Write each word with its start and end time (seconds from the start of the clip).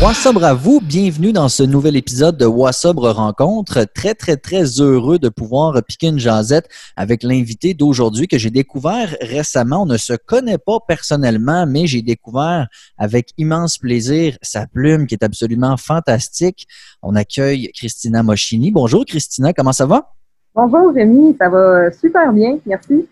Wassobre 0.00 0.44
à 0.44 0.54
vous, 0.54 0.80
bienvenue 0.80 1.32
dans 1.32 1.48
ce 1.48 1.64
nouvel 1.64 1.96
épisode 1.96 2.36
de 2.36 2.46
Wassobre 2.46 3.10
Rencontre. 3.10 3.84
Très, 3.92 4.14
très, 4.14 4.36
très 4.36 4.62
heureux 4.80 5.18
de 5.18 5.28
pouvoir 5.28 5.82
piquer 5.82 6.06
une 6.06 6.20
jasette 6.20 6.68
avec 6.94 7.24
l'invité 7.24 7.74
d'aujourd'hui 7.74 8.28
que 8.28 8.38
j'ai 8.38 8.50
découvert 8.50 9.16
récemment. 9.20 9.82
On 9.82 9.86
ne 9.86 9.96
se 9.96 10.12
connaît 10.12 10.56
pas 10.56 10.78
personnellement, 10.86 11.66
mais 11.66 11.88
j'ai 11.88 12.02
découvert 12.02 12.68
avec 12.96 13.32
immense 13.38 13.78
plaisir 13.78 14.38
sa 14.40 14.68
plume 14.68 15.08
qui 15.08 15.16
est 15.16 15.24
absolument 15.24 15.76
fantastique. 15.76 16.68
On 17.02 17.16
accueille 17.16 17.72
Christina 17.74 18.22
Moschini. 18.22 18.70
Bonjour 18.70 19.04
Christina, 19.04 19.52
comment 19.52 19.72
ça 19.72 19.86
va? 19.86 20.12
Bonjour 20.54 20.94
Rémi, 20.94 21.36
ça 21.36 21.48
va 21.48 21.90
super 21.90 22.32
bien, 22.32 22.58
merci. 22.66 23.08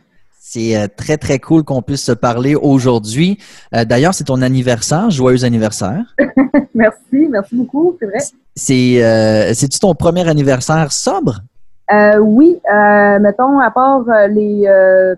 C'est 0.48 0.76
euh, 0.76 0.86
très, 0.86 1.16
très 1.16 1.40
cool 1.40 1.64
qu'on 1.64 1.82
puisse 1.82 2.04
se 2.04 2.12
parler 2.12 2.54
aujourd'hui. 2.54 3.36
Euh, 3.74 3.84
d'ailleurs, 3.84 4.14
c'est 4.14 4.22
ton 4.22 4.42
anniversaire. 4.42 5.10
Joyeux 5.10 5.44
anniversaire. 5.44 6.14
merci, 6.74 7.26
merci 7.28 7.56
beaucoup, 7.56 7.96
c'est 7.98 8.06
vrai. 8.06 8.18
C'est, 8.54 9.04
euh, 9.04 9.52
c'est-tu 9.54 9.80
ton 9.80 9.92
premier 9.96 10.26
anniversaire 10.28 10.92
sobre? 10.92 11.40
oui, 12.20 12.60
mettons, 13.20 13.58
à 13.58 13.72
part 13.72 14.04
les 14.28 14.62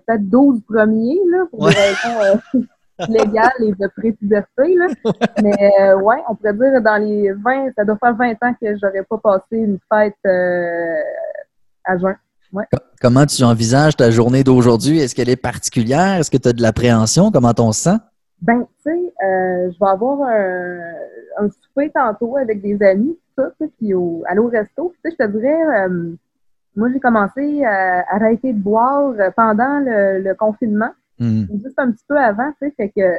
peut-être 0.07 0.27
12 0.27 0.61
premiers, 0.67 1.19
là, 1.31 1.45
pour 1.51 1.67
des 1.67 1.75
raisons 1.75 2.41
légales 3.07 3.51
et 3.61 3.71
de 3.71 3.87
pré-puberté, 3.95 4.75
là. 4.75 4.87
Mais 5.43 5.93
ouais, 5.93 6.23
on 6.27 6.33
pourrait 6.33 6.53
dire 6.53 6.81
dans 6.81 6.97
les 6.97 7.31
20, 7.33 7.73
ça 7.77 7.85
doit 7.85 7.97
faire 7.97 8.15
20 8.15 8.31
ans 8.31 8.53
que 8.59 8.75
j'aurais 8.81 9.03
pas 9.07 9.17
passé 9.17 9.57
une 9.57 9.77
fête 9.91 10.17
à 11.85 11.97
juin. 11.99 12.15
Comment 13.01 13.25
tu 13.25 13.43
envisages 13.43 13.95
ta 13.95 14.11
journée 14.11 14.43
d'aujourd'hui? 14.43 14.99
Est-ce 14.99 15.15
qu'elle 15.15 15.29
est 15.29 15.41
particulière? 15.41 16.19
Est-ce 16.19 16.31
que 16.31 16.37
tu 16.37 16.49
as 16.49 16.53
de 16.53 16.61
l'appréhension? 16.61 17.31
Comment 17.31 17.53
on 17.59 17.71
se 17.71 17.83
sent? 17.83 17.97
Ben, 18.41 18.65
tu 18.83 18.91
sais, 18.91 19.13
euh, 19.25 19.71
je 19.71 19.79
vais 19.79 19.89
avoir 19.89 20.21
un, 20.21 21.45
un, 21.45 21.49
souper 21.49 21.91
tantôt 21.93 22.37
avec 22.37 22.61
des 22.61 22.81
amis, 22.81 23.17
tout 23.37 23.43
ça, 23.59 23.65
puis 23.77 23.93
au, 23.93 24.23
aller 24.27 24.39
au 24.39 24.47
resto. 24.47 24.93
Tu 24.95 25.11
sais, 25.11 25.17
je 25.19 25.25
te 25.25 25.29
dirais, 25.29 25.87
euh, 25.87 26.13
moi, 26.75 26.89
j'ai 26.93 26.99
commencé 26.99 27.63
à, 27.65 28.05
arrêter 28.09 28.53
de 28.53 28.59
boire 28.59 29.13
pendant 29.35 29.81
le, 29.83 30.33
confinement, 30.35 30.91
hmm. 31.19 31.45
juste 31.61 31.77
un 31.77 31.91
petit 31.91 32.05
peu 32.07 32.17
avant, 32.17 32.51
tu 32.61 32.67
sais, 32.67 32.73
fait 32.77 32.89
que 32.89 33.13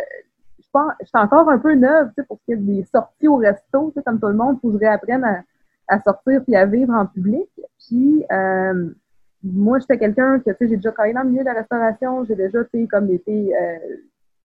je 0.59 0.67
pense, 0.73 0.93
je 1.01 1.07
suis 1.07 1.19
encore 1.19 1.51
un 1.51 1.59
peu 1.59 1.75
neuve, 1.75 2.09
tu 2.09 2.15
sais, 2.17 2.23
pour 2.27 2.39
ce 2.39 2.45
qui 2.47 2.53
est 2.53 2.57
des 2.57 2.85
sorties 2.85 3.29
au 3.29 3.37
resto, 3.37 3.91
tu 3.91 3.99
sais, 3.99 4.03
comme 4.03 4.19
tout 4.19 4.29
le 4.29 4.35
monde, 4.35 4.59
faut 4.63 4.69
que 4.69 4.75
je 4.75 4.81
réapprenne 4.81 5.25
à, 5.25 5.43
à 5.91 6.01
sortir 6.01 6.43
puis 6.45 6.57
à 6.57 6.65
vivre 6.65 6.95
en 6.95 7.07
public. 7.07 7.49
Puis, 7.87 8.25
euh, 8.33 8.91
moi, 9.43 9.79
j'étais 9.79 9.99
quelqu'un 9.99 10.39
que, 10.41 10.51
tu 10.51 10.57
sais, 10.59 10.69
j'ai 10.69 10.77
déjà 10.77 10.93
travaillé 10.93 11.15
dans 11.15 11.23
le 11.23 11.31
milieu 11.31 11.41
de 11.41 11.49
la 11.49 11.55
restauration. 11.55 12.25
J'ai 12.25 12.37
déjà, 12.37 12.63
tu 12.65 12.81
sais, 12.81 12.87
comme 12.87 13.11
été 13.11 13.55
euh, 13.57 13.79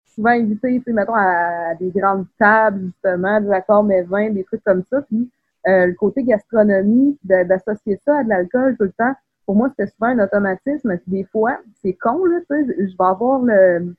souvent 0.06 0.30
invité, 0.30 0.78
tu 0.78 0.84
sais, 0.84 0.94
mettons, 0.94 1.16
à, 1.16 1.76
des 1.76 1.90
grandes 1.90 2.26
tables, 2.40 2.86
justement, 2.86 3.42
des 3.42 3.52
accords 3.52 3.84
mais 3.84 4.04
vins, 4.04 4.30
des 4.30 4.44
trucs 4.46 4.64
comme 4.64 4.84
ça. 4.90 5.02
Puis, 5.02 5.30
euh, 5.68 5.88
le 5.88 5.94
côté 5.94 6.24
gastronomie, 6.24 7.18
d'associer 7.24 8.00
ça 8.06 8.20
à 8.20 8.24
de 8.24 8.30
l'alcool 8.30 8.78
tout 8.78 8.84
le 8.84 8.92
temps, 8.92 9.14
pour 9.46 9.56
moi, 9.56 9.70
c'était 9.70 9.92
souvent 9.92 10.12
un 10.12 10.24
automatisme. 10.24 10.98
Puis, 10.98 11.12
des 11.12 11.24
fois, 11.26 11.60
c'est 11.82 11.94
con, 11.94 12.24
là, 12.26 12.40
tu 12.50 12.66
sais, 12.66 12.76
je 12.80 12.98
vais 12.98 13.06
avoir 13.06 13.42
le, 13.42 13.94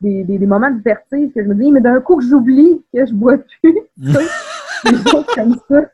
des, 0.00 0.24
des, 0.24 0.46
moments 0.46 0.70
de 0.70 0.82
vertige 0.82 1.32
que 1.32 1.42
je 1.42 1.48
me 1.48 1.54
dis, 1.54 1.70
mais 1.70 1.80
d'un 1.80 2.00
coup 2.00 2.16
que 2.16 2.24
j'oublie 2.24 2.84
que 2.92 3.06
je 3.06 3.14
bois 3.14 3.38
plus, 3.38 3.78
tu 4.02 4.12
sais, 4.12 4.26
ça 5.68 5.86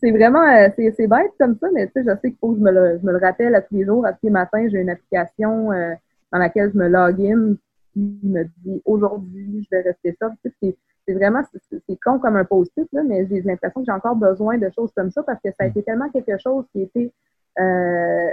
c'est 0.00 0.10
vraiment, 0.10 0.42
euh, 0.42 0.68
c'est 0.76 1.06
bête 1.06 1.32
comme 1.38 1.56
ça, 1.58 1.68
mais 1.72 1.86
tu 1.88 1.92
sais, 1.94 2.02
je 2.02 2.10
sais 2.20 2.30
qu'il 2.30 2.38
faut 2.38 2.52
que 2.52 2.58
je 2.58 2.62
me, 2.62 2.70
le, 2.70 2.98
je 2.98 3.06
me 3.06 3.12
le 3.12 3.18
rappelle 3.18 3.54
à 3.54 3.60
tous 3.60 3.74
les 3.74 3.84
jours. 3.84 4.06
À 4.06 4.12
tous 4.12 4.24
les 4.24 4.30
matins, 4.30 4.66
j'ai 4.68 4.78
une 4.78 4.90
application 4.90 5.72
euh, 5.72 5.94
dans 6.32 6.38
laquelle 6.38 6.70
je 6.72 6.78
me 6.78 6.88
login 6.88 7.56
qui 7.92 8.18
me 8.22 8.44
dit 8.64 8.82
aujourd'hui, 8.84 9.66
je 9.70 9.76
vais 9.76 9.82
rester 9.82 10.16
ça. 10.20 10.30
C'est 10.60 11.14
vraiment, 11.14 11.42
c'est 11.70 12.00
con 12.04 12.18
comme 12.18 12.36
un 12.36 12.44
post-it, 12.44 12.88
mais 12.92 13.26
j'ai 13.26 13.40
l'impression 13.42 13.80
que 13.80 13.86
j'ai 13.86 13.92
encore 13.92 14.16
besoin 14.16 14.58
de 14.58 14.70
choses 14.74 14.92
comme 14.94 15.10
ça 15.10 15.22
parce 15.22 15.40
que 15.42 15.50
ça 15.50 15.64
a 15.64 15.66
été 15.66 15.82
tellement 15.82 16.08
quelque 16.10 16.38
chose 16.38 16.64
qui 16.72 16.82
été 16.82 17.12
euh, 17.58 18.30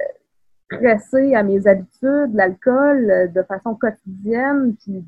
pressé 0.70 1.34
à 1.34 1.44
mes 1.44 1.66
habitudes, 1.66 2.34
l'alcool, 2.34 3.10
euh, 3.10 3.28
de 3.28 3.42
façon 3.44 3.76
quotidienne, 3.76 4.76
puis 4.76 5.04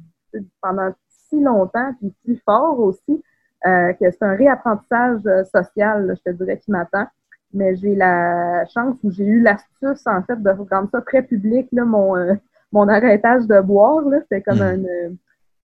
pendant 0.61 0.91
si 1.09 1.39
longtemps, 1.39 1.93
puis 1.99 2.13
si 2.25 2.37
fort 2.43 2.79
aussi, 2.79 3.23
euh, 3.65 3.93
que 3.93 4.09
c'est 4.11 4.23
un 4.23 4.35
réapprentissage 4.35 5.21
euh, 5.25 5.43
social, 5.43 6.15
je 6.17 6.31
te 6.31 6.35
dirais, 6.35 6.57
qui 6.57 6.71
m'attend. 6.71 7.05
Mais 7.53 7.75
j'ai 7.75 7.95
la 7.95 8.65
chance 8.67 8.97
ou 9.03 9.11
j'ai 9.11 9.25
eu 9.25 9.41
l'astuce, 9.41 10.05
en 10.05 10.21
fait, 10.23 10.41
de 10.41 10.49
rendre 10.49 10.89
ça 10.91 11.01
très 11.01 11.23
public, 11.23 11.67
là, 11.71 11.83
mon, 11.83 12.15
euh, 12.15 12.35
mon 12.71 12.87
arrêtage 12.87 13.47
de 13.47 13.59
boire. 13.61 14.03
C'était 14.21 14.41
comme 14.41 14.59
hmm. 14.59 15.17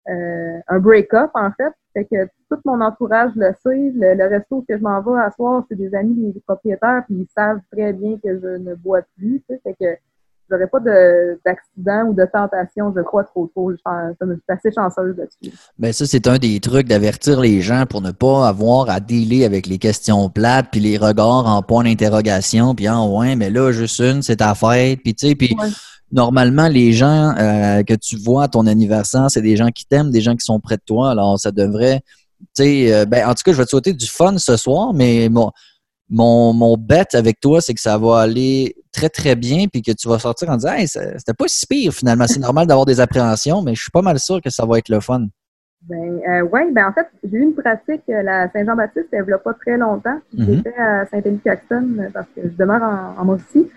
un, 0.07 0.61
un 0.67 0.79
break-up, 0.79 1.31
en 1.33 1.51
fait. 1.51 1.73
Fait 1.93 2.05
que 2.05 2.25
tout 2.49 2.59
mon 2.65 2.81
entourage 2.81 3.31
le 3.35 3.51
sait. 3.61 3.91
Le, 3.93 4.27
resto 4.27 4.63
que 4.67 4.77
je 4.77 4.81
m'en 4.81 5.01
vais 5.01 5.21
à 5.21 5.29
soir, 5.31 5.63
c'est 5.69 5.75
des 5.75 5.93
amis 5.93 6.31
des 6.31 6.39
propriétaires, 6.39 7.03
puis 7.05 7.15
ils 7.15 7.27
savent 7.35 7.61
très 7.71 7.93
bien 7.93 8.17
que 8.23 8.39
je 8.39 8.57
ne 8.57 8.75
bois 8.75 9.01
plus. 9.17 9.43
Fait 9.47 9.75
que 9.79 9.97
j'aurais 10.53 10.67
pas 10.67 10.79
d'accident 10.79 12.09
ou 12.09 12.13
de 12.13 12.25
tentation, 12.31 12.93
je 12.95 13.01
crois, 13.01 13.23
trop 13.23 13.49
tôt. 13.55 13.71
Je 13.71 13.77
suis 13.77 14.41
assez 14.47 14.71
chanceuse 14.71 15.15
là-dessus. 15.17 15.57
Bien, 15.77 15.91
ça, 15.91 16.05
c'est 16.05 16.27
un 16.27 16.37
des 16.37 16.59
trucs 16.59 16.87
d'avertir 16.87 17.39
les 17.39 17.61
gens 17.61 17.85
pour 17.89 18.01
ne 18.01 18.11
pas 18.11 18.47
avoir 18.47 18.89
à 18.89 18.99
dealer 18.99 19.45
avec 19.45 19.65
les 19.65 19.79
questions 19.79 20.29
plates, 20.29 20.67
puis 20.71 20.79
les 20.79 20.97
regards 20.97 21.47
en 21.47 21.61
point 21.63 21.83
d'interrogation, 21.83 22.75
puis 22.75 22.87
en 22.87 23.17
ouais, 23.17 23.35
mais 23.35 23.49
là, 23.49 23.71
juste 23.71 23.99
une, 23.99 24.21
c'est 24.21 24.37
ta 24.37 24.53
fête, 24.53 24.99
puis 25.03 25.15
tu 25.15 25.29
sais, 25.29 25.35
puis 25.35 25.55
normalement, 26.11 26.67
les 26.67 26.93
gens 26.93 27.33
euh, 27.37 27.83
que 27.83 27.95
tu 27.95 28.17
vois 28.17 28.43
à 28.43 28.47
ton 28.47 28.67
anniversaire, 28.67 29.29
c'est 29.29 29.41
des 29.41 29.57
gens 29.57 29.69
qui 29.69 29.85
t'aiment, 29.85 30.11
des 30.11 30.21
gens 30.21 30.35
qui 30.35 30.45
sont 30.45 30.59
près 30.59 30.77
de 30.77 30.83
toi, 30.85 31.11
alors 31.11 31.39
ça 31.39 31.51
devrait, 31.51 32.01
tu 32.39 32.63
sais, 32.63 32.93
euh, 32.93 33.05
ben, 33.05 33.27
en 33.27 33.33
tout 33.33 33.41
cas, 33.43 33.51
je 33.51 33.57
vais 33.57 33.65
te 33.65 33.69
souhaiter 33.69 33.93
du 33.93 34.05
fun 34.05 34.37
ce 34.37 34.55
soir, 34.55 34.93
mais 34.93 35.29
bon, 35.29 35.51
mon, 36.09 36.53
mon 36.53 36.77
bet 36.77 37.07
avec 37.13 37.39
toi, 37.39 37.61
c'est 37.61 37.73
que 37.73 37.81
ça 37.81 37.97
va 37.97 38.19
aller 38.19 38.75
très, 38.93 39.09
très 39.09 39.35
bien, 39.35 39.65
puis 39.67 39.81
que 39.81 39.91
tu 39.91 40.07
vas 40.07 40.19
sortir 40.19 40.49
en 40.49 40.55
disant 40.55 40.73
Hey, 40.73 40.87
c'était 40.87 41.33
pas 41.37 41.45
si 41.47 41.65
pire 41.67 41.93
finalement. 41.93 42.25
C'est 42.27 42.39
normal 42.39 42.67
d'avoir 42.67 42.85
des 42.85 42.99
appréhensions, 42.99 43.61
mais 43.61 43.75
je 43.75 43.81
suis 43.81 43.91
pas 43.91 44.01
mal 44.01 44.19
sûr 44.19 44.41
que 44.41 44.49
ça 44.49 44.65
va 44.65 44.77
être 44.77 44.89
le 44.89 44.99
fun. 44.99 45.25
Ben, 45.89 46.21
euh, 46.29 46.47
oui, 46.49 46.61
ben 46.71 46.87
en 46.87 46.93
fait, 46.93 47.07
j'ai 47.23 47.37
eu 47.37 47.41
une 47.41 47.55
pratique 47.55 48.07
à 48.09 48.23
la 48.23 48.49
Saint-Jean-Baptiste 48.51 49.07
n'y 49.11 49.33
a 49.33 49.37
pas 49.37 49.53
très 49.53 49.77
longtemps. 49.77 50.17
Mhm. 50.33 50.55
J'étais 50.55 50.77
à 50.77 51.05
Saint-Élie-Caxton 51.07 51.97
euh, 51.99 52.09
parce 52.13 52.27
que 52.33 52.41
je 52.43 52.55
demeure 52.55 52.81
en, 52.81 53.21
en 53.21 53.25
Mauricie. 53.25 53.69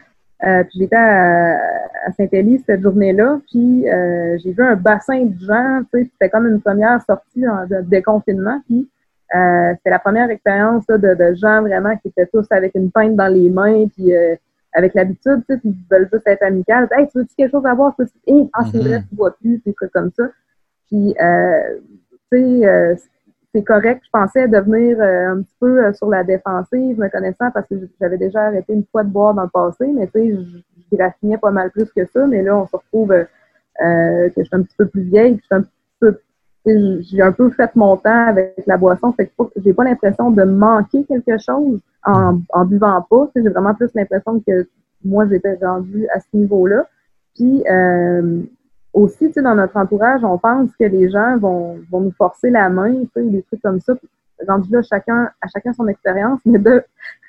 Euh, 0.44 0.62
puis 0.64 0.80
j'étais 0.80 0.96
à, 0.96 1.58
Saint-Élie 2.16 2.62
cette 2.66 2.82
journée-là, 2.82 3.40
puis 3.50 3.88
euh, 3.88 4.36
j'ai 4.38 4.52
vu 4.52 4.62
un 4.62 4.76
bassin 4.76 5.24
de 5.24 5.38
gens, 5.40 5.80
tu 5.92 5.98
sais, 5.98 6.10
c'était 6.12 6.28
comme 6.28 6.46
une 6.46 6.60
première 6.60 7.00
sortie 7.02 7.40
de 7.40 7.80
déconfinement, 7.80 8.60
puis 8.66 8.88
euh, 9.34 9.72
c'était 9.76 9.90
la 9.90 9.98
première 9.98 10.30
expérience 10.30 10.86
de, 10.86 11.14
de, 11.14 11.34
gens 11.34 11.62
vraiment 11.62 11.96
qui 11.96 12.08
étaient 12.08 12.26
tous 12.26 12.46
avec 12.50 12.74
une 12.74 12.90
pinte 12.90 13.16
dans 13.16 13.32
les 13.32 13.48
mains, 13.48 13.86
puis 13.88 14.14
euh, 14.14 14.36
avec 14.76 14.94
l'habitude, 14.94 15.42
tu 15.48 15.54
sais, 15.54 15.58
puis 15.58 15.70
ils 15.70 15.84
veulent 15.90 16.08
juste 16.12 16.26
être 16.26 16.42
amicales. 16.42 16.86
Hey, 16.92 17.08
tu 17.08 17.18
veux-tu 17.18 17.34
quelque 17.34 17.50
chose 17.50 17.64
à 17.64 17.74
voir? 17.74 17.96
Hey, 18.26 18.48
ah, 18.52 18.62
c'est 18.70 18.78
vrai, 18.78 18.98
mm-hmm. 18.98 19.08
tu 19.08 19.16
vois 19.16 19.34
plus, 19.36 19.62
des 19.64 19.72
trucs 19.72 19.90
comme 19.90 20.10
ça. 20.14 20.24
Puis, 20.86 21.16
euh, 21.18 21.78
tu 22.30 22.38
sais, 22.38 22.66
euh, 22.66 22.94
c'est 23.54 23.62
correct. 23.62 24.02
Je 24.04 24.10
pensais 24.12 24.46
devenir 24.48 25.00
un 25.00 25.40
petit 25.40 25.56
peu 25.58 25.92
sur 25.94 26.10
la 26.10 26.24
défensive, 26.24 26.98
me 26.98 27.08
connaissant, 27.08 27.50
parce 27.52 27.66
que 27.68 27.74
j'avais 27.98 28.18
déjà 28.18 28.42
arrêté 28.42 28.74
une 28.74 28.84
fois 28.92 29.02
de 29.02 29.08
boire 29.08 29.32
dans 29.32 29.44
le 29.44 29.48
passé, 29.48 29.86
mais 29.86 30.06
tu 30.08 30.20
sais, 30.20 30.30
je, 30.30 30.58
je 30.90 30.96
graffinais 30.96 31.38
pas 31.38 31.50
mal 31.50 31.70
plus 31.70 31.90
que 31.90 32.04
ça. 32.04 32.26
Mais 32.26 32.42
là, 32.42 32.54
on 32.58 32.66
se 32.66 32.76
retrouve 32.76 33.08
que 33.08 33.26
je 34.36 34.42
suis 34.42 34.54
un 34.54 34.62
petit 34.62 34.76
peu 34.76 34.86
plus 34.86 35.04
vieille, 35.04 35.36
puis 35.36 35.40
je 35.40 35.46
suis 35.46 35.54
un 35.54 35.62
petit 35.62 35.75
j'ai 36.66 37.22
un 37.22 37.32
peu 37.32 37.50
fait 37.50 37.74
mon 37.76 37.96
temps 37.96 38.28
avec 38.28 38.62
la 38.66 38.76
boisson, 38.76 39.12
fait 39.12 39.26
que 39.26 39.44
j'ai 39.64 39.72
pas 39.72 39.84
l'impression 39.84 40.30
de 40.30 40.42
manquer 40.42 41.04
quelque 41.04 41.38
chose 41.38 41.80
en, 42.04 42.40
en 42.52 42.64
buvant 42.64 43.06
pas. 43.08 43.30
J'ai 43.36 43.48
vraiment 43.48 43.74
plus 43.74 43.90
l'impression 43.94 44.42
que 44.46 44.66
moi, 45.04 45.26
j'étais 45.28 45.58
rendue 45.62 46.06
à 46.14 46.20
ce 46.20 46.26
niveau-là. 46.34 46.86
Puis 47.34 47.62
euh, 47.70 48.42
aussi, 48.92 49.30
dans 49.36 49.54
notre 49.54 49.76
entourage, 49.76 50.24
on 50.24 50.38
pense 50.38 50.70
que 50.78 50.84
les 50.84 51.10
gens 51.10 51.36
vont, 51.38 51.78
vont 51.90 52.00
nous 52.00 52.12
forcer 52.12 52.50
la 52.50 52.68
main, 52.68 52.94
des 53.14 53.42
trucs 53.42 53.62
comme 53.62 53.80
ça. 53.80 53.94
Rendu 54.46 54.70
là, 54.72 54.82
chacun, 54.82 55.30
à 55.40 55.48
chacun 55.48 55.72
son 55.72 55.88
expérience, 55.88 56.40
mais 56.44 56.58
de, 56.58 56.82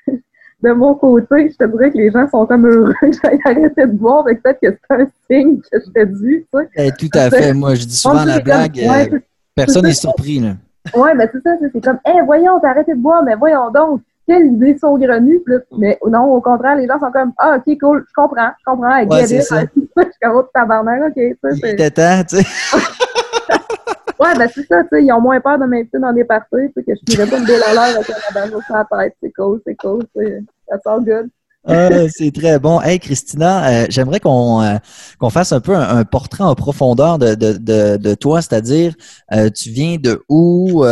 de 0.62 0.72
mon 0.72 0.94
côté, 0.94 1.50
je 1.50 1.56
te 1.56 1.64
dirais 1.64 1.90
que 1.90 1.96
les 1.96 2.10
gens 2.10 2.28
sont 2.28 2.46
comme 2.46 2.66
heureux 2.66 2.94
que 3.00 3.12
j'aille 3.12 3.40
arrêter 3.44 3.86
de 3.86 3.92
boire, 3.92 4.24
peut-être 4.24 4.60
que 4.60 4.70
c'est 4.70 4.94
un 4.94 5.06
signe 5.30 5.60
que 5.60 5.78
je 5.80 5.90
t'ai 5.90 6.06
dû, 6.06 6.46
tu 6.52 6.58
sais. 6.58 6.68
Eh, 6.76 6.90
tout 6.98 7.18
à 7.18 7.30
fait. 7.30 7.54
Moi, 7.54 7.74
je 7.76 7.86
dis 7.86 7.96
souvent 7.96 8.24
la 8.24 8.40
blague. 8.40 8.78
Euh, 8.78 9.18
personne 9.58 9.84
n'est 9.84 9.92
surpris, 9.92 10.40
là. 10.40 10.54
Oui, 10.94 11.10
mais 11.16 11.28
c'est 11.32 11.42
ça, 11.42 11.50
c'est 11.60 11.84
comme, 11.84 11.98
eh, 12.06 12.22
voyons, 12.24 12.58
t'as 12.60 12.70
arrêté 12.70 12.94
de 12.94 13.00
boire, 13.00 13.22
mais 13.22 13.34
voyons 13.34 13.70
donc, 13.70 14.00
quelle 14.26 14.46
idée 14.46 14.76
saugrenue. 14.78 15.40
Mais 15.76 15.98
non, 16.06 16.32
au 16.32 16.40
contraire, 16.40 16.76
les 16.76 16.86
gens 16.86 16.98
sont 16.98 17.10
comme, 17.10 17.32
ah, 17.38 17.58
ok, 17.58 17.78
cool, 17.80 18.04
je 18.08 18.14
comprends, 18.14 18.50
je 18.58 18.64
comprends, 18.64 19.04
ouais, 19.04 19.26
c'est 19.26 19.42
ça. 19.42 19.62
je 19.76 19.80
suis 19.80 20.10
comme, 20.22 20.36
oh, 20.36 20.44
tabarnak, 20.54 21.10
ok, 21.10 21.22
ça, 21.42 21.50
c'est. 21.50 21.78
C'était 21.78 22.24
tu 22.24 22.36
sais. 22.36 22.46
ouais, 24.20 24.34
ben 24.38 24.48
c'est 24.54 24.66
ça, 24.66 24.82
tu 24.84 24.88
sais, 24.92 25.04
ils 25.04 25.12
ont 25.12 25.20
moins 25.20 25.40
peur 25.40 25.58
de 25.58 25.64
m'inviter 25.64 25.98
dans 25.98 26.12
des 26.12 26.24
parties, 26.24 26.48
tu 26.52 26.72
sais, 26.76 26.82
que 26.84 26.92
je 26.94 27.12
n'irais 27.12 27.30
pas 27.30 27.40
me 27.40 27.46
délaler 27.46 27.96
avec 27.96 28.10
un 28.10 28.40
abandon 28.40 28.60
sur 28.62 28.74
la 28.74 28.84
tête. 28.84 29.16
C'est 29.22 29.32
cool, 29.32 29.60
c'est 29.66 29.76
cool, 29.76 30.02
c'est 30.14 30.42
that's 30.68 30.86
all 30.86 31.02
good. 31.02 31.28
Ah, 31.66 32.08
c'est 32.08 32.32
très 32.32 32.58
bon. 32.58 32.80
Hey, 32.80 32.98
Christina, 32.98 33.66
euh, 33.68 33.86
j'aimerais 33.90 34.20
qu'on 34.20 34.62
euh, 34.62 34.76
qu'on 35.18 35.28
fasse 35.28 35.52
un 35.52 35.60
peu 35.60 35.74
un, 35.74 36.04
portrait 36.04 36.44
en 36.44 36.54
profondeur 36.54 37.18
de, 37.18 37.34
de, 37.34 37.96
de, 37.96 38.14
toi, 38.14 38.40
c'est-à-dire, 38.40 38.94
euh, 39.32 39.50
tu 39.50 39.70
viens 39.70 39.96
de 39.96 40.22
où? 40.28 40.82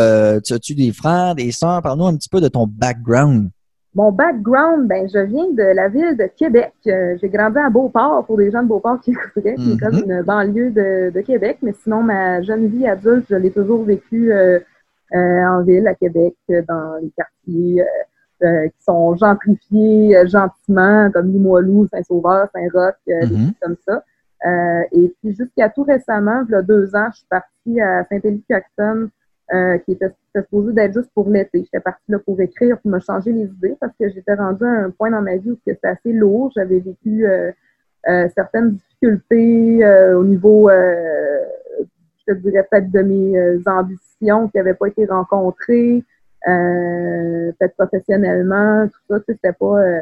tu 0.45 0.53
as-tu 0.53 0.75
des 0.75 0.93
frères, 0.93 1.35
des 1.35 1.53
sœurs? 1.53 1.83
Parle-nous 1.83 2.07
un 2.07 2.17
petit 2.17 2.29
peu 2.29 2.41
de 2.41 2.49
ton 2.49 2.67
background. 2.67 3.51
Mon 3.95 4.13
background, 4.13 4.87
ben, 4.89 5.09
je 5.09 5.21
viens 5.21 5.51
de 5.53 5.75
la 5.75 5.89
ville 5.89 6.17
de 6.19 6.29
Québec. 6.37 6.73
J'ai 6.85 7.29
grandi 7.31 7.59
à 7.59 7.71
Beauport, 7.71 8.27
pour 8.27 8.37
des 8.37 8.51
gens 8.51 8.63
de 8.63 8.69
Beauport 8.69 9.01
qui 9.01 9.13
écouteraient, 9.13 9.55
qui 9.55 9.73
est 9.73 9.79
comme 9.79 9.95
mm-hmm. 9.95 10.19
une 10.19 10.23
banlieue 10.23 10.71
de, 10.71 11.11
de, 11.15 11.21
Québec. 11.23 11.59
Mais 11.63 11.73
sinon, 11.83 12.03
ma 12.03 12.43
jeune 12.43 12.67
vie 12.67 12.87
adulte, 12.87 13.25
je 13.31 13.37
l'ai 13.37 13.51
toujours 13.51 13.85
vécue 13.85 14.35
en 15.15 15.63
ville, 15.63 15.87
à 15.87 15.95
Québec, 15.95 16.35
dans 16.49 16.97
les 17.01 17.11
quartiers 17.17 17.83
euh, 18.43 18.69
qui 18.69 18.85
sont 18.85 19.17
gentrifiés 19.17 20.15
euh, 20.15 20.27
gentiment, 20.27 21.11
comme 21.11 21.33
Limoilou, 21.33 21.88
Saint-Sauveur, 21.91 22.49
Saint-Roch, 22.55 22.94
euh, 23.09 23.27
des 23.27 23.35
mhm. 23.35 23.44
trucs 23.44 23.61
comme 23.61 23.77
ça. 23.87 24.05
et 24.93 25.15
puis 25.19 25.35
jusqu'à 25.35 25.71
tout 25.71 25.85
récemment, 25.85 26.44
il 26.47 26.53
y 26.53 26.55
a 26.55 26.61
deux 26.61 26.94
ans, 26.94 27.09
je 27.12 27.17
suis 27.17 27.27
partie 27.31 27.81
à 27.81 28.05
Saint-Élie-Caxton, 28.05 29.09
qui 29.87 29.93
était, 29.93 30.12
supposé 30.37 30.75
d'être 30.75 30.93
juste 30.93 31.11
pour 31.15 31.31
l'été. 31.31 31.62
J'étais 31.65 31.81
partie 31.81 32.12
là 32.12 32.19
pour 32.19 32.38
écrire, 32.38 32.79
pour 32.79 32.91
me 32.91 32.99
changer 32.99 33.33
les 33.33 33.47
idées, 33.47 33.75
parce 33.81 33.94
que 33.99 34.11
j'étais 34.11 34.35
rendue 34.35 34.67
à 34.67 34.85
un 34.85 34.91
point 34.91 35.11
dans 35.11 35.23
ma 35.23 35.37
vie 35.37 35.53
où 35.53 35.59
c'était 35.67 35.89
assez 35.89 36.12
lourd. 36.12 36.53
J'avais 36.55 36.81
vécu 36.81 37.25
certaines 38.35 38.73
difficultés 38.73 40.12
au 40.15 40.25
niveau, 40.25 40.69
je 40.69 42.35
te 42.35 42.39
dirais 42.39 42.69
peut-être 42.71 42.91
de 42.91 43.00
mes 43.00 43.62
ambitions 43.65 44.49
qui 44.49 44.59
n'avaient 44.59 44.75
pas 44.75 44.89
été 44.89 45.06
rencontrées. 45.06 46.05
Euh, 46.48 47.52
peut-être 47.58 47.76
professionnellement, 47.76 48.87
tout 48.87 49.00
ça, 49.08 49.20
c'était 49.26 49.52
pas 49.52 49.81
euh, 49.81 50.00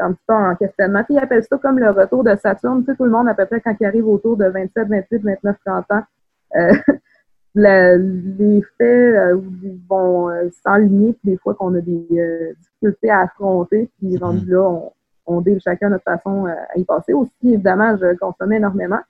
un 0.00 0.12
petit 0.12 0.24
peu 0.26 0.34
en 0.34 0.54
questionnement. 0.56 1.04
Puis 1.04 1.14
ils 1.14 1.18
appellent 1.18 1.44
ça 1.44 1.58
comme 1.58 1.78
le 1.78 1.90
retour 1.90 2.24
de 2.24 2.34
Saturne. 2.36 2.84
Tu 2.84 2.90
sais, 2.90 2.96
tout 2.96 3.04
le 3.04 3.10
monde, 3.10 3.28
à 3.28 3.34
peu 3.34 3.46
près, 3.46 3.60
quand 3.60 3.74
il 3.80 3.86
arrive 3.86 4.08
autour 4.08 4.36
de 4.36 4.46
27, 4.46 4.88
28, 4.88 5.22
29, 5.22 5.56
30 5.64 5.84
ans, 5.90 6.02
euh, 6.56 6.72
les 7.54 8.62
faits 8.78 9.14
euh, 9.14 9.40
vont 9.88 10.30
euh, 10.30 10.48
s'enligner, 10.64 11.12
puis 11.12 11.32
des 11.32 11.36
fois 11.36 11.54
qu'on 11.54 11.74
a 11.74 11.80
des 11.80 12.06
euh, 12.12 12.52
difficultés 12.58 13.10
à 13.10 13.20
affronter, 13.20 13.90
puis 13.98 14.16
rendu 14.16 14.46
là, 14.50 14.62
on, 14.62 14.92
on 15.26 15.44
chacun 15.60 15.90
notre 15.90 16.04
façon 16.04 16.46
à 16.46 16.76
y 16.76 16.84
passer. 16.84 17.12
Aussi, 17.12 17.32
évidemment, 17.44 17.96
je 17.96 18.16
consommais 18.16 18.56
énormément. 18.56 19.00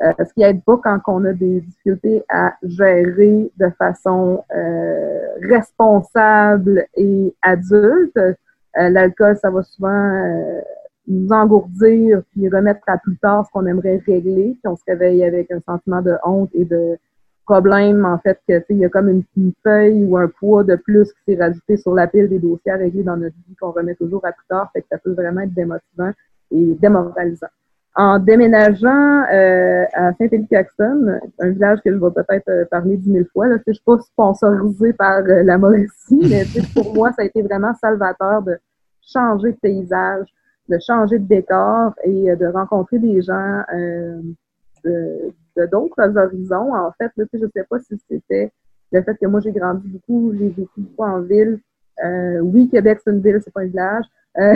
Euh, 0.00 0.12
ce 0.18 0.32
qui 0.32 0.42
aide 0.42 0.62
pas 0.64 0.78
quand 0.82 0.98
on 1.06 1.24
a 1.24 1.32
des 1.32 1.60
difficultés 1.60 2.24
à 2.28 2.54
gérer 2.62 3.52
de 3.56 3.70
façon 3.78 4.42
euh, 4.54 5.18
responsable 5.42 6.86
et 6.96 7.34
adulte. 7.42 8.16
Euh, 8.16 8.34
l'alcool, 8.74 9.36
ça 9.36 9.50
va 9.50 9.62
souvent 9.62 10.62
nous 11.06 11.28
engourdir 11.30 12.22
puis 12.30 12.48
remettre 12.48 12.80
à 12.86 12.96
plus 12.96 13.16
tard 13.18 13.46
ce 13.46 13.52
qu'on 13.52 13.66
aimerait 13.66 14.02
régler. 14.06 14.56
Puis 14.60 14.62
on 14.64 14.76
se 14.76 14.82
réveille 14.86 15.24
avec 15.24 15.50
un 15.50 15.60
sentiment 15.60 16.00
de 16.00 16.16
honte 16.24 16.50
et 16.54 16.64
de 16.64 16.96
problème, 17.44 18.04
en 18.04 18.18
fait, 18.18 18.40
que 18.48 18.64
il 18.70 18.78
y 18.78 18.84
a 18.84 18.88
comme 18.88 19.08
une, 19.08 19.24
une, 19.36 19.52
feuille 19.62 20.04
ou 20.04 20.16
un 20.16 20.28
poids 20.28 20.64
de 20.64 20.76
plus 20.76 21.12
qui 21.12 21.18
s'est 21.26 21.40
rajouté 21.40 21.76
sur 21.76 21.94
la 21.94 22.06
pile 22.06 22.28
des 22.28 22.38
dossiers 22.38 22.72
à 22.72 22.76
régler 22.76 23.02
dans 23.02 23.16
notre 23.16 23.36
vie 23.46 23.54
qu'on 23.60 23.72
remet 23.72 23.94
toujours 23.94 24.24
à 24.24 24.32
plus 24.32 24.46
tard. 24.48 24.70
Fait 24.72 24.80
que 24.80 24.86
ça 24.90 24.98
peut 24.98 25.12
vraiment 25.12 25.42
être 25.42 25.54
démotivant 25.54 26.12
et 26.50 26.74
démoralisant 26.80 27.48
en 27.94 28.18
déménageant 28.18 29.24
euh, 29.32 29.84
à 29.92 30.12
Saint-Élie-Caxton, 30.14 31.20
un 31.40 31.50
village 31.50 31.80
que 31.84 31.92
je 31.92 31.98
vais 31.98 32.10
peut-être 32.10 32.48
euh, 32.48 32.64
parler 32.70 32.96
dix 32.96 33.10
mille 33.10 33.26
fois, 33.32 33.48
là, 33.48 33.56
je 33.56 33.70
ne 33.70 33.74
suis 33.74 33.84
pas 33.84 33.98
sponsorisée 33.98 34.94
par 34.94 35.18
euh, 35.18 35.42
la 35.42 35.58
Mauricie, 35.58 35.90
mais 36.30 36.44
pour 36.74 36.94
moi, 36.94 37.12
ça 37.12 37.22
a 37.22 37.24
été 37.26 37.42
vraiment 37.42 37.74
salvateur 37.74 38.42
de 38.42 38.56
changer 39.02 39.52
de 39.52 39.58
paysage, 39.58 40.26
de 40.70 40.78
changer 40.78 41.18
de 41.18 41.26
décor 41.26 41.92
et 42.04 42.34
de 42.34 42.46
rencontrer 42.46 42.98
des 42.98 43.20
gens 43.20 43.62
de, 44.84 45.32
d'autres 45.70 46.16
horizons. 46.16 46.74
En 46.74 46.92
fait, 46.92 47.10
là, 47.16 47.24
je 47.32 47.38
ne 47.38 47.50
sais 47.54 47.64
pas 47.68 47.78
si 47.80 48.00
c'était 48.08 48.52
le 48.92 49.02
fait 49.02 49.16
que 49.20 49.26
moi, 49.26 49.40
j'ai 49.40 49.52
grandi 49.52 49.86
beaucoup, 49.88 50.32
j'ai 50.38 50.48
vécu 50.48 50.70
beaucoup 50.78 51.02
en 51.02 51.20
ville. 51.20 51.58
oui, 52.42 52.70
Québec, 52.70 53.00
c'est 53.04 53.10
une 53.10 53.20
ville, 53.20 53.40
c'est 53.44 53.52
pas 53.52 53.62
un 53.62 53.66
village. 53.66 54.04
Euh, 54.38 54.54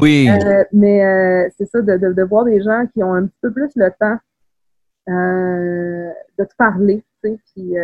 oui. 0.00 0.28
Euh, 0.40 0.64
mais 0.72 1.04
euh, 1.04 1.48
c'est 1.56 1.66
ça, 1.66 1.80
de, 1.80 1.96
de, 1.96 2.12
de, 2.12 2.22
voir 2.22 2.44
des 2.44 2.62
gens 2.62 2.86
qui 2.92 3.02
ont 3.02 3.12
un 3.12 3.26
petit 3.26 3.38
peu 3.42 3.52
plus 3.52 3.70
le 3.76 3.90
temps 3.98 4.16
de 5.06 6.44
te 6.44 6.54
parler, 6.56 7.02
tu 7.22 7.30
sais, 7.30 7.38
puis 7.52 7.74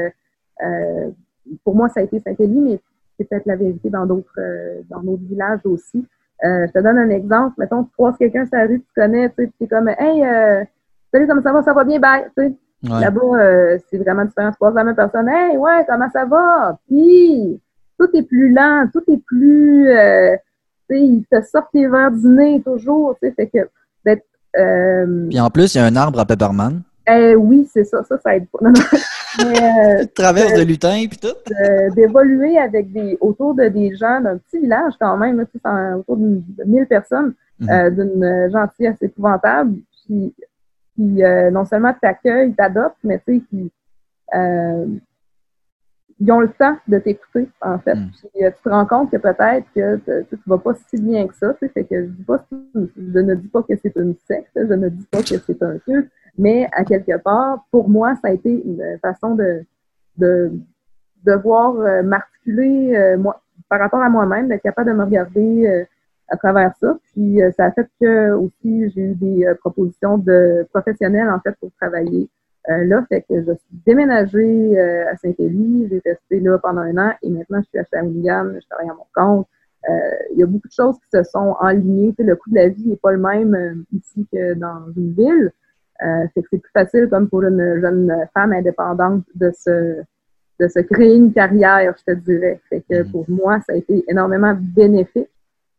pour 1.65 1.75
moi, 1.75 1.89
ça 1.89 2.01
a 2.01 2.03
été 2.05 2.21
Saint-Élie, 2.21 2.61
mais 2.61 2.81
c'est 3.19 3.29
peut-être 3.29 3.47
la 3.47 3.57
vérité 3.57 3.91
dans 3.91 4.07
d'autres 4.07 4.41
dans 4.89 5.01
d'autres 5.01 5.25
villages 5.25 5.61
aussi. 5.65 6.07
je 6.43 6.71
te 6.71 6.79
donne 6.79 6.99
un 6.99 7.11
exemple. 7.11 7.55
Mettons, 7.59 7.85
tu 7.85 7.91
croises 7.93 8.17
quelqu'un 8.17 8.47
sur 8.47 8.57
la 8.57 8.67
rue, 8.67 8.81
tu 8.81 8.93
connais, 8.95 9.29
tu 9.31 9.51
es 9.61 9.67
comme 9.67 9.89
Hey, 9.89 10.23
salut, 11.13 11.27
comment 11.27 11.43
ça 11.43 11.53
va? 11.53 11.63
Ça 11.63 11.73
va 11.73 11.85
bien, 11.85 11.99
bye, 11.99 12.27
tu 12.37 12.45
sais. 12.45 12.55
Là-bas, 12.83 13.79
c'est 13.91 13.99
vraiment 13.99 14.25
différent. 14.25 14.51
Tu 14.51 14.57
croises 14.57 14.75
la 14.75 14.85
même 14.85 14.97
personne, 14.97 15.29
Hey, 15.29 15.57
ouais, 15.57 15.85
comment 15.89 16.11
ça 16.11 16.27
va? 16.27 16.79
Puis, 16.87 17.61
tout 17.99 18.09
est 18.15 18.23
plus 18.23 18.53
lent, 18.53 18.87
tout 18.93 19.03
est 19.09 19.23
plus 19.27 19.91
ils 20.91 21.25
te 21.31 21.43
sortent 21.43 21.75
les 21.75 21.89
verres 21.89 22.13
du 22.13 22.27
nez 22.27 22.63
toujours, 22.65 23.17
tu 23.21 23.29
sais, 23.29 23.35
fait 23.35 23.47
que 23.49 23.69
d'être... 24.05 24.25
Euh... 24.57 25.29
Puis 25.29 25.41
en 25.41 25.51
plus, 25.51 25.75
il 25.75 25.79
y 25.79 25.81
a 25.81 25.85
un 25.85 25.97
arbre 25.97 26.21
à 26.21 26.25
Pepperman. 26.25 26.83
Eh 27.09 27.37
oui, 27.37 27.69
c'est 27.73 27.85
ça, 27.85 28.03
ça, 28.03 28.19
ça 28.19 28.37
aide 28.37 28.47
pas. 28.49 28.59
Non, 28.69 28.73
non. 28.73 29.51
Mais, 29.51 30.01
euh, 30.01 30.05
traverse 30.15 30.55
de 30.55 30.63
lutin 30.63 31.05
puis 31.11 31.19
tout. 31.19 31.37
D'évoluer 31.95 32.59
avec 32.59 32.91
des 32.91 33.19
autour 33.21 33.55
de 33.55 33.69
des 33.69 33.95
gens 33.95 34.21
d'un 34.21 34.39
petit 34.39 34.59
village 34.59 34.95
quand 34.99 35.17
même, 35.19 35.45
sais, 35.53 35.61
autour 35.95 36.17
de 36.17 36.43
1000 36.65 36.87
personnes, 36.87 37.35
mhm. 37.61 37.69
euh, 37.69 37.91
d'une 37.91 38.51
gentillesse 38.51 38.97
épouvantable, 39.03 39.77
qui, 40.07 40.35
qui 40.95 41.23
euh, 41.23 41.51
non 41.51 41.65
seulement 41.65 41.95
t'accueille, 42.01 42.55
t'adopte, 42.55 42.97
mais 43.05 43.21
tu 43.27 43.35
sais, 43.35 43.43
qui 43.51 43.71
euh, 44.35 44.87
ils 46.19 46.33
ont 46.33 46.41
le 46.41 46.49
temps 46.49 46.77
de 46.89 46.99
t'écouter, 46.99 47.49
en 47.61 47.79
fait. 47.79 47.95
Mm. 47.95 48.11
Puis, 48.11 48.45
euh, 48.45 48.51
tu 48.51 48.63
te 48.63 48.69
rends 48.69 48.87
compte 48.87 49.11
que 49.11 49.19
peut-être 49.19 49.67
que 49.75 49.97
tu 49.97 50.35
ne 50.35 50.39
vas 50.47 50.59
pas 50.59 50.75
si 50.89 51.01
bien 51.01 51.27
que 51.27 51.35
ça. 51.35 51.55
Fait 51.55 51.69
que 51.85 52.05
je, 52.05 52.09
dis 52.09 52.25
pas, 52.25 52.45
je 52.51 53.19
ne 53.19 53.35
dis 53.35 53.49
pas 53.49 53.63
que 53.63 53.75
c'est 53.83 53.95
une 53.97 54.15
secte, 54.27 54.51
je 54.55 54.73
ne 54.73 54.89
dis 54.89 55.07
pas 55.11 55.19
que 55.19 55.37
c'est 55.39 55.63
un 55.63 55.79
culte, 55.79 56.11
mais 56.39 56.69
à 56.73 56.85
quelque 56.85 57.19
part, 57.19 57.67
pour 57.71 57.89
moi, 57.89 58.15
ça 58.23 58.29
a 58.29 58.31
été 58.33 58.51
une 58.51 58.99
façon 59.03 59.35
de, 59.35 59.65
de, 60.17 60.53
de 61.25 61.33
voir 61.33 61.77
euh, 61.77 62.03
m'articuler 62.03 62.97
euh, 62.97 63.19
moi, 63.19 63.43
par 63.69 63.81
rapport 63.81 64.01
à 64.01 64.09
moi-même, 64.09 64.49
d'être 64.49 64.63
capable 64.63 64.91
de 64.91 64.97
me 64.97 65.05
regarder 65.05 65.87
à 66.29 66.37
travers 66.37 66.73
ça. 66.81 66.97
Puis 67.13 67.41
ça 67.57 67.67
a 67.67 67.73
fait 67.73 67.89
que 68.01 68.31
aussi 68.33 68.91
j'ai 68.91 69.01
eu 69.01 69.15
des 69.15 69.53
propositions 69.61 70.19
de 70.19 70.67
professionnels 70.73 71.29
en 71.29 71.41
fait 71.41 71.53
pour 71.59 71.71
travailler 71.81 72.29
euh, 72.69 72.85
là, 72.85 73.05
fait 73.09 73.23
que 73.23 73.43
je 73.43 73.53
suis 73.53 73.81
déménagée 73.87 74.79
euh, 74.79 75.09
à 75.11 75.17
Saint-Élie, 75.17 75.89
j'ai 75.89 76.03
resté 76.05 76.41
là 76.41 76.59
pendant 76.59 76.81
un 76.81 76.97
an 76.99 77.13
et 77.23 77.31
maintenant 77.31 77.61
je 77.61 77.69
suis 77.69 77.79
à 77.79 77.85
Shawinigan, 77.85 78.55
je 78.55 78.67
travaille 78.69 78.91
à 78.91 78.95
mon 78.95 79.07
compte. 79.15 79.47
Euh, 79.89 79.93
il 80.33 80.39
y 80.39 80.43
a 80.43 80.47
beaucoup 80.47 80.67
de 80.67 80.73
choses 80.73 80.97
qui 80.97 81.17
se 81.17 81.23
sont 81.23 81.55
enlignées. 81.61 82.13
le 82.19 82.35
coût 82.35 82.51
de 82.51 82.57
la 82.57 82.69
vie 82.69 82.89
n'est 82.89 82.97
pas 82.97 83.13
le 83.13 83.19
même 83.19 83.85
ici 83.93 84.27
que 84.33 84.55
dans 84.55 84.91
une 84.97 85.13
ville. 85.13 85.53
fait 86.01 86.43
que 86.43 86.49
c'est 86.51 86.59
plus 86.59 86.73
facile 86.73 87.09
comme 87.09 87.29
pour 87.29 87.45
une 87.45 87.81
jeune 87.81 88.27
femme 88.35 88.53
indépendante 88.53 89.25
de 89.35 89.51
se 89.53 90.03
de 90.59 90.69
se 90.69 90.81
créer 90.81 91.15
une 91.17 91.35
carrière, 91.35 91.95
je 91.99 92.15
te 92.15 92.19
dirais. 92.19 92.61
Fait 92.71 92.81
que 92.81 92.95
mm-hmm. 92.95 93.11
pour 93.11 93.27
moi, 93.29 93.61
ça 93.61 93.75
a 93.75 93.77
été 93.77 94.03
énormément 94.09 94.57
bénéfique. 94.59 95.29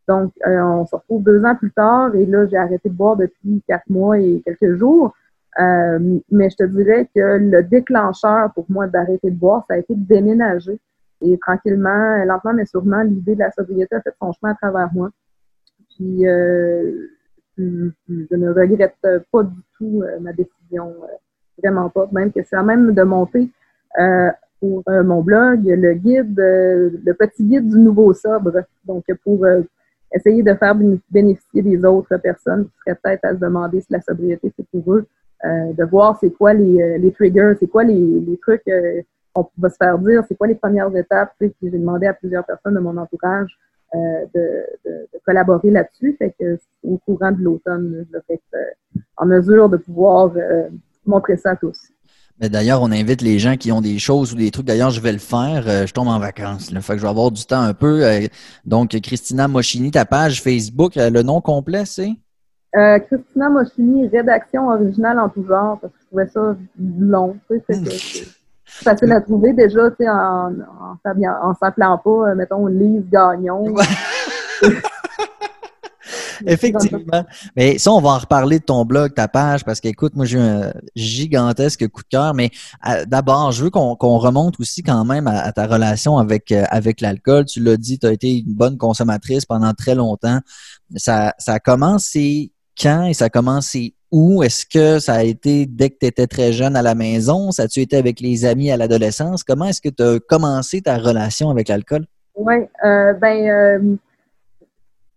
Donc, 0.06 0.32
on 0.46 0.86
se 0.86 0.94
retrouve 0.94 1.24
deux 1.24 1.44
ans 1.44 1.56
plus 1.56 1.72
tard 1.72 2.14
et 2.14 2.24
là, 2.24 2.46
j'ai 2.46 2.56
arrêté 2.56 2.88
de 2.88 2.94
boire 2.94 3.16
depuis 3.16 3.62
quatre 3.66 3.90
mois 3.90 4.18
et 4.18 4.40
quelques 4.46 4.76
jours. 4.76 5.12
Euh, 5.60 6.18
mais 6.30 6.50
je 6.50 6.56
te 6.56 6.64
dirais 6.64 7.08
que 7.14 7.38
le 7.38 7.62
déclencheur 7.64 8.52
pour 8.52 8.66
moi 8.68 8.86
d'arrêter 8.86 9.30
de 9.30 9.36
boire, 9.36 9.64
ça 9.68 9.74
a 9.74 9.78
été 9.78 9.94
de 9.94 10.06
déménager. 10.06 10.78
Et 11.20 11.36
tranquillement, 11.38 12.24
lentement 12.24 12.52
mais 12.54 12.66
sûrement, 12.66 13.02
l'idée 13.02 13.34
de 13.34 13.40
la 13.40 13.50
sobriété 13.50 13.96
a 13.96 14.00
fait 14.00 14.14
son 14.20 14.32
chemin 14.32 14.52
à 14.52 14.54
travers 14.54 14.88
moi. 14.94 15.10
Puis, 15.96 16.28
euh, 16.28 17.08
je 17.56 18.36
ne 18.36 18.50
regrette 18.50 18.94
pas 19.32 19.42
du 19.42 19.60
tout 19.76 20.02
euh, 20.04 20.20
ma 20.20 20.32
décision, 20.32 20.94
vraiment 21.60 21.88
pas. 21.88 22.08
Même 22.12 22.32
que 22.32 22.40
c'est 22.44 22.62
même 22.62 22.94
de 22.94 23.02
monter 23.02 23.50
pour 24.60 24.82
mon 24.86 25.22
blog 25.22 25.64
le 25.64 25.94
guide, 25.94 26.38
le 26.38 27.12
petit 27.14 27.44
guide 27.44 27.68
du 27.68 27.78
nouveau 27.78 28.12
sobre. 28.12 28.62
Donc, 28.84 29.04
pour 29.24 29.44
essayer 30.14 30.42
de 30.42 30.54
faire 30.54 30.76
bénéficier 31.10 31.62
des 31.62 31.84
autres 31.84 32.16
personnes 32.18 32.66
qui 32.66 32.72
seraient 32.84 32.98
peut-être 33.02 33.24
à 33.24 33.30
se 33.34 33.40
demander 33.40 33.80
si 33.80 33.88
la 33.90 34.00
sobriété 34.00 34.52
c'est 34.56 34.66
pour 34.68 34.94
eux. 34.94 35.06
Euh, 35.44 35.72
de 35.72 35.84
voir 35.84 36.18
c'est 36.20 36.30
quoi 36.30 36.52
les, 36.52 36.82
euh, 36.82 36.98
les 36.98 37.12
triggers, 37.12 37.54
c'est 37.60 37.68
quoi 37.68 37.84
les, 37.84 37.94
les 37.94 38.36
trucs 38.38 38.66
euh, 38.68 39.02
qu'on 39.32 39.48
va 39.58 39.70
se 39.70 39.76
faire 39.76 39.98
dire, 39.98 40.24
c'est 40.26 40.36
quoi 40.36 40.48
les 40.48 40.56
premières 40.56 40.94
étapes. 40.96 41.32
J'ai 41.40 41.70
demandé 41.70 42.06
à 42.06 42.14
plusieurs 42.14 42.44
personnes 42.44 42.74
de 42.74 42.80
mon 42.80 42.96
entourage 42.96 43.56
de, 43.94 44.28
de, 44.34 44.90
de, 44.90 45.18
collaborer 45.24 45.70
là-dessus. 45.70 46.16
Fait 46.18 46.34
que 46.38 46.58
au 46.82 46.98
courant 46.98 47.32
de 47.32 47.42
l'automne, 47.42 48.04
je 48.12 48.18
vais 48.18 48.34
être 48.34 49.02
en 49.16 49.26
mesure 49.26 49.68
de 49.68 49.78
pouvoir 49.78 50.32
montrer 51.06 51.36
ça 51.36 51.52
à 51.52 51.56
tous. 51.56 51.90
Mais 52.40 52.48
d'ailleurs, 52.48 52.82
on 52.82 52.92
invite 52.92 53.20
les 53.20 53.38
gens 53.38 53.56
qui 53.56 53.72
ont 53.72 53.80
des 53.80 53.98
choses 53.98 54.32
ou 54.32 54.36
des 54.36 54.50
trucs. 54.50 54.66
D'ailleurs, 54.66 54.90
je 54.90 55.00
vais 55.00 55.12
le 55.12 55.18
faire. 55.18 55.64
Euh, 55.66 55.86
je 55.86 55.92
tombe 55.92 56.06
en 56.06 56.20
vacances. 56.20 56.70
Le 56.70 56.80
fait 56.80 56.92
que 56.92 56.98
je 56.98 57.02
vais 57.02 57.08
avoir 57.08 57.32
du 57.32 57.44
temps 57.44 57.62
un 57.62 57.74
peu. 57.74 58.04
Euh, 58.04 58.28
donc, 58.64 58.90
Christina 59.00 59.48
Moschini, 59.48 59.90
ta 59.90 60.04
page 60.04 60.40
Facebook, 60.40 60.96
euh, 60.96 61.10
le 61.10 61.22
nom 61.22 61.40
complet, 61.40 61.84
c'est? 61.84 62.12
Christina 62.72 63.48
Moschini, 63.48 64.08
rédaction 64.08 64.68
originale 64.68 65.18
en 65.18 65.28
tout 65.28 65.44
genre, 65.46 65.78
parce 65.80 65.92
que 65.92 65.98
je 66.00 66.06
trouvais 66.06 66.26
ça 66.28 66.56
long. 66.78 67.36
C'est 68.70 68.84
facile 68.84 69.12
à 69.12 69.20
trouver 69.20 69.54
déjà, 69.54 69.88
en, 70.00 70.52
en, 71.02 71.54
s'appelant 71.54 71.98
pas, 71.98 72.34
mettons, 72.34 72.66
Lise 72.66 73.08
Gagnon. 73.10 73.74
Effectivement. 76.46 77.24
Mais 77.56 77.78
ça, 77.78 77.92
on 77.92 78.00
va 78.00 78.10
en 78.10 78.18
reparler 78.18 78.58
de 78.58 78.64
ton 78.64 78.84
blog, 78.84 79.14
ta 79.14 79.28
page, 79.28 79.64
parce 79.64 79.80
qu'écoute, 79.80 80.14
moi, 80.14 80.24
j'ai 80.24 80.38
un 80.38 80.72
gigantesque 80.94 81.88
coup 81.88 82.02
de 82.02 82.08
cœur. 82.08 82.34
Mais 82.34 82.50
euh, 82.88 83.04
d'abord, 83.06 83.52
je 83.52 83.64
veux 83.64 83.70
qu'on 83.70 83.96
remonte 83.96 84.58
aussi 84.60 84.82
quand 84.82 85.04
même 85.04 85.26
à, 85.26 85.52
ta 85.52 85.66
relation 85.66 86.18
avec, 86.18 86.52
euh, 86.52 86.64
avec 86.70 87.00
l'alcool. 87.00 87.44
Tu 87.44 87.60
l'as 87.60 87.76
dit, 87.76 87.98
tu 87.98 88.06
as 88.06 88.12
été 88.12 88.38
une 88.38 88.54
bonne 88.54 88.78
consommatrice 88.78 89.44
pendant 89.44 89.72
très 89.72 89.94
longtemps. 89.94 90.38
Ça, 90.96 91.34
ça 91.38 91.54
a 91.54 91.58
commencé 91.58 92.52
quand 92.80 93.06
et 93.06 93.14
ça 93.14 93.26
a 93.26 93.28
commencé 93.28 93.94
où? 94.10 94.42
Est-ce 94.42 94.64
que 94.66 94.98
ça 94.98 95.14
a 95.14 95.22
été 95.22 95.66
dès 95.66 95.90
que 95.90 95.96
tu 96.00 96.06
étais 96.06 96.26
très 96.26 96.52
jeune 96.52 96.76
à 96.76 96.82
la 96.82 96.94
maison? 96.94 97.50
Ça 97.50 97.64
a-tu 97.64 97.80
été 97.80 97.96
avec 97.96 98.20
les 98.20 98.44
amis 98.44 98.70
à 98.70 98.76
l'adolescence? 98.76 99.44
Comment 99.44 99.66
est-ce 99.66 99.80
que 99.80 99.88
tu 99.88 100.02
as 100.02 100.18
commencé 100.20 100.80
ta 100.80 100.96
relation 100.96 101.50
avec 101.50 101.68
l'alcool? 101.68 102.06
Oui, 102.36 102.54
euh, 102.84 103.12
ben, 103.14 103.98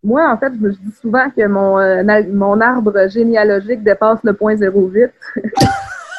moi, 0.04 0.32
en 0.32 0.38
fait, 0.38 0.52
je 0.54 0.70
dis 0.70 0.92
souvent 1.00 1.30
que 1.30 1.46
mon, 1.46 1.78
euh, 1.80 2.24
mon 2.32 2.60
arbre 2.60 3.08
généalogique 3.10 3.84
dépasse 3.84 4.20
le 4.24 4.34
point 4.34 4.56
08. 4.56 5.12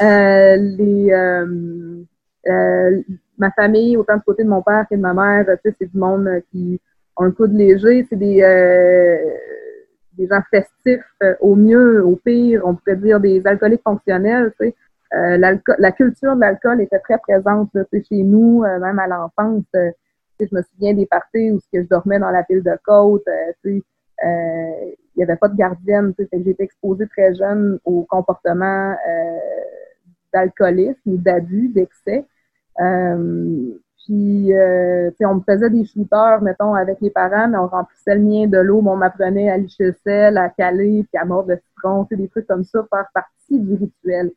euh, 0.03 0.57
les, 0.57 1.13
euh, 1.13 1.47
euh, 2.47 3.03
ma 3.39 3.51
famille, 3.51 3.97
autant 3.97 4.17
du 4.17 4.23
côté 4.23 4.45
de 4.45 4.49
mon 4.49 4.63
père 4.63 4.87
que 4.89 4.95
de 4.95 5.01
ma 5.01 5.15
mère, 5.15 5.47
c'est 5.65 5.81
du 5.81 5.99
monde 5.99 6.29
qui 6.53 6.81
ont 7.17 7.25
un 7.25 7.31
coup 7.33 7.49
de 7.49 7.57
léger. 7.57 8.07
C'est 8.09 8.17
des, 8.17 8.41
des 10.17 10.27
gens 10.27 10.41
festifs, 10.51 11.05
au 11.41 11.55
mieux, 11.55 12.05
au 12.05 12.17
pire, 12.17 12.63
on 12.65 12.75
pourrait 12.75 12.97
dire 12.97 13.21
des 13.21 13.47
alcooliques 13.47 13.83
fonctionnels. 13.83 14.53
Tu 14.61 14.69
sais. 14.69 15.39
la 15.39 15.93
culture 15.93 16.35
de 16.35 16.41
l'alcool 16.41 16.81
était 16.81 16.99
très 16.99 17.19
présente 17.19 17.71
là, 17.75 17.85
chez 17.93 18.23
nous, 18.23 18.63
même 18.63 18.99
à 18.99 19.07
l'enfance 19.07 19.65
je 20.47 20.55
me 20.55 20.63
souviens 20.63 20.95
des 20.95 21.07
parties 21.07 21.51
où 21.51 21.61
je 21.73 21.81
dormais 21.83 22.19
dans 22.19 22.31
la 22.31 22.45
ville 22.49 22.63
de 22.63 22.79
côte. 22.85 23.27
Euh, 23.29 23.53
euh, 23.65 23.81
il 24.25 25.19
n'y 25.19 25.23
avait 25.25 25.37
pas 25.37 25.49
de 25.49 25.57
gardienne. 25.57 26.15
Été 26.19 26.57
exposée 26.59 27.07
très 27.09 27.35
jeune 27.35 27.79
au 27.85 28.05
comportement 28.05 28.93
euh, 28.93 29.39
d'alcoolisme 30.33 31.17
d'abus, 31.19 31.69
d'excès. 31.69 32.25
Puis, 34.05 34.53
on 35.25 35.35
me 35.37 35.41
faisait 35.49 35.71
des 35.71 35.85
shooters, 35.85 36.43
mettons, 36.43 36.75
avec 36.75 37.01
les 37.01 37.11
parents, 37.11 37.49
mais 37.49 37.59
on 37.59 37.69
remplissait 37.69 38.15
le 38.15 38.23
mien 38.23 38.47
de 38.47 38.59
l'eau, 38.59 38.83
mais 38.83 38.91
on 38.91 38.97
m'apprenait 38.97 39.51
à 39.51 39.57
licher 39.57 39.87
le 39.87 39.95
sel, 40.05 40.39
à 40.39 40.49
caler, 40.49 41.07
puis 41.11 41.21
à 41.21 41.25
mordre 41.25 41.51
le 41.51 41.57
citron, 41.57 42.07
des 42.11 42.29
trucs 42.29 42.47
comme 42.47 42.65
ça, 42.65 42.85
faire 42.91 43.07
partie 43.15 43.59
du 43.59 43.75
rituel. 43.75 44.33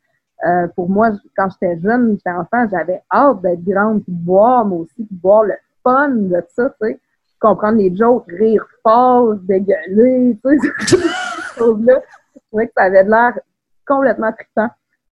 pour 0.74 0.88
moi, 0.88 1.10
quand 1.36 1.48
j'étais 1.50 1.80
jeune, 1.80 2.16
j'étais 2.16 2.30
enfant, 2.30 2.66
j'avais 2.70 3.02
hâte 3.12 3.42
d'être 3.42 3.64
grande, 3.64 4.04
puis 4.04 4.12
de 4.12 4.24
boire, 4.24 4.64
moi 4.64 4.78
aussi, 4.80 5.04
puis 5.04 5.08
boire 5.10 5.44
le 5.44 5.54
fun 5.82 6.10
de 6.10 6.42
ça, 6.54 6.70
tu 6.80 6.88
sais. 6.88 7.00
Comprendre 7.38 7.76
les 7.78 7.94
jokes, 7.94 8.24
rire 8.28 8.66
fort, 8.82 9.34
dégueuler, 9.34 10.38
tu 10.42 10.58
sais, 10.58 10.96
choses-là. 11.58 12.00
Je 12.34 12.40
trouvais 12.48 12.66
que 12.66 12.72
ça 12.76 12.84
avait 12.84 13.04
l'air 13.04 13.38
complètement 13.86 14.32
trippant. 14.32 14.70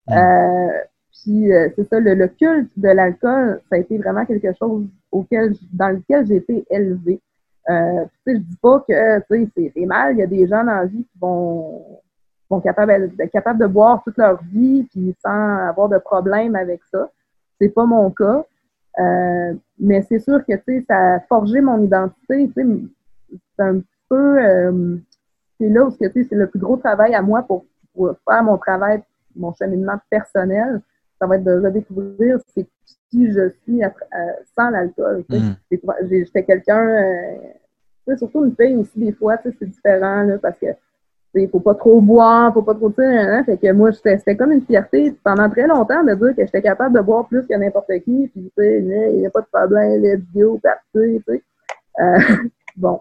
Euh, 0.10 0.79
puis 1.13 1.51
euh, 1.51 1.70
c'est 1.75 1.88
ça, 1.88 2.00
le, 2.00 2.27
culte 2.27 2.72
de 2.75 2.89
l'alcool, 2.89 3.62
ça 3.70 3.75
a 3.75 3.79
été 3.79 3.98
vraiment 3.98 4.25
quelque 4.25 4.53
chose 4.58 4.88
auquel, 5.12 5.53
dans 5.72 5.89
lequel 5.89 6.25
j'ai 6.25 6.38
été 6.38 6.65
élevée. 6.70 7.22
Euh, 7.70 8.05
je 8.27 8.34
dis 8.34 8.58
pas 8.62 8.84
que 8.88 9.22
c'est 9.29 9.86
mal, 9.86 10.15
il 10.15 10.20
y 10.20 10.24
a 10.24 10.27
des 10.27 10.48
gens 10.48 10.63
dans 10.63 10.74
la 10.74 10.86
vie 10.86 11.03
qui 11.03 11.20
vont, 11.20 11.82
être 12.51 13.32
capables 13.32 13.60
de 13.60 13.65
boire 13.65 14.03
toute 14.03 14.17
leur 14.17 14.39
vie 14.43 14.84
puis 14.91 15.15
sans 15.24 15.58
avoir 15.67 15.89
de 15.89 15.98
problème 15.98 16.55
avec 16.55 16.82
ça. 16.91 17.10
C'est 17.60 17.70
pas 17.70 17.86
mon 17.86 18.12
cas. 18.12 18.46
Euh, 19.00 19.53
mais 19.79 20.03
c'est 20.03 20.20
sûr 20.20 20.39
que, 20.46 20.53
ça 20.88 21.15
a 21.15 21.20
forgé 21.22 21.62
mon 21.62 21.82
identité, 21.84 22.51
c'est 22.55 23.63
un 23.63 23.79
peu, 24.08 24.39
euh, 24.39 24.98
c'est 25.60 25.70
là 25.70 25.86
où, 25.86 25.91
c'est 25.91 26.32
le 26.32 26.48
plus 26.48 26.60
gros 26.60 26.77
travail 26.77 27.15
à 27.15 27.22
moi 27.22 27.41
pour, 27.43 27.65
faire 27.96 28.43
mon 28.43 28.58
travail, 28.58 29.01
mon 29.36 29.53
cheminement 29.53 30.00
personnel, 30.10 30.82
ça 31.20 31.27
va 31.27 31.38
être 31.38 31.43
de 31.43 31.60
redécouvrir 31.60 32.39
c'est 32.53 32.67
qui 33.10 33.32
je 33.32 33.50
suis 33.63 33.84
euh, 33.84 33.89
sans 34.58 34.70
l'alcool. 34.70 35.24
Tu. 35.29 35.38
Mm. 35.38 35.55
J'étais 36.10 36.43
quelqu'un, 36.43 37.38
sais, 38.08 38.17
surtout 38.17 38.46
une 38.46 38.55
fille 38.55 38.75
aussi, 38.75 39.00
des 39.00 39.13
fois, 39.13 39.38
tu 39.38 39.55
c'est 39.58 39.70
différent, 39.70 40.24
là, 40.24 40.38
parce 40.38 40.58
que 40.58 40.67
il 41.36 41.50
faut 41.50 41.60
pas 41.60 41.74
trop 41.74 42.00
boire, 42.00 42.53
faut 42.53 42.62
pas 42.62 42.75
trop, 42.75 42.91
tu 42.91 43.03
hein, 43.03 43.43
fait 43.43 43.58
que 43.58 43.72
moi, 43.72 43.91
c'était 43.91 44.36
comme 44.36 44.51
une 44.51 44.62
fierté 44.62 45.15
pendant 45.24 45.50
très 45.50 45.65
longtemps 45.65 46.03
de 46.03 46.13
dire 46.13 46.36
que 46.36 46.46
j'étais 46.46 46.62
capable 46.62 46.96
de 46.96 47.01
boire 47.01 47.27
plus 47.27 47.41
que 47.48 47.55
n'importe 47.55 47.91
qui, 48.05 48.27
puis 48.27 48.32
tu 48.36 48.51
sais, 48.55 48.79
il 48.82 49.20
n'y 49.20 49.25
a 49.25 49.32
pas 49.32 49.41
de 49.41 49.48
problème, 49.51 50.03
let's 50.03 50.22
go, 50.36 50.60
parti, 50.62 50.84
tu 50.93 51.24
sais. 51.27 51.43
Euh, 52.00 52.20
bon. 52.77 53.00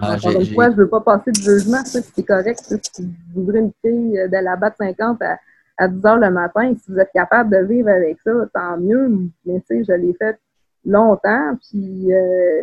Ah, 0.00 0.16
encore 0.16 0.32
une 0.32 0.46
fois, 0.46 0.70
je 0.70 0.76
veux 0.76 0.88
pas 0.88 1.00
passer 1.00 1.32
de 1.32 1.40
jugement, 1.40 1.82
c'est 1.84 2.22
correct, 2.22 2.60
si 2.60 3.02
vous 3.34 3.40
ouvrez 3.40 3.60
une 3.60 3.72
fille 3.80 4.12
de 4.12 4.44
la 4.44 4.56
batte 4.56 4.74
50 4.78 5.22
à, 5.22 5.38
à 5.82 5.88
10 5.88 6.06
heures 6.06 6.18
le 6.18 6.30
matin, 6.30 6.74
si 6.76 6.92
vous 6.92 6.98
êtes 6.98 7.10
capable 7.12 7.50
de 7.50 7.66
vivre 7.66 7.88
avec 7.88 8.18
ça, 8.24 8.30
tant 8.54 8.76
mieux, 8.78 9.08
mais 9.44 9.60
tu 9.60 9.66
sais, 9.66 9.84
je 9.84 9.92
l'ai 9.92 10.14
fait 10.14 10.38
longtemps, 10.84 11.56
puis 11.68 12.12
euh, 12.12 12.62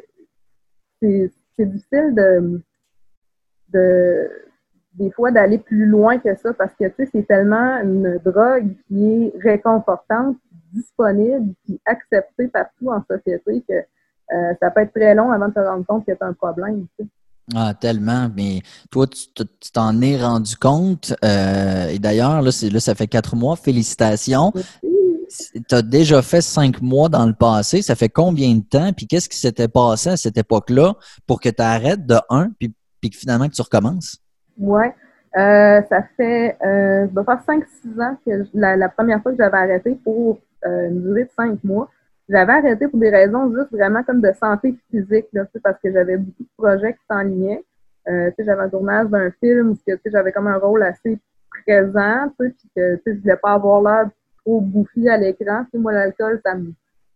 c'est 1.02 1.32
difficile 1.60 2.16
de, 2.16 2.62
de 3.74 4.30
des 4.94 5.12
fois 5.12 5.32
d'aller 5.32 5.58
plus 5.58 5.86
loin 5.86 6.18
que 6.18 6.36
ça 6.36 6.54
parce 6.54 6.74
que 6.76 6.86
tu 6.86 6.94
sais, 6.98 7.10
c'est 7.12 7.28
tellement 7.28 7.78
une 7.82 8.18
drogue 8.18 8.74
qui 8.88 9.06
est 9.06 9.34
réconfortante, 9.42 10.38
disponible, 10.74 11.54
puis 11.64 11.80
acceptée 11.86 12.48
partout 12.48 12.90
en 12.90 13.04
société 13.10 13.64
que 13.68 13.74
euh, 13.74 14.54
ça 14.60 14.72
peut 14.72 14.82
être 14.82 14.94
très 14.94 15.16
long 15.16 15.32
avant 15.32 15.48
de 15.48 15.54
te 15.54 15.60
rendre 15.60 15.86
compte 15.86 16.06
que 16.06 16.12
as 16.12 16.26
un 16.26 16.34
problème. 16.34 16.86
Ah, 17.56 17.74
tellement. 17.74 18.30
Mais 18.36 18.62
toi, 18.92 19.08
tu 19.08 19.72
t'en 19.74 20.02
es 20.02 20.22
rendu 20.22 20.56
compte. 20.56 21.14
Euh, 21.24 21.88
et 21.90 22.00
d'ailleurs, 22.00 22.42
là, 22.42 22.52
là, 22.72 22.80
ça 22.80 22.96
fait 22.96 23.08
quatre 23.08 23.36
mois. 23.36 23.56
Félicitations. 23.56 24.54
Tu 25.68 25.76
as 25.76 25.82
déjà 25.82 26.22
fait 26.22 26.42
cinq 26.42 26.82
mois 26.82 27.10
dans 27.10 27.26
le 27.26 27.34
passé. 27.34 27.82
Ça 27.82 27.96
fait 27.96 28.10
combien 28.10 28.56
de 28.56 28.64
temps? 28.64 28.92
Puis 28.94 29.08
qu'est-ce 29.08 29.30
qui 29.30 29.38
s'était 29.38 29.68
passé 29.68 30.10
à 30.10 30.18
cette 30.18 30.38
époque-là 30.38 30.94
pour 31.28 31.40
que 31.40 31.50
tu 31.50 31.62
arrêtes 31.62 32.06
de 32.06 32.16
un, 32.30 32.50
puis, 32.58 32.74
puis 33.02 33.12
finalement 33.14 33.48
que 33.48 33.54
tu 33.54 33.62
recommences? 33.62 34.18
Oui. 34.58 34.86
Euh, 35.38 35.82
ça 35.90 36.04
fait, 36.18 36.58
euh, 36.66 37.08
ça 37.14 37.24
faire 37.24 37.44
5-6 37.46 38.02
ans 38.02 38.18
que 38.26 38.46
la, 38.54 38.90
première 38.90 39.22
fois 39.22 39.32
que 39.32 39.38
j'avais 39.38 39.58
arrêté 39.58 39.96
pour 40.04 40.40
euh, 40.66 40.90
une 40.90 41.04
durée 41.04 41.26
de 41.26 41.30
5 41.36 41.64
mois, 41.64 41.90
j'avais 42.30 42.54
arrêté 42.54 42.88
pour 42.88 43.00
des 43.00 43.10
raisons 43.10 43.52
juste 43.56 43.72
vraiment 43.72 44.04
comme 44.04 44.22
de 44.22 44.32
santé 44.40 44.76
physique, 44.92 45.26
là, 45.34 45.46
parce 45.64 45.80
que 45.84 45.92
j'avais 45.92 46.18
beaucoup 46.18 46.44
de 46.44 46.50
projets 46.58 46.94
qui 46.94 47.00
s'enlignaient. 47.10 47.64
Euh, 48.08 48.32
j'avais 48.38 48.62
un 48.62 48.70
tournage 48.70 49.08
d'un 49.08 49.32
film 49.32 49.72
où 49.72 49.78
j'avais 50.06 50.32
comme 50.32 50.48
un 50.48 50.58
rôle 50.58 50.84
assez 50.84 51.20
présent, 51.66 52.32
puis 52.40 52.56
que 52.76 53.00
je 53.06 53.20
voulais 53.20 53.36
pas 53.36 53.54
avoir 53.54 53.82
l'air 53.82 54.10
trop 54.46 54.62
bouffi 54.62 55.10
à 55.10 55.18
l'écran. 55.18 55.66
Moi, 55.74 55.92
l'alcool, 55.92 56.40
ça 56.46 56.56
me 56.56 56.72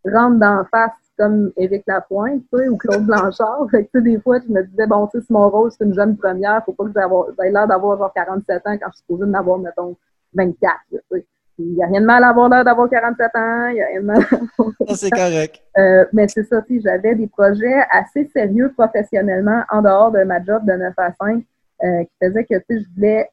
rentre 0.06 0.40
d'en 0.40 0.66
face 0.66 0.92
comme 1.18 1.52
Éric 1.58 1.84
Lapointe, 1.88 2.44
ou 2.52 2.78
Claude 2.78 3.06
Blanchard. 3.06 3.68
Fait 3.72 3.86
que, 3.86 4.00
des 4.00 4.20
fois, 4.20 4.40
je 4.40 4.52
me 4.52 4.64
disais, 4.64 4.88
bon, 4.88 5.08
si 5.12 5.20
mon 5.30 5.48
rôle, 5.50 5.72
c'est 5.72 5.86
une 5.86 5.94
jeune 5.94 6.18
première, 6.18 6.64
faut 6.66 6.74
pas 6.74 6.86
que 6.86 6.92
j'aie 6.92 7.52
l'air 7.52 7.68
d'avoir 7.68 7.98
genre 8.00 8.12
47 8.14 8.66
ans 8.66 8.78
quand 8.78 8.88
je 8.88 8.96
suis 8.96 9.02
supposée 9.02 9.26
d'en 9.26 9.38
avoir, 9.38 9.60
mettons, 9.60 9.96
24, 10.34 10.74
tu 10.90 10.98
sais. 11.12 11.26
Il 11.60 11.74
n'y 11.74 11.84
a 11.84 11.88
rien 11.88 12.02
de 12.02 12.06
mal 12.06 12.24
à 12.24 12.30
avoir 12.30 12.50
l'air 12.50 12.64
d'avoir 12.64 12.90
47 12.90 13.36
ans, 13.36 13.68
il 13.68 13.74
n'y 13.76 13.82
a 13.82 13.88
rien 13.88 14.02
de 14.02 14.06
mal 14.06 14.22
à 14.22 14.94
C'est 14.96 15.12
correct. 15.12 15.62
Euh, 15.78 16.06
mais 16.12 16.28
c'est 16.28 16.44
ça, 16.44 16.62
j'avais 16.68 17.16
des 17.16 17.28
projets 17.28 17.84
assez 17.92 18.26
sérieux 18.34 18.72
professionnellement 18.76 19.64
en 19.70 19.82
dehors 19.82 20.12
de 20.12 20.24
ma 20.24 20.44
job 20.44 20.66
de 20.66 20.74
9 20.74 20.94
à 20.98 21.12
5 21.14 21.44
euh, 21.84 22.04
qui 22.04 22.12
faisaient 22.22 22.46
que, 22.46 22.56
je 22.70 22.86
voulais 22.96 23.30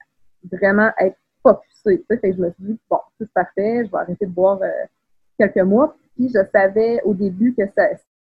vraiment 0.53 0.91
être 0.99 1.17
focusée, 1.43 1.99
tu 2.01 2.05
sais. 2.11 2.19
Fait 2.19 2.31
que 2.31 2.37
je 2.37 2.43
me 2.43 2.51
suis 2.51 2.65
dit, 2.65 2.81
bon, 2.91 2.99
c'est 3.19 3.31
parfait, 3.33 3.85
je 3.87 3.91
vais 3.91 3.99
arrêter 3.99 4.27
de 4.27 4.33
boire 4.33 4.59
euh, 4.63 4.69
quelques 5.39 5.65
mois 5.65 5.97
je 6.29 6.39
savais 6.53 7.01
au 7.05 7.15
début 7.15 7.55
que 7.55 7.63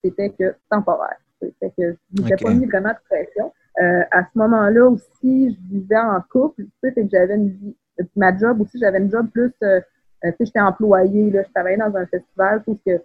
c'était 0.05 0.31
que 0.31 0.55
temporaire. 0.71 1.19
Fait 1.41 1.73
que 1.77 1.97
je 2.15 2.23
n'étais 2.23 2.37
pas 2.37 2.55
mis 2.55 2.67
vraiment 2.67 2.91
de 2.91 2.99
pression. 3.09 3.53
À 3.81 4.23
ce 4.23 4.39
moment-là 4.39 4.87
aussi, 4.89 5.51
je 5.51 5.75
vivais 5.75 5.99
en 5.99 6.21
couple, 6.31 6.65
tu 6.65 6.71
sais, 6.83 6.93
fait 6.93 7.03
que 7.03 7.11
j'avais 7.11 7.35
une 7.35 7.49
vie. 7.49 7.77
Ma 8.17 8.37
job 8.37 8.61
aussi, 8.61 8.79
j'avais 8.79 8.99
une 8.99 9.11
job 9.11 9.29
plus, 9.33 9.53
euh, 9.63 9.81
euh, 10.25 10.31
tu 10.31 10.31
sais, 10.31 10.47
j'étais 10.47 10.61
employée, 10.61 11.31
là, 11.31 11.43
je 11.43 11.51
travaillais 11.53 11.77
dans 11.77 11.95
un 11.97 12.07
festival, 12.07 12.63
parce 12.65 12.79
que 12.87 13.01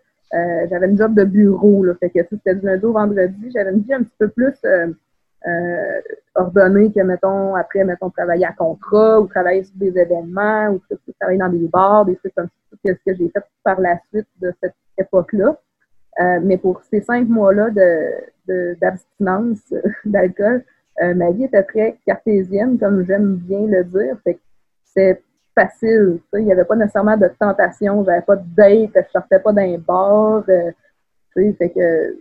j'avais 0.70 0.88
une 0.88 0.98
job 0.98 1.14
de 1.14 1.24
bureau, 1.26 1.84
là, 1.84 1.94
fait 2.00 2.10
que 2.10 2.20
c'était 2.28 2.56
du 2.56 2.66
lundi 2.66 2.84
au 2.86 2.94
vendredi, 2.94 3.52
j'avais 3.54 3.72
une 3.72 3.82
vie 3.82 3.94
un 3.94 4.02
petit 4.02 4.16
peu 4.18 4.30
plus 4.30 4.56
ordonnée 6.36 6.92
que, 6.92 7.02
mettons, 7.02 7.56
après, 7.56 7.84
mettons, 7.84 8.10
travailler 8.10 8.46
à 8.46 8.54
contrat 8.54 9.22
ou 9.22 9.28
travailler 9.28 9.64
sur 9.64 9.76
des 9.76 9.96
événements 9.96 10.70
ou 10.70 10.82
travailler 11.20 11.38
dans 11.38 11.50
des 11.50 11.68
bars, 11.68 12.06
des 12.06 12.16
trucs 12.16 12.34
comme 12.34 12.48
ça 12.48 12.78
que 12.84 12.94
ce 12.94 13.00
que 13.06 13.16
j'ai 13.16 13.30
fait 13.30 13.44
par 13.64 13.80
la 13.80 14.00
suite 14.10 14.28
de 14.42 14.52
cette 14.62 14.74
époque-là. 14.98 15.56
Euh, 16.22 16.40
mais 16.44 16.58
pour 16.58 16.82
ces 16.84 17.02
cinq 17.02 17.28
mois-là 17.28 17.70
d'abstinence 18.82 19.70
de, 19.72 19.82
d'alcool, 20.06 20.64
euh, 21.02 21.14
ma 21.16 21.32
vie 21.32 21.46
était 21.46 21.64
très 21.64 21.98
cartésienne, 22.06 22.78
comme 22.78 23.04
j'aime 23.06 23.36
bien 23.36 23.66
le 23.66 23.84
dire. 23.84 24.18
Fait 24.24 24.40
c'est 24.94 25.22
facile. 25.56 26.20
Il 26.34 26.46
n'y 26.46 26.52
avait 26.52 26.66
pas 26.66 26.76
nécessairement 26.76 27.18
de 27.18 27.30
tentation, 27.40 28.04
j'avais 28.04 28.22
pas 28.22 28.36
de 28.36 28.46
date, 28.56 28.92
je 28.96 29.12
sortais 29.12 29.40
pas 29.40 29.54
d'un 29.54 29.78
bar. 29.78 30.44
Euh, 30.50 30.72
fait 31.34 31.70
que 31.70 32.18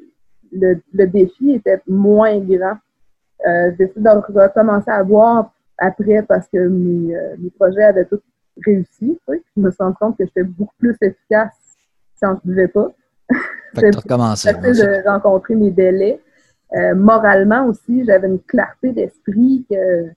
le, 0.53 0.81
le, 0.93 1.07
défi 1.07 1.53
était 1.53 1.81
moins 1.87 2.39
grand. 2.39 2.77
Euh, 3.47 3.71
j'ai 3.71 3.87
décidé 3.87 4.03
de 4.03 4.41
recommencer 4.41 4.91
à 4.91 5.03
boire 5.03 5.53
après 5.79 6.23
parce 6.23 6.47
que 6.49 6.69
mes, 6.69 7.15
euh, 7.15 7.35
mes 7.39 7.51
projets 7.51 7.83
avaient 7.83 8.05
tous 8.05 8.21
réussi. 8.65 9.19
Je 9.29 9.61
me 9.61 9.71
suis 9.71 9.83
rendu 9.83 9.97
compte 9.97 10.19
que 10.19 10.25
j'étais 10.25 10.45
beaucoup 10.45 10.75
plus 10.79 10.97
efficace 11.01 11.53
si 12.15 12.25
on 12.25 12.35
ne 12.35 12.39
buvait 12.45 12.69
pas. 12.69 12.89
Fait 13.75 13.91
que 13.91 13.97
recommencé. 13.97 14.53
de 14.53 15.09
rencontrer 15.09 15.55
mes 15.55 15.71
délais. 15.71 16.21
Euh, 16.75 16.95
moralement 16.95 17.67
aussi, 17.67 18.05
j'avais 18.05 18.29
une 18.29 18.41
clarté 18.41 18.93
d'esprit 18.93 19.67
que 19.71 20.09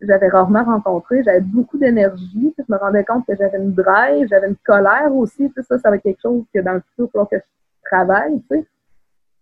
j'avais 0.00 0.28
rarement 0.28 0.64
rencontrée. 0.64 1.22
J'avais 1.24 1.40
beaucoup 1.40 1.78
d'énergie. 1.78 2.54
Je 2.56 2.64
me 2.68 2.78
rendais 2.78 3.04
compte 3.04 3.26
que 3.26 3.34
j'avais 3.36 3.58
une 3.58 3.72
drive, 3.72 4.28
j'avait 4.28 4.48
une 4.48 4.56
colère 4.56 5.14
aussi. 5.14 5.50
Ça, 5.56 5.78
ça 5.78 5.90
va 5.90 5.96
être 5.96 6.02
quelque 6.02 6.22
chose 6.22 6.44
que 6.54 6.60
dans 6.60 6.74
le 6.74 6.80
futur, 6.80 7.08
il 7.08 7.18
faut 7.18 7.24
que 7.26 7.36
je 7.36 7.88
travaille. 7.88 8.40
Tu 8.50 8.58
sais, 8.58 8.66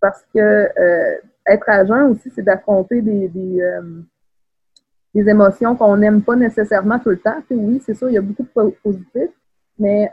parce 0.00 0.24
que 0.34 0.38
euh, 0.38 1.16
être 1.46 1.68
agent 1.68 2.10
aussi, 2.10 2.30
c'est 2.34 2.42
d'affronter 2.42 3.02
des, 3.02 3.28
des, 3.28 3.60
euh, 3.60 4.00
des, 5.14 5.28
émotions 5.28 5.76
qu'on 5.76 5.96
n'aime 5.96 6.22
pas 6.22 6.36
nécessairement 6.36 6.98
tout 6.98 7.10
le 7.10 7.18
temps. 7.18 7.42
Oui, 7.50 7.82
c'est 7.84 7.94
sûr, 7.94 8.08
il 8.08 8.14
y 8.14 8.18
a 8.18 8.22
beaucoup 8.22 8.42
de 8.42 8.70
positifs, 8.82 9.30
mais 9.78 10.10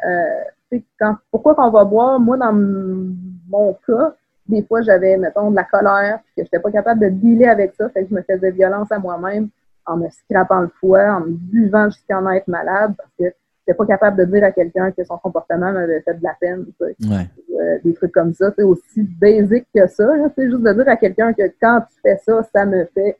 quand, 1.00 1.18
pourquoi 1.32 1.56
qu'on 1.56 1.70
va 1.70 1.86
boire, 1.86 2.20
moi, 2.20 2.38
dans 2.38 2.54
mon 2.54 3.78
cas, 3.88 4.16
des 4.48 4.64
fois, 4.64 4.82
j'avais, 4.82 5.18
mettons, 5.18 5.52
de 5.52 5.56
la 5.56 5.64
colère, 5.64 6.20
puis 6.24 6.34
que 6.36 6.42
je 6.42 6.44
n'étais 6.44 6.60
pas 6.60 6.72
capable 6.72 7.02
de 7.02 7.10
dealer 7.10 7.48
avec 7.48 7.74
ça, 7.76 7.90
fait 7.90 8.04
que 8.04 8.10
je 8.10 8.16
me 8.16 8.22
faisais 8.22 8.52
violence 8.52 8.92
à 8.92 9.00
moi-même 9.00 9.50
en 9.86 9.98
me 9.98 10.10
scrapant 10.10 10.62
le 10.62 10.72
foie, 10.80 11.16
en 11.16 11.22
me 11.22 11.32
buvant 11.32 11.90
jusqu'à 11.90 12.20
en 12.20 12.30
être 12.32 12.48
malade, 12.48 12.94
parce 12.98 13.10
que 13.20 13.25
je 13.25 13.72
n'étais 13.72 13.78
pas 13.78 13.86
capable 13.86 14.18
de 14.18 14.25
dire 14.25 14.44
à 14.44 14.52
quelqu'un 14.52 14.92
que 14.92 15.04
son 15.04 15.18
comportement 15.18 15.72
m'avait 15.72 16.02
fait 16.02 16.16
de 16.16 16.24
la 16.24 16.36
peine. 16.40 16.66
Euh, 16.82 17.78
des 17.84 17.94
trucs 17.94 18.12
comme 18.12 18.34
ça, 18.34 18.52
c'est 18.56 18.63
aussi 18.63 19.04
basique 19.04 19.68
que 19.74 19.88
ça. 19.88 20.06
C'est 20.36 20.50
juste 20.50 20.63
de 20.63 20.74
dire 20.74 20.90
à 20.90 20.98
quelqu'un 20.98 21.34
que 21.34 21.44
quand 21.62 21.82
tu 21.82 22.00
fais 22.02 22.18
ça, 22.25 22.44
ça 22.54 22.66
me 22.66 22.86
fait 22.94 23.18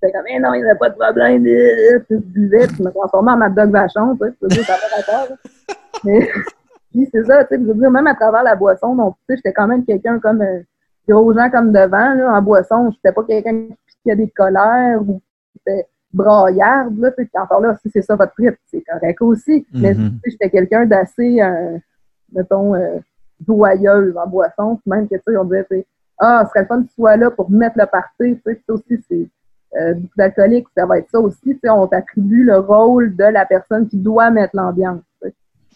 c'est 0.00 0.12
comme, 0.12 0.24
eh 0.28 0.38
non, 0.38 0.54
il 0.54 0.62
n'y 0.62 0.70
a 0.70 0.76
pas 0.76 0.90
de 0.90 0.94
problème. 0.94 1.44
Tu 2.08 2.18
buvais, 2.18 2.68
tu 2.68 2.82
me 2.82 2.90
transformais 2.90 3.32
en 3.32 3.36
Mad 3.36 3.54
Dog 3.54 3.70
Vachon, 3.70 4.16
tu 4.16 4.48
sais, 4.50 4.62
ça 4.62 4.74
puis 6.92 7.08
c'est 7.12 7.24
ça, 7.24 7.44
tu 7.44 7.56
sais, 7.56 7.60
je 7.60 7.66
veux 7.66 7.74
dire, 7.74 7.90
même 7.90 8.06
à 8.06 8.14
travers 8.14 8.44
la 8.44 8.54
boisson, 8.54 8.94
donc, 8.94 9.16
tu 9.16 9.34
sais, 9.34 9.36
j'étais 9.36 9.52
quand 9.52 9.66
même 9.66 9.84
quelqu'un 9.84 10.20
comme 10.20 10.40
euh, 10.42 10.60
gros 11.08 11.32
gens 11.32 11.50
comme 11.50 11.72
devant, 11.72 12.14
là, 12.14 12.32
en 12.32 12.42
boisson. 12.42 12.90
J'étais 12.92 13.12
pas 13.12 13.24
quelqu'un 13.24 13.68
qui 14.02 14.10
a 14.10 14.14
des 14.14 14.30
colères 14.30 15.00
ou 15.02 15.20
qui 15.64 15.70
était 15.70 15.86
braillarde, 16.12 16.98
là, 16.98 17.10
tu 17.12 17.24
sais, 17.24 17.38
encore 17.38 17.60
là, 17.60 17.76
si 17.82 17.90
c'est 17.90 18.02
ça 18.02 18.16
votre 18.16 18.32
trip, 18.32 18.54
c'est 18.66 18.82
correct 18.82 19.20
aussi. 19.20 19.66
Mais, 19.72 19.94
tu 19.94 20.00
sais, 20.00 20.30
j'étais 20.30 20.50
quelqu'un 20.50 20.86
d'assez, 20.86 21.40
euh, 21.40 21.78
mettons, 22.32 22.74
euh, 22.74 22.98
joyeuse 23.46 24.16
en 24.16 24.26
boisson. 24.26 24.76
Puis 24.76 24.90
même 24.90 25.08
que, 25.08 25.16
tu 25.16 25.22
sais, 25.26 25.36
on 25.36 25.44
disait, 25.44 25.66
tu 25.70 25.76
sais, 25.76 25.86
ah, 26.18 26.42
ce 26.44 26.50
serait 26.50 26.60
le 26.62 26.66
fun 26.66 26.82
que 26.82 26.88
tu 26.88 26.94
sois 26.94 27.16
là 27.16 27.30
pour 27.30 27.50
mettre 27.50 27.78
le 27.78 27.86
party, 27.86 28.40
tu 28.40 28.42
sais, 28.44 28.60
aussi, 28.68 29.04
c'est 29.08 29.28
euh, 29.78 29.94
beaucoup 29.94 30.14
d'alcooliques, 30.16 30.66
ça 30.76 30.86
va 30.86 30.98
être 30.98 31.10
ça 31.10 31.20
aussi, 31.20 31.38
tu 31.42 31.58
sais, 31.62 31.68
on 31.68 31.86
t'attribue 31.86 32.44
le 32.44 32.58
rôle 32.58 33.14
de 33.14 33.24
la 33.24 33.44
personne 33.44 33.86
qui 33.86 33.98
doit 33.98 34.30
mettre 34.30 34.56
l'ambiance 34.56 35.02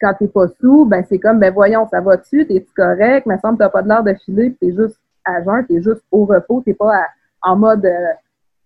quand 0.03 0.15
t'es 0.15 0.29
pas 0.29 0.49
sous, 0.61 0.85
ben 0.85 1.05
c'est 1.09 1.19
comme, 1.19 1.39
ben 1.39 1.55
voyons, 1.55 1.87
ça 1.89 2.01
va-tu, 2.01 2.45
t'es-tu 2.47 2.73
correct, 2.75 3.25
mais 3.25 3.39
semble 3.39 3.57
que 3.57 3.63
t'as 3.63 3.71
pas 3.71 3.83
de 3.83 3.89
l'air 3.89 4.03
de 4.03 4.15
filer, 4.15 4.51
puis 4.51 4.69
t'es 4.69 4.77
juste 4.77 4.99
à 5.25 5.43
jeun, 5.45 5.65
t'es 5.67 5.81
juste 5.81 6.03
au 6.11 6.25
repos, 6.25 6.61
t'es 6.65 6.75
pas 6.75 7.07
en 7.41 7.57
mode 7.57 7.87
euh, 7.87 8.13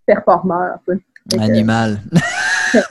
performeur. 0.07 0.79
Animal. 1.39 2.01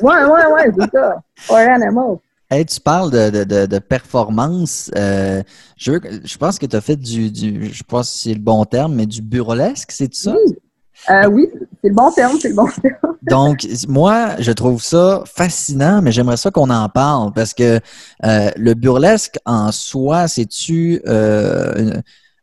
ouais, 0.01 0.23
ouais, 0.23 0.45
ouais, 0.53 0.71
c'est 0.77 0.91
ça. 0.91 1.21
Or 1.49 1.57
animal. 1.57 2.17
Hey, 2.49 2.65
tu 2.65 2.79
parles 2.79 3.09
de, 3.09 3.43
de, 3.43 3.65
de, 3.65 3.79
performance. 3.79 4.91
Euh, 4.95 5.41
je, 5.77 5.93
je 6.23 6.37
pense 6.37 6.59
que 6.59 6.67
tu 6.67 6.75
as 6.75 6.81
fait 6.81 6.95
du, 6.95 7.31
du, 7.31 7.73
je 7.73 7.83
pense 7.83 8.11
que 8.11 8.17
c'est 8.19 8.33
le 8.33 8.39
bon 8.39 8.63
terme, 8.65 8.93
mais 8.93 9.07
du 9.07 9.21
burlesque, 9.21 9.91
c'est 9.91 10.13
ça? 10.13 10.33
Oui. 10.33 10.55
Euh, 11.09 11.27
oui, 11.27 11.49
c'est 11.81 11.89
le 11.89 11.95
bon 11.95 12.11
terme, 12.11 12.37
c'est 12.39 12.49
le 12.49 12.55
bon 12.55 12.67
terme. 12.67 12.95
Donc, 13.21 13.67
moi, 13.87 14.35
je 14.39 14.51
trouve 14.51 14.81
ça 14.81 15.23
fascinant, 15.25 16.01
mais 16.01 16.11
j'aimerais 16.11 16.37
ça 16.37 16.51
qu'on 16.51 16.69
en 16.69 16.89
parle 16.89 17.33
parce 17.33 17.53
que 17.53 17.79
euh, 18.23 18.51
le 18.55 18.73
burlesque 18.73 19.37
en 19.45 19.71
soi, 19.71 20.27
c'est-tu 20.27 21.01
euh, 21.07 21.93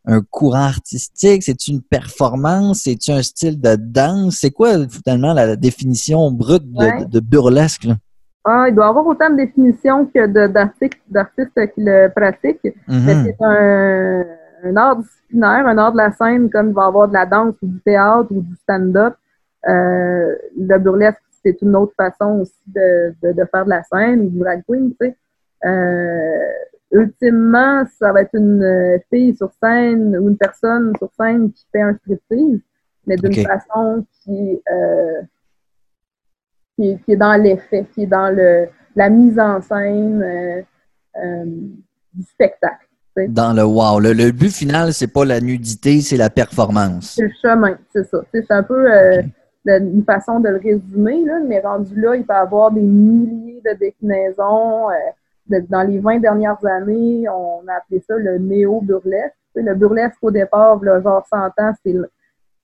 un 0.05 0.21
courant 0.21 0.65
artistique? 0.65 1.43
C'est-tu 1.43 1.71
une 1.71 1.81
performance? 1.81 2.81
C'est-tu 2.83 3.11
un 3.11 3.21
style 3.21 3.59
de 3.59 3.75
danse? 3.75 4.37
C'est 4.41 4.51
quoi 4.51 4.87
finalement 4.87 5.33
la 5.33 5.55
définition 5.55 6.31
brute 6.31 6.63
de, 6.63 7.19
burlesque? 7.19 7.87
Ah, 8.45 8.65
il 8.67 8.75
doit 8.75 8.85
y 8.85 8.89
avoir 8.89 9.07
autant 9.07 9.29
de 9.29 9.37
définitions 9.37 10.05
que 10.05 10.27
d'artistes 10.47 11.73
qui 11.73 11.81
le 11.81 12.09
pratiquent. 12.13 12.75
Mm-hmm. 12.87 13.23
C'est 13.23 13.37
un 13.39 14.23
un 14.63 14.77
art 14.77 14.97
disciplinaire, 14.97 15.67
un 15.67 15.77
art 15.77 15.91
de 15.91 15.97
la 15.97 16.11
scène, 16.11 16.49
comme 16.49 16.69
il 16.69 16.73
va 16.73 16.83
y 16.83 16.87
avoir 16.87 17.07
de 17.07 17.13
la 17.13 17.25
danse 17.25 17.55
ou 17.61 17.67
du 17.67 17.79
théâtre 17.81 18.27
ou 18.31 18.41
du 18.41 18.55
stand-up. 18.55 19.15
Euh, 19.67 20.35
le 20.57 20.77
burlesque, 20.77 21.21
c'est 21.43 21.61
une 21.61 21.75
autre 21.75 21.93
façon 21.95 22.41
aussi 22.41 22.53
de, 22.67 23.13
de, 23.21 23.45
faire 23.45 23.65
de 23.65 23.69
la 23.69 23.83
scène, 23.83 24.29
du 24.29 24.39
drag 24.39 24.63
queen, 24.67 24.91
tu 24.91 25.07
sais. 25.07 25.17
Euh, 25.65 26.51
ultimement, 26.93 27.83
ça 27.99 28.13
va 28.13 28.21
être 28.21 28.35
une 28.35 28.99
fille 29.11 29.35
sur 29.35 29.51
scène 29.61 30.17
ou 30.17 30.29
une 30.29 30.37
personne 30.37 30.93
sur 30.97 31.09
scène 31.19 31.51
qui 31.51 31.65
fait 31.71 31.81
un 31.81 31.95
striptease, 31.95 32.61
mais 33.05 33.17
d'une 33.17 33.45
façon 33.45 34.05
qui, 34.23 34.61
euh, 34.71 35.21
qui, 36.77 36.97
qui, 37.03 37.11
est 37.11 37.17
dans 37.17 37.35
l'effet, 37.41 37.85
qui 37.93 38.03
est 38.03 38.07
dans 38.07 38.33
le, 38.33 38.67
la 38.95 39.09
mise 39.09 39.39
en 39.39 39.61
scène 39.61 40.65
du 42.13 42.23
spectacle. 42.23 42.87
Dans 43.15 43.53
le 43.53 43.63
wow. 43.63 43.99
Le, 43.99 44.31
but 44.31 44.51
final, 44.51 44.93
c'est 44.93 45.07
pas 45.07 45.25
la 45.25 45.39
nudité, 45.39 46.01
c'est 46.01 46.17
la 46.17 46.29
performance. 46.29 47.13
C'est 47.15 47.23
le 47.23 47.31
chemin, 47.41 47.77
c'est 47.91 48.05
ça. 48.07 48.17
C'est 48.33 48.49
un 48.49 48.63
peu 48.63 48.91
euh, 48.91 49.21
une 49.65 50.03
façon 50.03 50.39
de 50.39 50.49
le 50.49 50.57
résumer, 50.57 51.23
là, 51.23 51.39
mais 51.47 51.59
rendu 51.59 51.99
là, 51.99 52.15
il 52.15 52.25
peut 52.25 52.33
y 52.33 52.37
avoir 52.37 52.71
des 52.71 52.81
milliers 52.81 53.61
de 53.63 53.77
déclinaisons. 53.77 54.89
Dans 55.47 55.87
les 55.87 55.99
20 55.99 56.19
dernières 56.19 56.63
années, 56.65 57.27
on 57.29 57.67
a 57.67 57.73
appelé 57.75 58.01
ça 58.07 58.15
le 58.17 58.37
néo-burlesque. 58.37 59.35
Le 59.55 59.75
burlesque, 59.75 60.17
au 60.21 60.31
départ, 60.31 60.83
là, 60.83 61.01
genre 61.01 61.25
100 61.27 61.37
ans, 61.37 61.73
c'est 61.85 61.95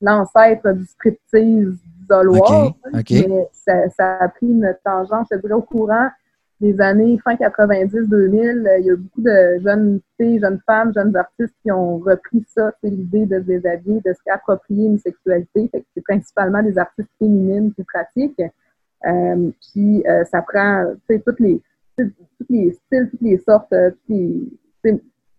l'ancêtre 0.01 0.71
du 0.71 0.85
striptease 0.85 1.77
d'Oloir. 2.07 2.73
Mais 2.93 3.47
ça, 3.51 3.89
ça, 3.89 4.17
a 4.19 4.27
pris 4.29 4.47
une 4.47 4.75
tangente, 4.83 5.27
je 5.31 5.37
dirais, 5.37 5.53
au 5.53 5.61
courant 5.61 6.09
des 6.59 6.81
années 6.81 7.17
fin 7.23 7.35
90-2000, 7.35 8.67
euh, 8.67 8.79
il 8.79 8.85
y 8.85 8.91
a 8.91 8.95
beaucoup 8.95 9.21
de 9.21 9.59
jeunes 9.63 10.01
filles, 10.19 10.39
jeunes 10.39 10.59
femmes, 10.65 10.93
jeunes 10.93 11.15
artistes 11.15 11.55
qui 11.63 11.71
ont 11.71 11.99
repris 11.99 12.43
ça, 12.49 12.73
c'est 12.83 12.89
l'idée 12.89 13.25
de 13.25 13.39
se 13.39 13.45
déshabiller, 13.45 14.01
de 14.05 14.13
se 14.13 14.19
réapproprier 14.25 14.87
une 14.87 14.99
sexualité. 14.99 15.69
c'est 15.73 16.03
principalement 16.03 16.61
des 16.61 16.77
artistes 16.77 17.09
féminines 17.17 17.73
qui 17.73 17.83
pratiquent. 17.83 18.43
Euh, 19.07 19.51
puis 19.71 20.05
euh, 20.05 20.25
ça 20.25 20.41
prend, 20.41 20.93
toutes 21.25 21.39
les, 21.39 21.61
tous 22.07 22.45
les 22.49 22.71
styles, 22.71 23.09
toutes 23.09 23.21
les 23.21 23.37
sortes. 23.37 23.73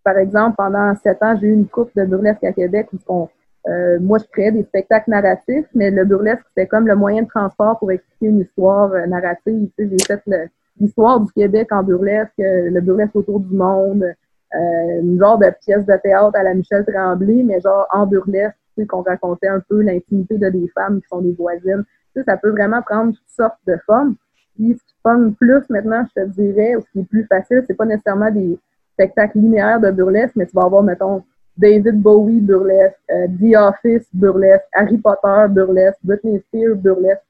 par 0.05 0.19
exemple, 0.19 0.57
pendant 0.57 0.95
sept 0.97 1.23
ans, 1.23 1.37
j'ai 1.41 1.49
eu 1.49 1.53
une 1.53 1.67
coupe 1.67 1.91
de 1.97 2.05
burlesque 2.05 2.45
à 2.45 2.53
Québec 2.53 2.89
où 3.09 3.29
moi, 4.01 4.19
je 4.19 4.25
créais 4.33 4.53
des 4.53 4.65
spectacles 4.65 5.11
narratifs, 5.11 5.67
mais 5.75 5.91
le 5.91 6.05
burlesque, 6.05 6.45
c'était 6.49 6.67
comme 6.67 6.87
le 6.87 6.97
moyen 6.97 7.23
de 7.23 7.29
transport 7.29 7.79
pour 7.79 7.91
expliquer 7.91 8.27
une 8.27 8.41
histoire 8.41 8.91
narrative. 9.07 9.69
J'ai 9.79 9.97
fait 10.07 10.51
l'histoire 10.81 11.21
du 11.21 11.33
Québec 11.33 11.69
en 11.71 11.83
burlesque, 11.83 12.33
euh, 12.41 12.71
le 12.71 12.81
burlesque 12.81 13.15
autour 13.15 13.41
du 13.41 13.55
monde, 13.55 14.03
euh, 14.03 15.01
une 15.03 15.19
genre 15.19 15.39
de 15.39 15.53
pièce 15.65 15.85
de 15.85 15.97
théâtre 16.03 16.37
à 16.37 16.43
la 16.43 16.55
Michel 16.55 16.85
Tremblay, 16.85 17.43
mais 17.45 17.61
genre 17.61 17.87
en 17.93 18.07
burlesque, 18.07 18.57
tu 18.77 18.83
sais, 18.83 18.87
qu'on 18.87 19.03
racontait 19.03 19.49
un 19.49 19.61
peu 19.61 19.81
l'intimité 19.83 20.39
de 20.39 20.49
des 20.49 20.69
femmes 20.75 21.01
qui 21.01 21.09
sont 21.09 21.21
des 21.21 21.33
voisines. 21.33 21.85
Tu 22.15 22.21
sais, 22.21 22.25
ça 22.25 22.37
peut 22.37 22.51
vraiment 22.51 22.83
prendre 22.83 23.13
toutes 23.13 23.29
sortes 23.29 23.59
de 23.67 23.77
formes. 23.87 24.17
Puis 24.55 24.75
ce 24.75 24.85
qui 24.85 24.95
pomme 25.03 25.35
plus 25.35 25.63
maintenant, 25.71 26.05
je 26.15 26.23
te 26.23 26.29
dirais, 26.29 26.77
ou 26.77 26.81
ce 26.81 26.91
qui 26.93 27.01
est 27.01 27.09
plus 27.09 27.25
facile, 27.27 27.65
c'est 27.67 27.75
pas 27.75 27.87
nécessairement 27.87 28.31
des 28.31 28.59
spectacles 28.95 29.39
linéaires 29.39 29.81
de 29.81 29.91
burlesque, 29.91 30.35
mais 30.37 30.47
tu 30.47 30.53
vas 30.55 30.65
avoir, 30.65 30.83
mettons, 30.83 31.23
David 31.57 32.01
Bowie 32.01 32.41
burlesque, 32.41 32.97
euh, 33.11 33.27
The 33.27 33.57
Office 33.57 34.07
burlesque, 34.13 34.65
Harry 34.73 34.99
Potter 34.99 35.47
burlesque, 35.51 35.99
Britney 36.03 36.41
Spears 36.49 36.77
burlesque. 36.77 37.23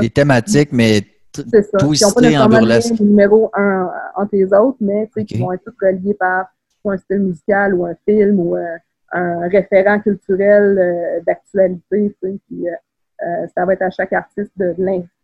Des 0.00 0.10
thématiques, 0.10 0.72
mais 0.72 1.02
c'est 1.34 1.62
ça. 1.62 1.78
Ils 1.82 2.00
n'ont 2.02 2.48
pas 2.48 2.60
nécessairement 2.60 3.04
numéro 3.04 3.50
un 3.54 3.90
entre 4.16 4.30
les 4.34 4.52
autres, 4.52 4.78
mais 4.80 5.08
okay. 5.16 5.24
qui 5.24 5.38
vont 5.40 5.52
être 5.52 5.64
tous 5.64 5.74
reliés 5.80 6.14
par 6.14 6.46
un 6.90 6.98
style 6.98 7.20
musical 7.20 7.74
ou 7.74 7.84
un 7.84 7.94
film 8.06 8.38
ou 8.38 8.56
euh, 8.56 8.76
un 9.12 9.48
référent 9.48 10.00
culturel 10.00 10.78
euh, 10.78 11.20
d'actualité. 11.26 12.14
Puis, 12.20 12.68
euh, 12.68 13.46
ça 13.54 13.64
va 13.64 13.72
être 13.72 13.82
à 13.82 13.90
chaque 13.90 14.12
artiste 14.12 14.52
de 14.56 14.74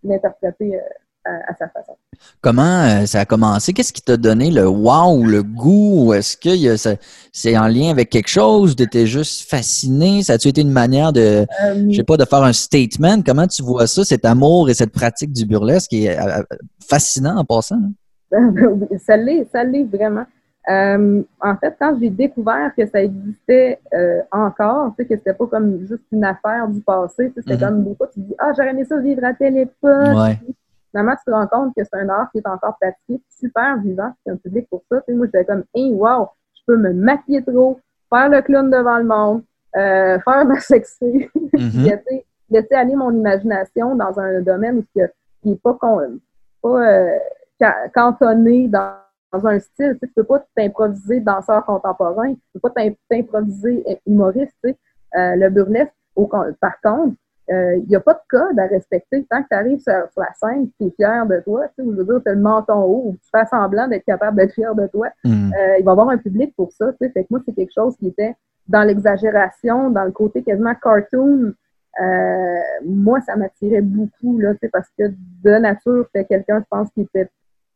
l'interpréter 0.02 0.80
à, 1.24 1.54
sa 1.58 1.68
façon. 1.68 1.96
Comment 2.40 2.82
euh, 2.82 3.06
ça 3.06 3.20
a 3.20 3.24
commencé? 3.24 3.72
Qu'est-ce 3.72 3.92
qui 3.92 4.02
t'a 4.02 4.16
donné 4.16 4.50
le 4.50 4.66
wow, 4.66 5.24
le 5.24 5.42
goût? 5.42 6.12
Est-ce 6.12 6.36
que 6.36 6.96
c'est 7.32 7.56
en 7.56 7.68
lien 7.68 7.90
avec 7.90 8.10
quelque 8.10 8.28
chose? 8.28 8.76
Tu 8.76 8.82
étais 8.82 9.06
juste 9.06 9.48
fasciné? 9.48 10.22
Ça 10.22 10.34
a-tu 10.34 10.48
été 10.48 10.60
une 10.60 10.70
manière 10.70 11.12
de, 11.12 11.46
euh, 11.64 11.86
je 11.90 11.96
sais 11.96 12.04
pas, 12.04 12.16
de 12.16 12.24
faire 12.24 12.42
un 12.42 12.52
statement? 12.52 13.22
Comment 13.22 13.46
tu 13.46 13.62
vois 13.62 13.86
ça, 13.86 14.04
cet 14.04 14.24
amour 14.24 14.70
et 14.70 14.74
cette 14.74 14.92
pratique 14.92 15.32
du 15.32 15.46
burlesque 15.46 15.90
qui 15.90 16.06
est 16.06 16.18
fascinant 16.80 17.36
en 17.36 17.44
passant? 17.44 17.80
ça 19.06 19.16
l'est, 19.16 19.46
ça 19.52 19.64
l'est 19.64 19.84
vraiment. 19.84 20.24
Euh, 20.70 21.22
en 21.40 21.56
fait, 21.56 21.74
quand 21.78 21.96
j'ai 22.00 22.10
découvert 22.10 22.72
que 22.76 22.86
ça 22.86 23.02
existait 23.02 23.80
euh, 23.94 24.20
encore, 24.30 24.94
tu 24.96 25.02
sais, 25.02 25.08
que 25.08 25.16
c'était 25.16 25.34
pas 25.34 25.46
comme 25.46 25.80
juste 25.88 26.04
une 26.12 26.24
affaire 26.24 26.68
du 26.68 26.80
passé, 26.80 27.32
c'était 27.34 27.54
mm-hmm. 27.54 27.58
comme 27.58 27.84
des 27.84 27.94
fois, 27.96 28.08
tu 28.12 28.20
dis, 28.20 28.34
ah, 28.38 28.52
j'aurais 28.56 28.70
aimé 28.70 28.84
ça 28.84 28.98
vivre 29.00 29.24
à 29.24 29.34
telle 29.34 29.56
époque. 29.56 30.38
Finalement, 30.92 31.16
tu 31.16 31.24
te 31.24 31.30
rends 31.30 31.46
compte 31.48 31.74
que 31.76 31.82
c'est 31.84 31.98
un 31.98 32.08
art 32.08 32.30
qui 32.30 32.38
est 32.38 32.46
encore 32.46 32.76
pratiqué, 32.80 33.20
super 33.28 33.78
vivant, 33.78 34.12
c'est 34.24 34.32
un 34.32 34.36
public 34.36 34.68
pour 34.68 34.82
ça. 34.90 35.00
Tu 35.00 35.04
sais, 35.06 35.14
moi, 35.14 35.26
j'étais 35.26 35.44
comme, 35.44 35.64
hey, 35.74 35.92
wow, 35.92 36.28
je 36.54 36.60
peux 36.66 36.76
me 36.76 36.92
maquiller 36.92 37.42
trop, 37.42 37.80
faire 38.08 38.28
le 38.28 38.40
clown 38.42 38.70
devant 38.70 38.98
le 38.98 39.04
monde, 39.04 39.42
euh, 39.76 40.18
faire 40.20 40.44
ma 40.44 40.60
sexy, 40.60 41.28
mm-hmm. 41.34 42.22
laisser 42.50 42.74
aller 42.74 42.94
mon 42.94 43.10
imagination 43.10 43.96
dans 43.96 44.20
un 44.20 44.40
domaine 44.42 44.84
qui 44.92 45.00
n'est 45.44 45.56
pas, 45.56 45.78
pas 46.62 47.18
cantonné 47.92 48.68
dans 48.68 49.02
dans 49.32 49.46
un 49.46 49.58
style. 49.58 49.98
Tu 50.00 50.08
ne 50.08 50.12
peux 50.14 50.24
pas 50.24 50.44
t'improviser 50.54 51.20
danseur 51.20 51.64
contemporain, 51.64 52.34
tu 52.34 52.40
ne 52.54 52.60
peux 52.60 52.70
pas 52.70 52.82
t'improviser 53.08 53.84
humoriste. 54.06 54.54
Tu 54.62 54.70
sais. 54.70 54.78
euh, 55.16 55.36
le 55.36 55.48
burlesque, 55.48 55.92
au, 56.14 56.26
par 56.26 56.80
contre, 56.82 57.16
il 57.48 57.54
euh, 57.54 57.80
n'y 57.88 57.96
a 57.96 58.00
pas 58.00 58.14
de 58.14 58.20
code 58.28 58.58
à 58.58 58.66
respecter. 58.66 59.26
Tant 59.28 59.42
que 59.42 59.48
tu 59.48 59.54
arrives 59.54 59.80
sur, 59.80 59.92
la 60.16 60.32
scène, 60.34 60.68
tu 60.78 60.86
es 60.86 60.90
fier 60.90 61.26
de 61.26 61.40
toi, 61.40 61.66
tu 61.76 61.82
veux 61.84 62.04
dire, 62.04 62.20
tu 62.24 62.30
as 62.30 62.34
le 62.34 62.40
menton 62.40 62.82
haut, 62.84 63.02
ou 63.06 63.12
tu 63.14 63.28
fais 63.34 63.44
semblant 63.46 63.88
d'être 63.88 64.04
capable 64.04 64.36
d'être 64.36 64.54
fier 64.54 64.74
de 64.74 64.86
toi, 64.86 65.08
mm. 65.24 65.52
euh, 65.52 65.78
il 65.78 65.84
va 65.84 65.90
y 65.90 65.92
avoir 65.92 66.08
un 66.10 66.18
public 66.18 66.54
pour 66.56 66.72
ça. 66.72 66.92
Fait 66.98 67.10
que 67.10 67.26
moi, 67.30 67.40
c'est 67.44 67.54
quelque 67.54 67.72
chose 67.74 67.96
qui 67.96 68.08
était 68.08 68.34
dans 68.68 68.84
l'exagération, 68.84 69.90
dans 69.90 70.04
le 70.04 70.12
côté 70.12 70.42
quasiment 70.42 70.74
cartoon. 70.74 71.52
Euh, 72.00 72.58
moi, 72.86 73.20
ça 73.20 73.34
m'attirait 73.34 73.82
beaucoup, 73.82 74.38
là, 74.38 74.52
parce 74.72 74.88
que 74.96 75.08
de 75.08 75.58
nature, 75.58 76.06
c'était 76.06 76.26
quelqu'un, 76.26 76.60
je 76.60 76.66
pense, 76.70 76.88
qui 76.92 77.02
était 77.02 77.28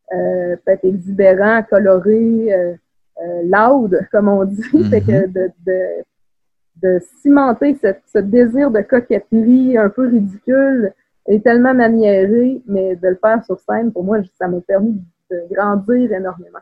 peut-être 0.09 0.85
exubérant, 0.85 1.65
coloré, 1.69 2.79
loud, 3.43 3.99
comme 4.13 4.29
on 4.29 4.45
dit. 4.45 4.63
fait 4.91 5.01
que 5.01 5.27
mm-hmm. 5.27 5.33
de, 5.33 5.51
de, 5.67 6.05
de 6.83 7.01
cimenter 7.23 7.77
ce, 8.07 8.19
désir 8.19 8.71
de 8.71 8.81
coquetterie 8.81 9.77
un 9.79 9.89
peu 9.89 10.09
ridicule 10.09 10.93
est 11.27 11.43
tellement 11.43 11.75
maniéré, 11.75 12.63
mais 12.67 12.97
de 12.97 13.09
le 13.09 13.19
faire 13.23 13.45
sur 13.45 13.59
scène, 13.61 13.93
pour 13.93 14.05
moi, 14.05 14.19
ça 14.39 14.47
m'a 14.49 14.61
permis 14.61 15.01
de 15.31 15.55
grandir 15.55 16.13
énormément. 16.13 16.61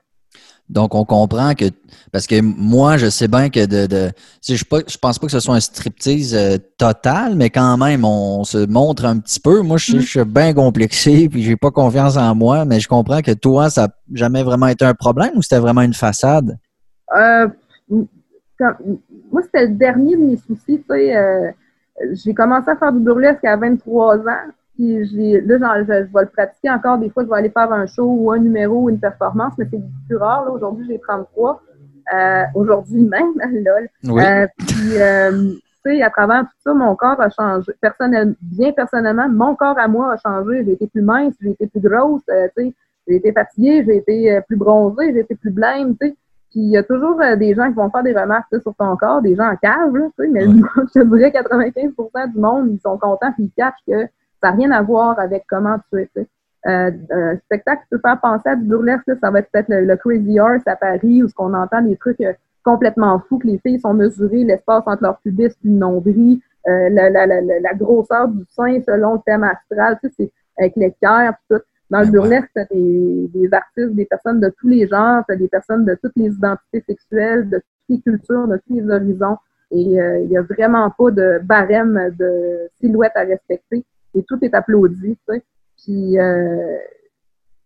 Donc, 0.71 0.95
on 0.95 1.05
comprend 1.05 1.55
que, 1.55 1.67
parce 2.11 2.27
que 2.27 2.41
moi, 2.41 2.97
je 2.97 3.11
sais 3.11 3.29
bien 3.29 3.51
que 3.51 3.67
de, 3.67 3.87
de 3.87 4.11
je, 4.43 4.55
je 4.55 4.99
pense 4.99 5.19
pas 5.19 5.27
que 5.27 5.33
ce 5.33 5.41
soit 5.41 5.55
un 5.55 5.61
striptease 5.61 6.35
euh, 6.35 6.57
total, 6.79 7.37
mais 7.37 7.51
quand 7.51 7.77
même, 7.77 8.05
on 8.07 8.45
se 8.45 8.67
montre 8.67 9.05
un 9.05 9.19
petit 9.19 9.41
peu. 9.41 9.61
Moi, 9.61 9.77
je, 9.77 9.99
suis 9.99 10.25
bien 10.25 10.55
complexé, 10.55 11.29
puis 11.31 11.43
j'ai 11.43 11.57
pas 11.57 11.71
confiance 11.71 12.17
en 12.17 12.35
moi, 12.35 12.65
mais 12.65 12.81
je 12.81 12.89
comprends 12.89 13.21
que 13.21 13.33
toi, 13.33 13.69
ça 13.69 13.83
n'a 13.83 13.95
jamais 14.15 14.43
vraiment 14.43 14.69
été 14.69 14.87
un 14.87 14.95
problème 14.95 15.33
ou 15.37 15.43
c'était 15.43 15.59
vraiment 15.59 15.83
une 15.83 15.93
façade? 15.93 16.57
Euh, 17.15 17.47
moi, 19.35 19.43
c'était 19.43 19.67
le 19.67 19.75
dernier 19.75 20.17
de 20.17 20.23
mes 20.23 20.37
soucis. 20.37 20.79
Tu 20.79 20.85
sais, 20.89 21.17
euh, 21.17 21.51
j'ai 22.13 22.35
commencé 22.35 22.71
à 22.71 22.77
faire 22.77 22.93
du 22.93 23.01
burlesque 23.01 23.45
à 23.45 23.57
23 23.57 24.19
ans. 24.19 24.47
Puis 24.77 25.05
j'ai, 25.07 25.41
là, 25.41 25.59
je, 25.81 25.85
je, 25.85 26.13
vais 26.13 26.23
le 26.23 26.27
pratiquer 26.27 26.71
encore. 26.71 26.99
Des 26.99 27.11
fois, 27.11 27.25
je 27.25 27.29
vais 27.29 27.37
aller 27.37 27.51
faire 27.51 27.73
un 27.73 27.87
show 27.87 28.07
ou 28.07 28.31
un 28.31 28.39
numéro 28.39 28.83
ou 28.83 28.91
une 28.91 29.01
performance, 29.01 29.55
mais 29.59 29.67
c'est 29.69 29.83
plus 30.07 30.17
rare. 30.17 30.45
Là. 30.45 30.53
Aujourd'hui, 30.53 30.87
j'ai 30.89 31.01
33. 31.01 31.61
Euh, 32.15 32.43
aujourd'hui 32.55 33.03
même, 33.03 33.33
lol. 33.65 33.89
Euh, 34.21 34.47
puis, 34.57 35.01
euh, 35.01 35.51
tu 35.85 35.97
sais, 35.97 36.03
à 36.03 36.11
travers 36.11 36.43
tout 36.43 36.57
ça, 36.63 36.75
mon 36.75 36.95
corps 36.95 37.21
a 37.21 37.29
changé. 37.31 37.73
Personnel, 37.81 38.37
bien 38.41 38.71
personnellement, 38.71 39.29
mon 39.29 39.57
corps 39.57 39.79
à 39.79 39.89
moi 39.89 40.13
a 40.13 40.17
changé. 40.17 40.65
J'ai 40.65 40.73
été 40.73 40.87
plus 40.87 41.03
mince, 41.03 41.35
j'ai 41.41 41.51
été 41.51 41.67
plus 41.67 41.81
grosse, 41.81 42.23
tu 42.27 42.35
sais. 42.57 42.75
J'ai 43.09 43.17
été 43.17 43.33
fatiguée, 43.33 43.85
j'ai 43.85 43.97
été 43.97 44.41
plus 44.47 44.57
bronzée, 44.57 45.13
j'ai 45.13 45.21
été 45.21 45.35
plus 45.35 45.51
blême, 45.51 45.97
tu 46.01 46.09
sais. 46.09 46.17
Puis 46.55 46.63
il 46.63 46.71
y 46.71 46.77
a 46.77 46.85
toujours 46.85 47.21
des 47.37 47.53
gens 47.53 47.67
qui 47.67 47.75
vont 47.75 47.91
faire 47.91 48.05
des 48.05 48.13
remarques 48.13 48.47
sur 48.63 48.73
ton 48.77 48.97
corps, 48.97 49.21
des 49.21 49.35
gens 49.35 49.51
en 49.51 49.57
cave, 49.57 49.93
là, 49.97 50.07
tu 50.17 50.25
sais, 50.25 50.31
mais 50.31 50.45
je 50.95 51.01
te 51.01 51.05
dirais 51.05 51.31
95% 51.31 52.33
du 52.33 52.39
monde, 52.39 52.69
ils 52.71 52.81
sont 52.81 52.97
contents 52.97 53.33
puis 53.33 53.47
ils 53.47 53.51
cachent 53.51 53.83
que 53.85 54.07
ça 54.41 54.51
n'a 54.51 54.53
rien 54.53 54.71
à 54.71 54.81
voir 54.81 55.19
avec 55.19 55.45
comment 55.49 55.79
tu 55.93 55.99
es. 55.99 56.09
Euh, 56.67 56.93
un 57.11 57.37
spectacle 57.39 57.83
qui 57.83 57.89
peut 57.91 57.99
faire 57.99 58.21
penser 58.21 58.51
à 58.51 58.55
du 58.55 58.65
burlesque, 58.67 59.11
ça 59.21 59.33
va 59.33 59.41
être 59.41 59.51
peut-être 59.51 59.69
le, 59.69 59.97
Crazy 59.97 60.39
Horse 60.39 60.63
à 60.67 60.77
Paris, 60.77 61.25
où 61.25 61.29
ce 61.29 61.35
qu'on 61.35 61.53
entend 61.55 61.83
des 61.83 61.97
trucs 61.97 62.21
euh, 62.21 62.33
complètement 62.63 63.21
fous, 63.29 63.39
que 63.39 63.49
les 63.49 63.59
filles 63.59 63.81
sont 63.81 63.95
mesurées, 63.95 64.45
l'espace 64.45 64.85
entre 64.87 65.03
leur 65.03 65.19
pubis 65.19 65.47
et 65.47 65.55
le 65.65 65.73
nombril, 65.73 66.39
euh, 66.69 66.89
la, 66.89 67.11
la, 67.11 67.27
la, 67.27 67.41
la, 67.43 67.75
grosseur 67.75 68.29
du 68.29 68.45
sein 68.49 68.81
selon 68.87 69.15
le 69.15 69.21
thème 69.27 69.43
astral, 69.43 69.99
tu 70.03 70.09
sais, 70.09 70.15
c'est 70.17 70.33
avec 70.57 70.77
l'équerre, 70.77 71.35
tout. 71.51 71.61
Dans 71.91 72.01
le 72.01 72.07
burlesque, 72.07 72.51
tu 72.55 72.75
des, 72.75 73.31
des 73.35 73.55
artistes, 73.55 73.95
des 73.95 74.07
personnes 74.07 74.41
de 74.41 74.51
tous 74.59 74.69
les 74.69 74.87
genres, 74.87 75.23
tu 75.29 75.37
des 75.37 75.49
personnes 75.49 75.85
de 75.85 75.97
toutes 76.03 76.17
les 76.17 76.31
identités 76.31 76.83
sexuelles, 76.87 77.49
de 77.49 77.57
toutes 77.59 77.89
les 77.89 78.01
cultures, 78.01 78.49
de 78.49 78.57
tous 78.67 78.75
les 78.75 78.91
horizons. 78.91 79.37
Et 79.71 80.01
euh, 80.01 80.21
il 80.21 80.29
n'y 80.29 80.37
a 80.37 80.43
vraiment 80.43 80.91
pas 80.91 81.11
de 81.11 81.41
barème 81.43 82.15
de 82.19 82.69
silhouette 82.81 83.13
à 83.15 83.21
respecter 83.21 83.85
et 84.15 84.23
tout 84.23 84.39
est 84.43 84.55
applaudi, 84.55 85.17
tu 85.17 85.35
sais. 85.35 85.43
Puis, 85.83 86.19
euh, 86.19 86.79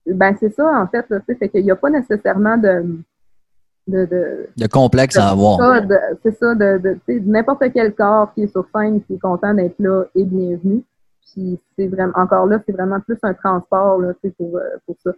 ben 0.06 0.34
c'est 0.40 0.52
ça, 0.54 0.66
en 0.80 0.86
fait, 0.86 1.04
tu 1.06 1.14
sais, 1.26 1.34
fait 1.34 1.48
qu'il 1.48 1.64
n'y 1.64 1.70
a 1.70 1.76
pas 1.76 1.90
nécessairement 1.90 2.56
de... 2.56 2.98
De, 3.86 4.04
de, 4.54 4.66
complexe 4.66 5.16
à 5.16 5.30
avoir. 5.30 5.58
C'est 6.22 6.36
ça, 6.36 6.54
de, 6.54 6.76
de, 6.76 6.98
n'importe 7.24 7.64
quel 7.72 7.94
corps 7.94 8.34
qui 8.34 8.42
est 8.42 8.48
sur 8.48 8.66
scène, 8.74 9.02
qui 9.02 9.14
est 9.14 9.18
content 9.18 9.54
d'être 9.54 9.78
là, 9.78 10.04
est 10.14 10.24
bienvenu. 10.24 10.84
Puis, 11.32 11.58
c'est 11.76 11.86
vraiment, 11.86 12.12
encore 12.16 12.46
là, 12.46 12.60
c'est 12.66 12.72
vraiment 12.72 13.00
plus 13.00 13.18
un 13.22 13.34
transport, 13.34 13.98
là, 13.98 14.12
pour, 14.36 14.56
euh, 14.56 14.62
pour 14.86 14.96
ça. 15.02 15.12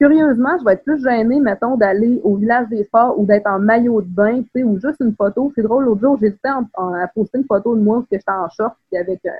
Curieusement, 0.00 0.58
je 0.58 0.64
vais 0.64 0.72
être 0.72 0.84
plus 0.84 1.02
gênée, 1.02 1.40
mettons, 1.40 1.76
d'aller 1.76 2.20
au 2.24 2.36
village 2.36 2.68
des 2.68 2.84
sports 2.84 3.18
ou 3.18 3.26
d'être 3.26 3.46
en 3.46 3.60
maillot 3.60 4.02
de 4.02 4.08
bain, 4.08 4.42
tu 4.42 4.48
sais, 4.54 4.62
ou 4.64 4.78
juste 4.80 5.00
une 5.00 5.14
photo. 5.14 5.52
C'est 5.54 5.62
drôle, 5.62 5.84
l'autre 5.84 6.00
jour, 6.00 6.18
j'hésitais 6.20 6.48
à 6.48 7.08
poster 7.14 7.38
une 7.38 7.44
photo 7.44 7.76
de 7.76 7.80
moi 7.80 7.98
où 7.98 8.06
j'étais 8.10 8.24
en 8.28 8.48
short, 8.48 8.74
puis 8.90 8.98
avec 8.98 9.24
euh, 9.24 9.30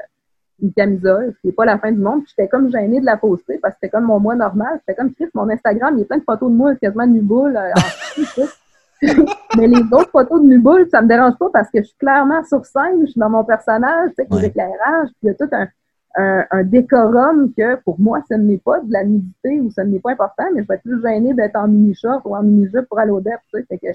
une 0.62 0.72
camisole, 0.72 1.32
ce 1.34 1.40
qui 1.40 1.48
n'est 1.48 1.52
pas 1.52 1.64
la 1.64 1.78
fin 1.78 1.90
du 1.90 1.98
monde. 1.98 2.22
J'étais 2.28 2.48
comme 2.48 2.70
gênée 2.70 3.00
de 3.00 3.04
la 3.04 3.16
poster 3.16 3.58
parce 3.58 3.74
que 3.74 3.80
c'était 3.82 3.90
comme 3.90 4.04
mon 4.04 4.20
mois 4.20 4.36
normal. 4.36 4.78
C'était 4.80 4.94
comme 4.94 5.12
Chris, 5.12 5.28
mon 5.34 5.50
Instagram, 5.50 5.94
il 5.96 6.00
y 6.00 6.02
a 6.02 6.06
plein 6.06 6.18
de 6.18 6.24
photos 6.24 6.50
de 6.50 6.56
moi 6.56 6.74
quasiment 6.76 7.06
de 7.06 7.12
nuboule. 7.12 7.56
Euh, 7.56 8.44
Mais 9.56 9.66
les 9.66 9.82
autres 9.92 10.10
photos 10.10 10.40
de 10.40 10.46
nuboule, 10.46 10.88
ça 10.90 11.02
me 11.02 11.08
dérange 11.08 11.36
pas 11.36 11.50
parce 11.52 11.68
que 11.68 11.78
je 11.78 11.88
suis 11.88 11.98
clairement 11.98 12.42
sur 12.44 12.64
scène, 12.64 13.00
je 13.00 13.10
suis 13.10 13.20
dans 13.20 13.28
mon 13.30 13.44
personnage, 13.44 14.10
tu 14.10 14.14
sais, 14.16 14.28
avec 14.30 14.44
l'éclairage, 14.44 15.08
puis 15.08 15.18
il 15.24 15.26
y 15.26 15.30
a 15.30 15.34
tout 15.34 15.48
un, 15.52 15.66
un, 16.16 16.64
décorum 16.64 17.52
que 17.56 17.76
pour 17.82 17.98
moi, 18.00 18.22
ce 18.28 18.34
n'est 18.34 18.58
pas 18.58 18.80
de 18.80 18.92
la 18.92 19.04
nudité 19.04 19.60
ou 19.60 19.70
ce 19.70 19.80
n'est 19.80 19.98
pas 19.98 20.12
important, 20.12 20.44
mais 20.54 20.62
je 20.62 20.68
vais 20.68 20.74
être 20.74 20.82
plus 20.82 21.02
gênée 21.02 21.34
d'être 21.34 21.56
en 21.56 21.68
mini-short 21.68 22.22
ou 22.24 22.36
en 22.36 22.42
mini-jupe 22.42 22.86
pour 22.88 22.98
aller 22.98 23.10
au 23.10 23.20
DEP, 23.20 23.40
tu 23.52 23.64
sais. 23.68 23.78
que 23.78 23.86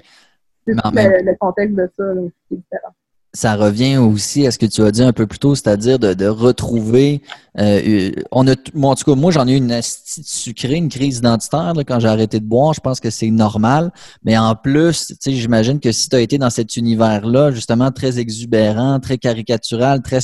c'est 0.66 0.74
le, 0.74 1.38
contexte 1.38 1.76
de 1.76 1.90
ça 1.96 2.04
qui 2.48 2.54
est 2.54 2.56
différent 2.58 2.94
ça 3.32 3.54
revient 3.54 3.96
aussi 3.96 4.46
à 4.46 4.50
ce 4.50 4.58
que 4.58 4.66
tu 4.66 4.82
as 4.82 4.90
dit 4.90 5.02
un 5.02 5.12
peu 5.12 5.26
plus 5.26 5.38
tôt, 5.38 5.54
c'est-à-dire 5.54 5.98
de, 5.98 6.26
retrouver. 6.26 7.22
Euh, 7.58 8.10
on 8.32 8.46
a, 8.48 8.54
moi, 8.74 8.90
en 8.90 8.94
tout 8.96 9.04
cas, 9.04 9.14
moi, 9.14 9.30
j'en 9.30 9.46
ai 9.46 9.52
eu 9.52 9.56
une 9.56 9.70
astite 9.70 10.26
sucrée, 10.26 10.74
une 10.74 10.88
crise 10.88 11.18
identitaire 11.18 11.72
quand 11.86 12.00
j'ai 12.00 12.08
arrêté 12.08 12.40
de 12.40 12.44
boire. 12.44 12.74
Je 12.74 12.80
pense 12.80 12.98
que 12.98 13.10
c'est 13.10 13.30
normal. 13.30 13.92
Mais 14.24 14.36
en 14.36 14.56
plus, 14.56 15.14
j'imagine 15.24 15.78
que 15.78 15.92
si 15.92 16.08
tu 16.08 16.16
as 16.16 16.20
été 16.20 16.38
dans 16.38 16.50
cet 16.50 16.76
univers-là, 16.76 17.52
justement, 17.52 17.92
très 17.92 18.18
exubérant, 18.18 18.98
très 18.98 19.18
caricatural, 19.18 20.02
très 20.02 20.20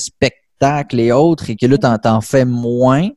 et 0.60 1.12
autres, 1.12 1.50
et 1.50 1.56
que 1.56 1.66
là, 1.66 1.98
tu 1.98 2.08
en, 2.08 2.20
fais 2.20 2.44
moins, 2.44 3.08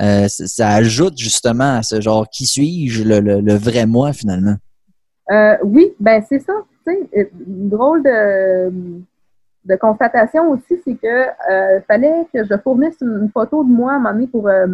euh, 0.00 0.26
ça, 0.28 0.68
ajoute 0.70 1.18
justement 1.18 1.78
à 1.78 1.82
ce 1.82 2.00
genre 2.00 2.28
qui 2.28 2.46
suis-je, 2.46 3.02
le, 3.02 3.54
vrai 3.54 3.86
moi, 3.86 4.12
finalement? 4.12 4.56
Euh, 5.30 5.56
oui, 5.62 5.92
ben 6.00 6.22
c'est 6.28 6.40
ça. 6.40 6.54
Tu 6.86 6.94
sais, 7.12 7.30
drôle 7.46 8.02
de 9.64 9.76
constatation 9.76 10.50
aussi, 10.50 10.80
c'est 10.84 10.94
que 10.94 11.50
euh, 11.50 11.80
fallait 11.86 12.26
que 12.32 12.44
je 12.44 12.56
fournisse 12.62 12.96
une, 13.00 13.30
photo 13.32 13.62
de 13.64 13.68
moi 13.68 13.92
à 13.92 13.96
un 13.96 13.98
moment 13.98 14.14
donné 14.14 14.26
pour 14.26 14.48
euh, 14.48 14.66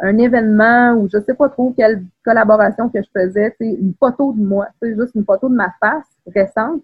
un 0.00 0.18
événement 0.18 0.94
ou 0.94 1.08
je 1.12 1.20
sais 1.20 1.34
pas 1.34 1.48
trop 1.48 1.74
quelle 1.76 2.04
collaboration 2.24 2.88
que 2.88 3.00
je 3.02 3.08
faisais, 3.14 3.54
une 3.60 3.94
photo 3.98 4.32
de 4.32 4.42
moi, 4.42 4.68
c'est 4.80 4.94
juste 4.96 5.14
une 5.14 5.24
photo 5.24 5.48
de 5.48 5.54
ma 5.54 5.72
face 5.80 6.06
récente. 6.34 6.82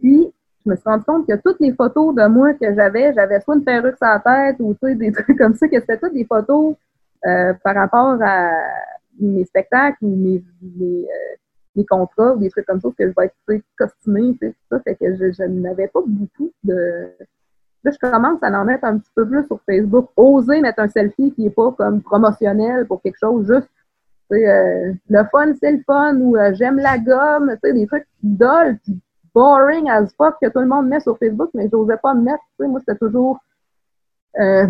Puis 0.00 0.32
je 0.64 0.70
me 0.70 0.76
suis 0.76 0.88
rendu 0.88 1.04
compte 1.04 1.26
que 1.26 1.34
toutes 1.36 1.60
les 1.60 1.72
photos 1.72 2.14
de 2.14 2.26
moi 2.26 2.54
que 2.54 2.74
j'avais, 2.74 3.12
j'avais 3.14 3.40
soit 3.40 3.56
une 3.56 3.64
perruque 3.64 3.96
sur 3.96 4.06
la 4.06 4.20
tête 4.20 4.56
ou 4.60 4.74
des 4.82 5.12
trucs 5.12 5.36
comme 5.38 5.54
ça, 5.54 5.68
que 5.68 5.78
c'était 5.78 5.98
toutes 5.98 6.14
des 6.14 6.24
photos 6.24 6.74
euh, 7.26 7.52
par 7.62 7.74
rapport 7.74 8.18
à 8.22 8.50
mes 9.20 9.44
spectacles 9.44 9.98
ou 10.02 10.16
mes, 10.16 10.42
mes 10.76 11.06
euh, 11.76 11.84
contrats 11.88 12.34
ou 12.34 12.38
des 12.38 12.50
trucs 12.50 12.66
comme 12.66 12.80
ça, 12.80 12.88
que 12.98 13.08
je 13.08 13.12
vais 13.16 13.26
être 13.26 13.64
costumée, 13.76 14.36
tout 14.40 14.54
ça. 14.70 14.80
Fait 14.80 14.94
que 14.94 15.14
je, 15.14 15.44
n'avais 15.44 15.88
pas 15.88 16.00
beaucoup 16.06 16.50
de, 16.62 17.10
Là, 17.84 17.90
je 17.90 17.98
commence 17.98 18.42
à 18.42 18.48
en 18.48 18.64
mettre 18.64 18.86
un 18.86 18.96
petit 18.96 19.10
peu 19.14 19.28
plus 19.28 19.44
sur 19.46 19.60
Facebook. 19.66 20.08
Oser 20.16 20.62
mettre 20.62 20.80
un 20.80 20.88
selfie 20.88 21.32
qui 21.32 21.42
n'est 21.42 21.50
pas 21.50 21.70
comme 21.72 22.00
promotionnel 22.00 22.86
pour 22.86 23.02
quelque 23.02 23.18
chose, 23.18 23.46
juste 23.46 23.68
euh, 24.32 24.94
le 25.10 25.22
fun, 25.30 25.52
c'est 25.60 25.72
le 25.72 25.82
fun, 25.84 26.16
ou 26.16 26.34
j'aime 26.54 26.78
la 26.78 26.96
gomme, 26.98 27.54
des 27.62 27.86
trucs 27.86 28.06
dol, 28.22 28.78
boring 29.34 29.88
as 29.90 30.06
fuck 30.16 30.36
que 30.40 30.48
tout 30.48 30.60
le 30.60 30.66
monde 30.66 30.88
met 30.88 31.00
sur 31.00 31.18
Facebook, 31.18 31.50
mais 31.54 31.68
je 31.70 31.76
n'osais 31.76 31.96
pas 32.02 32.14
me 32.14 32.22
mettre. 32.22 32.42
Tu 32.58 32.64
sais, 32.64 32.68
moi, 32.68 32.80
c'était 32.80 32.98
toujours. 32.98 33.38
Euh, 34.40 34.66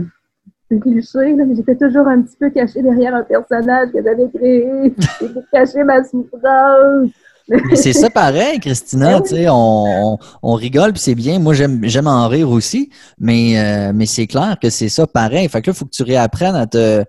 c'est 0.71 0.81
cliché, 0.81 1.37
là, 1.37 1.45
mais 1.45 1.55
j'étais 1.55 1.77
toujours 1.77 2.09
un 2.09 2.23
petit 2.23 2.37
peu 2.37 2.51
cachée 2.51 2.83
derrière 2.83 3.15
un 3.15 3.23
personnage 3.23 3.91
que 3.93 4.03
j'avais 4.03 4.29
créé. 4.31 4.95
J'étais 5.21 5.41
cachée 5.53 5.85
ma 5.85 6.03
souffrance. 6.03 7.11
Mais 7.49 7.77
c'est 7.77 7.93
ça 7.93 8.09
pareil, 8.15 8.59
Christina, 8.61 9.19
ben 9.19 9.23
tu 9.23 9.35
sais, 9.35 9.47
on, 9.51 10.19
on, 10.43 10.55
rigole 10.55 10.93
puis 10.93 11.03
c'est 11.03 11.15
bien. 11.15 11.39
Moi, 11.39 11.53
j'aime 11.53 12.07
en 12.07 12.27
rire 12.29 12.49
aussi, 12.49 12.91
mais, 13.19 13.59
euh, 13.59 13.93
mais 13.95 14.07
c'est 14.07 14.27
clair 14.27 14.57
que 14.61 14.71
c'est 14.71 14.89
ça 14.89 15.07
pareil. 15.07 15.49
Fait 15.49 15.61
que 15.61 15.67
là, 15.67 15.75
il 15.75 15.79
faut 15.79 15.85
que 15.85 15.91
tu 15.91 16.03
réapprennes 16.03 16.57
à 16.57 16.67
te, 16.67 17.05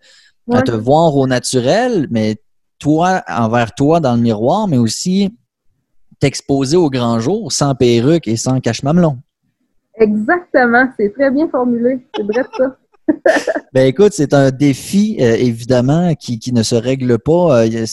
à 0.51 0.61
te 0.61 0.71
voir 0.71 1.15
au 1.15 1.25
naturel, 1.25 2.07
mais 2.11 2.35
toi, 2.79 3.23
envers 3.29 3.73
toi 3.73 4.01
dans 4.01 4.15
le 4.15 4.21
miroir, 4.21 4.67
mais 4.67 4.77
aussi 4.77 5.33
t'exposer 6.19 6.77
au 6.77 6.89
grand 6.89 7.19
jour 7.19 7.51
sans 7.51 7.75
perruque 7.75 8.27
et 8.27 8.35
sans 8.35 8.59
cache-mamelon. 8.59 9.17
Exactement, 9.97 10.89
c'est 10.97 11.13
très 11.13 11.31
bien 11.31 11.47
formulé. 11.49 12.05
C'est 12.15 12.23
vrai 12.23 12.43
ça. 12.57 12.77
ben 13.73 13.87
écoute, 13.87 14.13
c'est 14.13 14.33
un 14.33 14.51
défi, 14.51 15.17
euh, 15.19 15.35
évidemment, 15.35 16.15
qui, 16.15 16.39
qui, 16.39 16.51
ne 16.51 16.63
se 16.63 16.75
règle 16.75 17.19
pas. 17.19 17.65
Euh, 17.65 17.85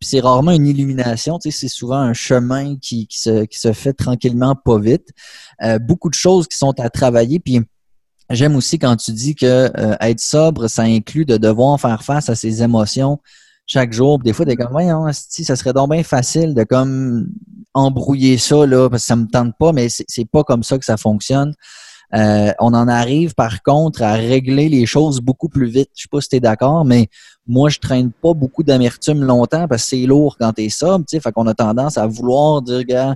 c'est 0.00 0.20
rarement 0.20 0.52
une 0.52 0.66
illumination, 0.66 1.38
tu 1.38 1.50
sais, 1.50 1.58
c'est 1.58 1.68
souvent 1.68 1.98
un 1.98 2.12
chemin 2.12 2.76
qui, 2.76 3.06
qui, 3.06 3.20
se, 3.20 3.44
qui, 3.44 3.58
se, 3.58 3.72
fait 3.72 3.92
tranquillement, 3.92 4.54
pas 4.54 4.78
vite. 4.78 5.08
Euh, 5.62 5.78
beaucoup 5.78 6.08
de 6.08 6.14
choses 6.14 6.46
qui 6.48 6.56
sont 6.56 6.78
à 6.80 6.88
travailler. 6.88 7.40
Puis 7.40 7.60
j'aime 8.30 8.56
aussi 8.56 8.78
quand 8.78 8.96
tu 8.96 9.12
dis 9.12 9.34
que 9.34 9.70
être 10.00 10.20
sobre, 10.20 10.68
ça 10.68 10.82
inclut 10.82 11.24
de 11.24 11.36
devoir 11.36 11.80
faire 11.80 12.02
face 12.02 12.28
à 12.28 12.34
ses 12.34 12.62
émotions 12.62 13.18
chaque 13.66 13.92
jour. 13.92 14.18
des 14.18 14.32
fois, 14.32 14.46
t'es 14.46 14.56
comme, 14.56 14.70
voyons, 14.70 15.06
si 15.12 15.44
ça 15.44 15.54
serait 15.54 15.72
donc 15.72 15.90
bien 15.90 16.02
facile 16.02 16.54
de 16.54 16.64
comme 16.64 17.28
embrouiller 17.74 18.38
ça, 18.38 18.66
là, 18.66 18.88
parce 18.88 19.02
que 19.02 19.06
ça 19.06 19.16
me 19.16 19.26
tente 19.26 19.54
pas, 19.58 19.72
mais 19.72 19.88
c'est 19.88 20.28
pas 20.30 20.44
comme 20.44 20.62
ça 20.62 20.78
que 20.78 20.84
ça 20.84 20.96
fonctionne. 20.96 21.54
Euh, 22.14 22.52
on 22.58 22.72
en 22.72 22.88
arrive 22.88 23.34
par 23.34 23.62
contre 23.62 24.02
à 24.02 24.14
régler 24.14 24.70
les 24.70 24.86
choses 24.86 25.20
beaucoup 25.20 25.48
plus 25.48 25.66
vite. 25.66 25.90
Je 25.94 26.02
sais 26.02 26.08
pas 26.10 26.20
si 26.22 26.30
tu 26.30 26.36
es 26.36 26.40
d'accord, 26.40 26.84
mais 26.84 27.08
moi 27.46 27.68
je 27.68 27.78
traîne 27.78 28.12
pas 28.12 28.32
beaucoup 28.32 28.62
d'amertume 28.62 29.22
longtemps 29.22 29.68
parce 29.68 29.82
que 29.82 29.88
c'est 29.90 30.06
lourd 30.06 30.36
quand 30.38 30.54
tu 30.54 30.62
es 30.62 30.68
sobre, 30.70 31.04
tu 31.04 31.16
sais, 31.16 31.20
fait 31.20 31.32
qu'on 31.32 31.46
a 31.46 31.54
tendance 31.54 31.98
à 31.98 32.06
vouloir 32.06 32.62
dire 32.62 32.84
gars, 32.84 33.14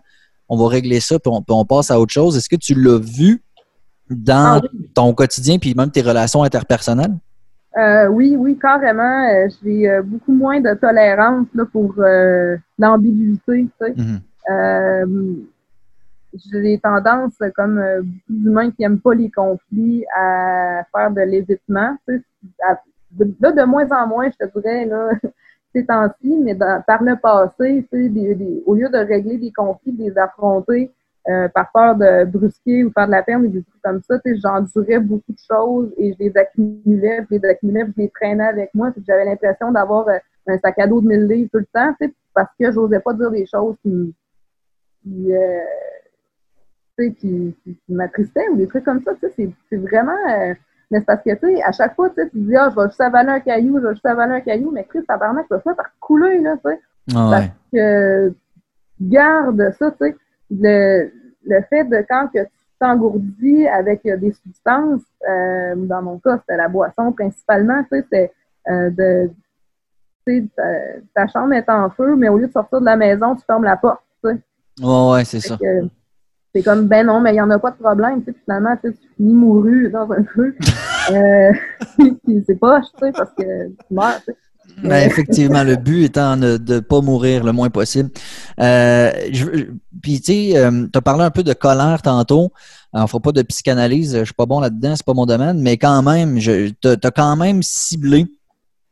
on 0.49 0.59
va 0.59 0.69
régler 0.69 1.01
ça 1.01 1.19
puis 1.19 1.33
on, 1.49 1.65
passe 1.65 1.91
à 1.91 1.99
autre 1.99 2.13
chose. 2.13 2.37
Est-ce 2.37 2.51
que 2.51 2.57
tu 2.57 2.75
l'as 2.75 2.99
vu 2.99 3.43
dans 4.11 4.61
ah 4.63 4.69
ton 4.93 5.15
quotidien 5.15 5.59
puis 5.59 5.75
même 5.75 5.91
tes 5.91 6.03
relations 6.03 6.43
interpersonnelles? 6.43 7.17
Euh, 7.79 8.09
oui, 8.09 8.37
oui, 8.37 8.59
carrément. 8.61 9.27
Euh, 9.31 9.49
j'ai 9.65 9.89
beaucoup 10.05 10.35
moins 10.35 10.61
de 10.61 10.75
tolérance 10.75 11.47
là, 11.55 11.65
pour 11.73 11.95
l'ambiguïté. 12.79 13.41
Tu 13.47 13.71
sais. 13.81 13.93
Mm-hmm 13.93 14.21
j'ai 16.35 16.79
tendance, 16.79 17.37
comme 17.55 17.79
euh, 17.79 18.03
beaucoup 18.03 18.21
d'humains 18.29 18.71
qui 18.71 18.83
n'aiment 18.83 19.01
pas 19.01 19.15
les 19.15 19.31
conflits, 19.31 20.05
à 20.17 20.85
faire 20.95 21.11
de 21.11 21.21
l'évitement. 21.23 21.97
Là, 22.09 23.53
de 23.53 23.65
moins 23.65 23.89
en 23.91 24.07
moins, 24.07 24.31
je 24.31 24.47
te 24.47 24.59
dirais, 24.59 24.87
là, 24.87 25.11
ces 25.75 25.85
temps-ci, 25.85 26.39
mais 26.43 26.55
par 26.55 27.03
le 27.03 27.17
passé, 27.17 27.87
au 28.67 28.75
lieu 28.75 28.89
de 28.89 28.99
régler 28.99 29.39
des 29.39 29.53
conflits, 29.53 29.93
de 29.93 30.05
les 30.05 30.19
affronter 30.19 30.91
euh, 31.29 31.49
par 31.49 31.71
peur 31.73 31.95
de 31.95 32.25
brusquer 32.25 32.85
ou 32.85 32.91
faire 32.91 33.07
de 33.07 33.13
la 33.13 33.23
peine 33.23 33.43
ou 33.43 33.49
des 33.49 33.63
trucs 33.63 33.83
comme 33.83 34.03
ça, 34.03 34.17
j'endurais 34.25 34.99
beaucoup 34.99 35.33
de 35.33 35.39
choses 35.39 35.93
et 35.97 36.13
je 36.13 36.19
les 36.19 36.37
accumulais, 36.37 37.25
je 37.31 37.37
les 37.37 37.45
accumulais, 37.49 37.87
je 37.87 38.03
les 38.03 38.09
traînais 38.09 38.47
avec 38.47 38.75
moi. 38.75 38.93
J'avais 39.07 39.25
l'impression 39.25 39.71
d'avoir 39.71 40.09
euh, 40.09 40.19
un 40.49 40.59
sac 40.59 40.79
à 40.79 40.87
dos 40.87 41.01
de 41.01 41.07
mille 41.07 41.27
livres 41.27 41.51
tout 41.53 41.61
le 41.61 41.67
temps, 41.67 41.95
parce 42.35 42.51
que 42.59 42.73
j'osais 42.73 43.01
pas 43.01 43.15
dire 43.15 43.31
des 43.31 43.47
choses 43.47 43.77
qui, 43.83 44.13
qui 45.03 45.33
qui, 47.11 47.57
qui, 47.65 47.77
m'attristait 47.89 48.49
ou 48.51 48.57
des 48.57 48.69
trucs 48.69 48.85
comme 48.85 49.03
ça. 49.03 49.13
C'est 49.21 49.77
vraiment. 49.77 50.13
Euh, 50.31 50.55
mais 50.91 50.99
c'est 50.99 51.07
parce 51.07 51.23
que, 51.23 51.35
tu 51.35 51.57
sais, 51.57 51.63
à 51.63 51.73
chaque 51.73 51.95
fois, 51.95 52.11
tu 52.11 52.29
dis, 52.35 52.55
ah, 52.55 52.69
je 52.71 52.77
vais 52.77 52.87
juste 52.87 53.01
avaler 53.01 53.31
un 53.31 53.41
caillou, 53.41 53.79
je 53.81 53.87
vais 53.87 53.95
juste 53.95 54.05
avaler 54.05 54.35
un 54.35 54.41
caillou, 54.41 54.71
mais 54.71 54.85
Chris, 54.85 55.03
tabarnak, 55.09 55.47
ça 55.49 55.59
fait 55.61 55.75
par 55.75 55.91
couler, 55.99 56.39
là, 56.41 56.57
tu 56.57 56.71
sais. 56.71 56.81
Ah 57.17 57.29
parce 57.31 57.49
que, 57.73 58.35
garde 59.01 59.73
ça, 59.79 59.91
tu 59.93 59.97
sais. 60.07 60.17
Le, 60.51 61.11
le 61.47 61.63
fait 61.71 61.85
de 61.85 62.05
quand 62.07 62.29
que 62.29 62.45
tu 62.45 62.51
t'engourdis 62.79 63.67
avec 63.69 64.05
euh, 64.05 64.19
des 64.19 64.33
substances, 64.33 65.01
euh, 65.27 65.75
dans 65.77 66.03
mon 66.03 66.19
cas, 66.19 66.39
c'était 66.41 66.59
la 66.59 66.69
boisson 66.69 67.11
principalement, 67.13 67.83
tu 67.85 67.99
sais, 67.99 68.07
c'est 68.13 68.33
euh, 68.71 68.91
de. 68.91 69.31
Tu 70.27 70.47
sais, 70.57 71.03
ta, 71.15 71.27
chambre 71.27 71.55
est 71.55 71.69
en 71.71 71.89
feu, 71.91 72.15
mais 72.17 72.29
au 72.29 72.37
lieu 72.37 72.47
de 72.47 72.53
sortir 72.53 72.81
de 72.81 72.85
la 72.85 72.97
maison, 72.97 73.35
tu 73.35 73.45
fermes 73.45 73.65
la 73.65 73.77
porte, 73.77 74.03
sais. 74.79 74.85
Ouais, 74.85 75.25
c'est 75.25 75.41
ça. 75.41 75.59
C'est 76.55 76.63
comme, 76.63 76.87
ben 76.87 77.07
non, 77.07 77.21
mais 77.21 77.31
il 77.31 77.35
n'y 77.35 77.41
en 77.41 77.51
a 77.51 77.59
pas 77.59 77.71
de 77.71 77.77
problème. 77.77 78.23
Tu 78.23 78.31
sais, 78.31 78.39
finalement, 78.45 78.77
tu 78.83 78.95
finis 79.17 79.35
mouru 79.35 79.91
dans 79.91 80.11
un 80.13 80.23
feu. 80.35 80.55
euh, 81.11 81.53
c'est 82.47 82.61
pas, 82.61 82.81
tu 82.81 82.87
sais, 83.01 83.13
parce 83.13 83.31
que 83.31 83.69
tu 83.69 83.95
meurs. 83.95 84.21
Ben, 84.83 85.07
effectivement, 85.07 85.65
le 85.65 85.77
but 85.77 86.05
étant 86.05 86.37
de 86.37 86.59
ne 86.59 86.81
pas 86.81 87.01
mourir 87.01 87.45
le 87.45 87.53
moins 87.53 87.71
possible. 87.71 88.11
Euh, 88.61 89.11
puis, 90.03 90.21
tu 90.21 90.33
sais, 90.33 90.57
euh, 90.57 90.87
tu 90.93 90.99
as 90.99 91.03
parlé 91.03 91.25
un 91.25 91.31
peu 91.31 91.43
de 91.43 91.53
colère 91.53 92.01
tantôt. 92.03 92.53
On 92.93 93.03
ne 93.03 93.07
fera 93.07 93.21
pas 93.21 93.33
de 93.33 93.43
psychanalyse, 93.43 94.19
je 94.19 94.25
suis 94.25 94.35
pas 94.35 94.47
bon 94.47 94.61
là-dedans, 94.61 94.95
c'est 94.97 95.07
pas 95.07 95.15
mon 95.15 95.27
domaine, 95.27 95.61
mais 95.61 95.79
quand 95.79 96.03
même, 96.03 96.39
tu 96.39 96.75
as 96.85 97.11
quand 97.11 97.37
même 97.37 97.63
ciblé, 97.63 98.27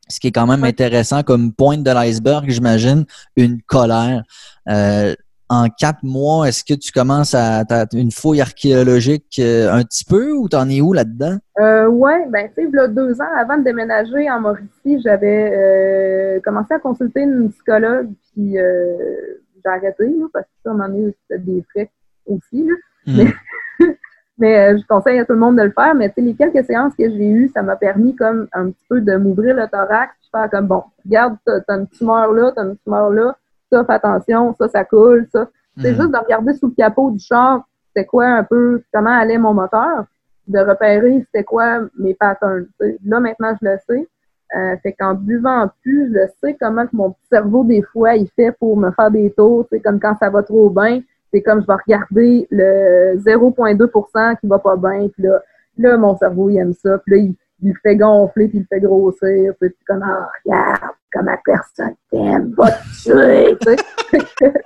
ce 0.08 0.18
qui 0.20 0.28
est 0.28 0.32
quand 0.32 0.46
même 0.46 0.64
intéressant 0.64 1.22
comme 1.22 1.52
pointe 1.52 1.82
de 1.82 1.90
l'iceberg, 1.90 2.48
j'imagine, 2.48 3.04
une 3.36 3.60
colère. 3.62 4.22
Euh, 4.68 5.14
en 5.50 5.68
quatre 5.68 6.04
mois, 6.04 6.46
est-ce 6.46 6.62
que 6.62 6.74
tu 6.74 6.92
commences 6.92 7.34
à 7.34 7.64
une 7.92 8.12
fouille 8.12 8.40
archéologique 8.40 9.40
euh, 9.40 9.72
un 9.72 9.82
petit 9.82 10.04
peu 10.04 10.30
ou 10.30 10.48
t'en 10.48 10.68
es 10.68 10.80
où 10.80 10.92
là-dedans? 10.92 11.38
Euh, 11.58 11.86
oui, 11.88 12.12
ben 12.28 12.48
tu 12.56 12.70
sais, 12.70 12.88
deux 12.88 13.20
ans 13.20 13.34
avant 13.36 13.58
de 13.58 13.64
déménager 13.64 14.30
en 14.30 14.40
Mauricie, 14.40 15.02
j'avais 15.02 15.52
euh, 15.52 16.40
commencé 16.44 16.72
à 16.72 16.78
consulter 16.78 17.22
une 17.22 17.50
psychologue, 17.50 18.10
puis 18.32 18.58
euh, 18.58 18.94
j'ai 19.56 19.70
arrêté 19.70 20.14
parce 20.32 20.44
que 20.44 20.50
ça, 20.64 20.70
moment 20.70 20.88
donné, 20.88 21.12
c'était 21.22 21.42
des 21.42 21.64
frais 21.70 21.90
aussi. 22.26 22.68
Hmm. 23.06 23.16
Mais, 23.16 23.86
mais 24.38 24.78
je 24.78 24.86
conseille 24.86 25.18
à 25.18 25.24
tout 25.24 25.32
le 25.32 25.40
monde 25.40 25.56
de 25.56 25.62
le 25.62 25.72
faire. 25.72 25.96
Mais 25.96 26.10
tu 26.10 26.14
sais, 26.14 26.20
les 26.20 26.34
quelques 26.34 26.64
séances 26.64 26.94
que 26.94 27.10
j'ai 27.10 27.28
eues, 27.28 27.50
ça 27.52 27.62
m'a 27.62 27.74
permis 27.74 28.14
comme 28.14 28.46
un 28.52 28.70
petit 28.70 28.86
peu 28.88 29.00
de 29.00 29.16
m'ouvrir 29.16 29.56
le 29.56 29.66
thorax, 29.66 30.14
puis 30.20 30.30
faire 30.30 30.48
comme 30.48 30.68
bon, 30.68 30.84
regarde, 31.04 31.36
t'as 31.44 31.58
as 31.66 31.74
une 31.76 31.88
tumeur 31.88 32.32
là, 32.32 32.52
t'as 32.54 32.62
une 32.62 32.76
tumeur 32.84 33.10
là 33.10 33.36
ça, 33.70 33.84
fais 33.84 33.92
attention, 33.92 34.54
ça, 34.58 34.68
ça 34.68 34.84
coule, 34.84 35.26
ça. 35.32 35.48
C'est 35.78 35.92
hmm. 35.92 35.96
juste 35.96 36.10
de 36.10 36.18
regarder 36.18 36.52
sous 36.54 36.68
le 36.68 36.74
capot 36.74 37.10
du 37.10 37.18
char, 37.20 37.62
c'était 37.88 38.06
quoi 38.06 38.26
un 38.26 38.44
peu, 38.44 38.82
comment 38.92 39.10
allait 39.10 39.38
mon 39.38 39.54
moteur, 39.54 40.04
de 40.46 40.58
repérer 40.58 41.24
c'était 41.26 41.44
quoi 41.44 41.80
mes 41.98 42.14
patterns. 42.14 42.66
Là, 43.04 43.20
maintenant, 43.20 43.54
je 43.60 43.68
le 43.68 43.76
sais. 43.88 44.08
Euh, 44.56 44.76
fait 44.82 44.92
qu'en 44.94 45.14
buvant 45.14 45.70
plus, 45.82 46.12
je 46.12 46.26
sais 46.40 46.56
comment 46.60 46.84
que 46.84 46.96
mon 46.96 47.14
cerveau, 47.30 47.62
des 47.62 47.82
fois, 47.82 48.16
il 48.16 48.28
fait 48.34 48.50
pour 48.50 48.76
me 48.76 48.90
faire 48.90 49.10
des 49.10 49.30
tours. 49.30 49.66
C'est 49.70 49.80
comme 49.80 50.00
quand 50.00 50.16
ça 50.18 50.28
va 50.28 50.42
trop 50.42 50.70
bien, 50.70 51.02
c'est 51.32 51.40
comme 51.40 51.60
je 51.60 51.66
vais 51.66 51.74
regarder 51.74 52.48
le 52.50 53.16
0,2% 53.18 54.40
qui 54.40 54.46
va 54.48 54.58
pas 54.58 54.76
bien. 54.76 55.08
Puis 55.08 55.22
là, 55.22 55.40
là, 55.78 55.96
mon 55.96 56.16
cerveau, 56.16 56.50
il 56.50 56.58
aime 56.58 56.72
ça. 56.72 56.98
Puis 56.98 57.14
là, 57.14 57.22
il, 57.22 57.36
il 57.62 57.70
le 57.70 57.74
fait 57.82 57.96
gonfler, 57.96 58.48
puis 58.48 58.58
il 58.58 58.60
le 58.60 58.66
fait 58.68 58.80
grossir. 58.80 59.52
Puis 59.60 59.70
tu 59.70 59.84
comme, 59.86 60.02
ah, 60.02 60.28
regarde, 60.44 60.94
comme 61.12 61.26
la 61.26 61.38
personne 61.44 61.94
t'aime, 62.10 62.54
va 62.56 62.70
te 62.70 63.02
tuer. 63.02 63.56
tu 63.60 63.76
sais, 63.76 64.56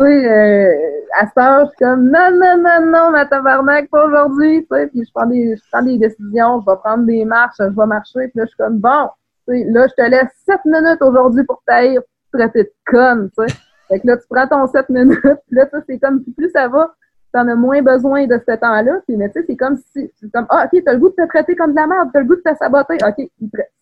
euh, 0.00 0.72
à 1.18 1.26
ce 1.26 1.40
heure, 1.40 1.66
je 1.66 1.70
suis 1.70 1.78
comme, 1.78 2.10
non, 2.10 2.30
non, 2.32 2.56
non, 2.58 2.90
non, 2.90 3.10
ma 3.10 3.26
tabarnak, 3.26 3.88
pas 3.90 4.06
aujourd'hui. 4.06 4.66
Tu 4.70 4.76
sais, 4.76 4.86
puis 4.88 5.04
je 5.04 5.10
prends, 5.12 5.26
des, 5.26 5.56
je 5.56 5.62
prends 5.70 5.82
des 5.82 5.98
décisions, 5.98 6.60
je 6.60 6.70
vais 6.70 6.76
prendre 6.78 7.04
des 7.04 7.24
marches, 7.24 7.56
je 7.58 7.64
vais 7.64 7.86
marcher. 7.86 8.28
Puis 8.28 8.32
là, 8.34 8.44
je 8.44 8.48
suis 8.48 8.56
comme, 8.56 8.78
bon, 8.78 9.08
tu 9.48 9.54
sais, 9.54 9.64
là, 9.70 9.86
je 9.86 9.94
te 9.94 10.08
laisse 10.08 10.32
7 10.46 10.60
minutes 10.64 11.02
aujourd'hui 11.02 11.44
pour 11.44 11.62
taire, 11.66 12.00
traiter 12.32 12.64
de 12.64 12.72
conne, 12.86 13.30
tu 13.36 13.46
sais. 13.46 13.54
Fait 13.88 14.00
que 14.00 14.06
là, 14.06 14.16
tu 14.18 14.24
prends 14.28 14.46
ton 14.46 14.66
7 14.66 14.88
minutes, 14.90 15.20
puis 15.22 15.32
là, 15.56 15.66
c'est 15.86 15.98
comme, 15.98 16.22
plus 16.36 16.50
ça 16.50 16.68
va, 16.68 16.94
tu 17.32 17.40
en 17.40 17.48
as 17.48 17.54
moins 17.54 17.82
besoin 17.82 18.26
de 18.26 18.40
ce 18.46 18.56
temps-là. 18.56 19.00
Puis, 19.06 19.16
mais 19.16 19.28
tu 19.30 19.40
sais, 19.40 19.46
c'est 19.46 19.56
comme 19.56 19.76
si, 19.76 20.10
c'est 20.16 20.32
comme, 20.32 20.46
ah, 20.48 20.66
OK, 20.66 20.82
t'as 20.84 20.92
le 20.92 20.98
goût 20.98 21.10
de 21.10 21.14
te 21.14 21.28
traiter 21.28 21.56
comme 21.56 21.72
de 21.72 21.76
la 21.76 21.86
merde, 21.86 22.10
t'as 22.12 22.20
le 22.20 22.26
goût 22.26 22.36
de 22.36 22.40
te 22.40 22.56
saboter. 22.56 22.94
OK, 22.94 23.28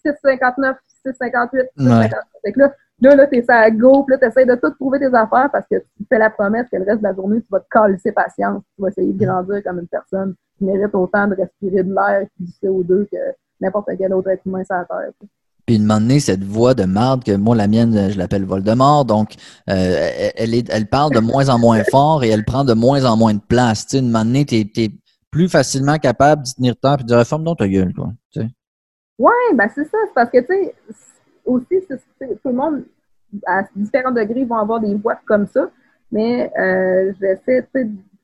6,59, 0.05 0.77
6,58, 1.05 1.69
6,58. 1.79 2.11
Fait 2.43 2.53
que 2.53 2.59
là, 2.61 2.75
là, 3.01 3.17
là 3.17 3.27
t'es 3.27 3.43
ça 3.43 3.59
à 3.59 3.71
go, 3.71 4.03
puis 4.03 4.13
là, 4.15 4.19
t'essaies 4.19 4.47
de 4.47 4.55
tout 4.57 4.71
trouver 4.71 4.99
tes 4.99 5.15
affaires 5.15 5.49
parce 5.53 5.67
que 5.71 5.77
tu 5.77 6.05
fais 6.09 6.19
la 6.19 6.31
promesse 6.31 6.67
que 6.71 6.77
le 6.77 6.85
reste 6.85 6.99
de 6.99 7.05
la 7.05 7.15
journée, 7.15 7.41
tu 7.41 7.49
vas 7.51 7.61
te 7.61 7.69
calisser 7.71 8.13
patience. 8.13 8.63
Tu 8.75 8.83
vas 8.83 8.89
essayer 8.89 9.13
de 9.13 9.25
grandir 9.25 9.63
comme 9.63 9.79
une 9.79 9.89
personne 9.89 10.35
qui 10.59 10.65
mérite 10.65 10.95
autant 10.95 11.27
de 11.29 11.35
respirer 11.35 11.83
de 11.83 11.95
l'air 11.95 12.23
et 12.23 12.29
du 12.39 12.51
CO2 12.63 13.09
que 13.09 13.17
n'importe 13.61 13.91
quel 13.97 14.13
autre 14.13 14.31
être 14.31 14.45
humain 14.47 14.65
sur 14.65 14.77
la 14.77 14.85
Terre. 14.85 15.13
Puis 15.67 15.77
une 15.77 15.85
moment 15.85 16.19
cette 16.21 16.45
voix 16.45 16.75
de 16.75 16.85
marde, 16.85 17.25
que 17.25 17.37
moi, 17.37 17.57
la 17.57 17.67
mienne, 17.67 18.11
je 18.11 18.17
l'appelle 18.17 18.45
Voldemort, 18.45 19.05
donc 19.05 19.35
euh, 19.69 20.31
elle, 20.37 20.55
est, 20.55 20.71
elle 20.71 20.87
parle 20.87 21.13
de 21.13 21.19
moins 21.19 21.49
en 21.49 21.59
moins 21.59 21.83
fort 21.91 22.23
et 22.23 22.29
elle 22.29 22.45
prend 22.45 22.65
de 22.65 22.73
moins 22.73 23.05
en 23.05 23.17
moins 23.17 23.35
de 23.35 23.41
place. 23.41 23.87
Tu 23.87 23.97
sais, 23.97 23.99
une 23.99 24.11
moment 24.11 24.25
donné, 24.25 24.45
t'es, 24.45 24.91
plus 25.33 25.49
facilement 25.49 25.99
capable 25.99 26.43
d'y 26.43 26.55
tenir 26.55 26.77
temps 26.77 26.95
et 26.95 27.03
de 27.03 27.03
dire 27.03 27.27
Forme 27.27 27.45
ta 27.57 27.69
gueule, 27.69 27.93
quoi. 27.93 28.11
Oui, 29.19 29.33
ben 29.55 29.69
c'est 29.75 29.85
ça. 29.85 29.99
C'est 30.07 30.15
parce 30.15 30.31
que, 30.31 30.39
tu 30.39 30.47
sais, 30.47 30.75
aussi, 31.45 31.81
tout 31.89 32.49
le 32.49 32.53
monde, 32.53 32.85
à 33.47 33.63
différents 33.75 34.13
degrés, 34.13 34.45
vont 34.45 34.57
avoir 34.57 34.81
des 34.81 34.95
voix 34.95 35.19
comme 35.27 35.47
ça. 35.47 35.69
Mais 36.13 36.51
euh, 36.59 37.13
j'essaie, 37.21 37.67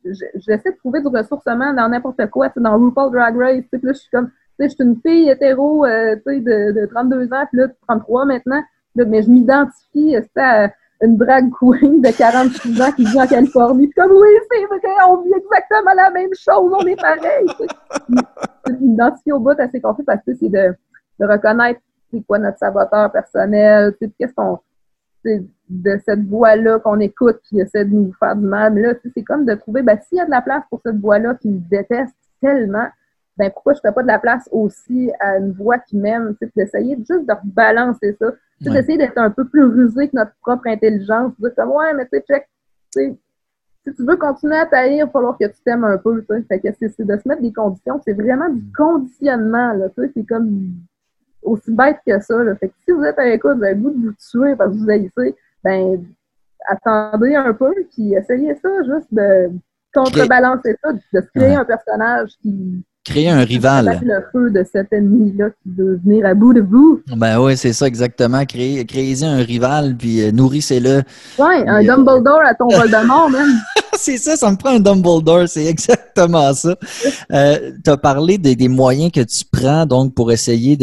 j'essaie 0.05 0.71
de 0.71 0.77
trouver 0.77 1.01
du 1.01 1.09
ressourcement 1.09 1.73
dans 1.73 1.89
n'importe 1.89 2.25
quoi. 2.31 2.51
Dans 2.57 2.79
RuPaul 2.79 3.13
Drag 3.13 3.37
Race, 3.37 3.65
puis 3.71 3.81
là, 3.83 3.93
je 3.93 3.99
suis 3.99 4.11
comme, 4.11 4.29
tu 4.29 4.35
sais, 4.35 4.42
je 4.69 4.75
suis 4.75 4.85
une 4.85 5.01
fille 5.05 5.29
hétéro, 5.29 5.85
euh, 5.85 6.17
de, 6.27 6.73
de, 6.73 6.87
32 6.87 7.33
ans, 7.33 7.47
puis 7.51 7.61
là, 7.61 7.69
33 7.89 8.25
maintenant. 8.27 8.63
mais 8.95 9.23
je 9.23 9.31
m'identifie 9.31 10.17
à 10.37 10.71
une 11.03 11.17
drag 11.17 11.51
queen 11.51 12.01
de 12.01 12.17
46 12.17 12.81
ans 12.81 12.93
qui 12.93 13.05
vit 13.05 13.21
en 13.21 13.27
Californie. 13.27 13.89
Puis 13.89 14.01
comme, 14.01 14.13
oui, 14.13 14.29
c'est 14.51 14.65
vrai, 14.67 14.81
on 15.09 15.23
vit 15.23 15.33
exactement 15.35 15.95
la 15.97 16.11
même 16.11 16.33
chose, 16.35 16.73
on 16.73 16.87
est 16.87 17.01
pareil. 17.01 17.47
je 18.69 18.73
m'identifie 18.75 19.33
au 19.33 19.41
bout 19.41 19.57
parce 19.57 20.25
que 20.25 20.35
c'est 20.35 20.49
de, 20.49 20.75
reconnaître 21.21 21.81
c'est 22.13 22.23
quoi 22.27 22.39
notre 22.39 22.59
saboteur 22.59 23.11
personnel, 23.11 23.95
qu'est-ce 24.19 24.35
qu'on 24.35 24.59
de 25.25 25.99
cette 26.05 26.27
voix-là 26.27 26.79
qu'on 26.81 27.01
écoute 27.01 27.41
qui 27.45 27.61
essaie 27.61 27.85
de 27.85 27.95
nous 27.95 28.13
faire 28.19 28.37
du 28.37 28.45
mal. 28.45 28.75
Mais 28.75 28.83
là, 28.83 28.95
c'est 29.15 29.23
comme 29.23 29.45
de 29.45 29.55
trouver, 29.55 29.83
ben, 29.83 29.99
s'il 30.07 30.19
y 30.19 30.21
a 30.21 30.27
de 30.27 30.31
la 30.31 30.43
place 30.43 30.65
pour 30.69 30.81
cette 30.85 30.99
voix-là 30.99 31.35
qui 31.37 31.49
me 31.49 31.61
déteste 31.71 32.15
tellement, 32.41 32.89
ben, 33.37 33.51
pourquoi 33.51 33.73
je 33.73 33.79
ne 33.79 33.83
fais 33.83 33.95
pas 33.95 34.03
de 34.03 34.09
la 34.09 34.19
place 34.19 34.49
aussi 34.53 35.11
à 35.21 35.39
une 35.39 35.53
voix 35.53 35.79
qui 35.79 35.97
m'aime, 35.97 36.35
d'essayer 36.55 36.97
juste 36.97 37.27
de 37.27 37.33
rebalancer 37.33 38.17
ça, 38.21 38.33
d'essayer 38.61 38.99
d'être 38.99 39.19
un 39.19 39.31
peu 39.31 39.47
plus 39.47 39.65
rusé 39.65 40.09
que 40.09 40.17
notre 40.17 40.33
propre 40.43 40.67
intelligence, 40.67 41.33
de 41.39 41.49
dire 41.49 41.57
comme, 41.57 41.71
ouais, 41.71 41.95
mais 41.95 42.05
tu 42.05 42.19
sais, 42.19 42.25
check, 42.29 42.49
si 43.85 43.95
tu 43.95 44.05
veux 44.05 44.17
continuer 44.17 44.57
à 44.57 44.67
tailler, 44.67 44.99
il 44.99 45.05
va 45.05 45.11
falloir 45.11 45.37
que 45.39 45.47
tu 45.47 45.61
t'aimes 45.65 45.85
un 45.85 45.99
peu, 45.99 46.25
Fait 46.49 46.61
que 46.61 46.69
c'est 46.79 47.01
de 47.01 47.17
se 47.17 47.29
mettre 47.29 47.43
des 47.43 47.53
conditions, 47.53 48.01
c'est 48.05 48.13
vraiment 48.13 48.49
du 48.49 48.63
conditionnement, 48.77 49.73
là, 49.73 49.87
c'est 49.97 50.27
comme 50.27 50.75
aussi 51.43 51.73
bête 51.73 51.99
que 52.07 52.21
ça. 52.21 52.43
Là. 52.43 52.55
Fait 52.57 52.69
que 52.69 52.75
si 52.85 52.93
vous 52.93 53.03
êtes 53.03 53.19
à 53.19 53.25
l'écoute, 53.25 53.57
vous 53.57 53.65
avez 53.65 53.75
le 53.75 53.81
goût 53.81 53.91
de 53.91 54.07
vous 54.07 54.15
tuer 54.15 54.55
parce 54.57 54.71
que 54.71 54.79
vous 54.79 54.91
haïssez, 54.91 55.37
ben 55.65 56.05
attendez 56.69 57.35
un 57.35 57.53
peu, 57.53 57.75
puis 57.91 58.15
essayez 58.15 58.55
ça, 58.57 58.69
juste 58.85 59.13
de 59.13 59.51
contrebalancer 59.93 60.77
ça, 60.83 60.93
de 60.93 61.01
se 61.13 61.19
créer 61.35 61.55
un 61.55 61.65
personnage 61.65 62.31
qui 62.41 62.85
créer 63.05 63.29
un 63.29 63.45
rival. 63.45 64.01
le 64.03 64.25
feu 64.33 64.51
de 64.51 64.65
cet 64.71 64.93
ennemi-là 64.93 65.51
qui 65.63 65.71
veut 65.77 66.01
venir 66.05 66.27
à 66.27 66.35
bout 66.35 66.55
de 66.55 66.61
vous. 66.61 67.01
Ben 67.17 67.41
oui, 67.41 67.57
c'est 67.57 67.73
ça 67.73 67.87
exactement. 67.87 68.45
Créer, 68.45 68.85
créez 68.85 69.25
un 69.25 69.39
rival, 69.39 69.97
puis 69.99 70.23
euh, 70.23 70.31
nourrissez-le. 70.33 71.03
Ouais, 71.39 71.69
un 71.69 71.83
Dumbledore 71.83 72.43
à 72.45 72.55
ton 72.55 72.69
Voldemort, 72.69 73.31
même. 73.31 73.49
c'est 73.97 74.17
ça, 74.17 74.37
ça 74.37 74.51
me 74.51 74.57
prend 74.57 74.71
un 74.71 74.81
Dumbledore, 74.81 75.49
c'est 75.49 75.67
exactement 75.67 76.53
ça. 76.55 76.75
Euh, 77.33 77.73
tu 77.85 77.91
as 77.91 77.97
parlé 77.97 78.39
des, 78.39 78.69
moyens 78.69 79.13
que 79.13 79.21
tu 79.21 79.45
prends 79.51 79.87
donc 79.87 80.15
pour 80.15 80.33
essayer 80.33 80.79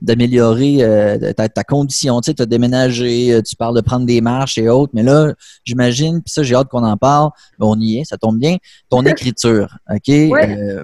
d'améliorer 0.00 0.78
euh, 0.80 1.32
ta, 1.32 1.64
condition. 1.64 2.20
Tu 2.20 2.32
sais, 2.32 2.40
as 2.40 2.46
déménagé, 2.46 3.34
euh, 3.34 3.42
tu 3.42 3.56
parles 3.56 3.76
de 3.76 3.80
prendre 3.80 4.06
des 4.06 4.20
marches 4.20 4.58
et 4.58 4.68
autres, 4.68 4.92
mais 4.94 5.02
là, 5.02 5.32
j'imagine, 5.64 6.22
puis 6.22 6.32
ça, 6.32 6.42
j'ai 6.42 6.54
hâte 6.54 6.68
qu'on 6.68 6.84
en 6.84 6.96
parle, 6.96 7.30
on 7.58 7.78
y 7.78 7.98
est, 7.98 8.04
ça 8.04 8.16
tombe 8.16 8.38
bien, 8.38 8.56
ton 8.88 9.02
écriture, 9.04 9.76
OK? 9.90 10.10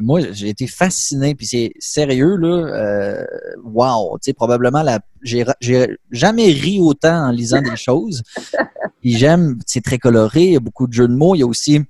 moi, 0.00 0.20
j'ai 0.32 0.48
été 0.48 0.66
fasciné, 0.66 1.34
puis 1.34 1.46
c'est 1.46 1.72
sérieux, 1.78 2.36
là, 2.36 3.24
wow, 3.64 4.18
tu 4.18 4.26
sais, 4.26 4.32
probablement 4.32 4.82
la 4.82 5.00
j'ai 5.22 5.96
jamais 6.10 6.50
ri 6.52 6.80
autant 6.80 7.28
en 7.28 7.30
lisant 7.30 7.62
des 7.62 7.76
choses. 7.76 8.22
Puis 9.00 9.16
j'aime, 9.16 9.58
c'est 9.66 9.82
très 9.82 9.98
coloré, 9.98 10.44
il 10.44 10.52
y 10.52 10.56
a 10.56 10.60
beaucoup 10.60 10.86
de 10.86 10.92
jeux 10.92 11.08
de 11.08 11.14
mots, 11.14 11.34
il 11.34 11.38
y 11.38 11.42
a 11.42 11.46
aussi 11.46 11.80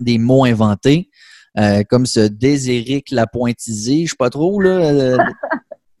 des 0.00 0.18
mots 0.18 0.44
inventés, 0.44 1.10
euh, 1.58 1.82
comme 1.88 2.06
ce 2.06 2.20
Déséric 2.20 3.10
Lapointisé, 3.10 4.04
je 4.04 4.10
sais 4.10 4.16
pas 4.18 4.30
trop, 4.30 4.60
là. 4.60 4.70
Euh, 4.70 5.18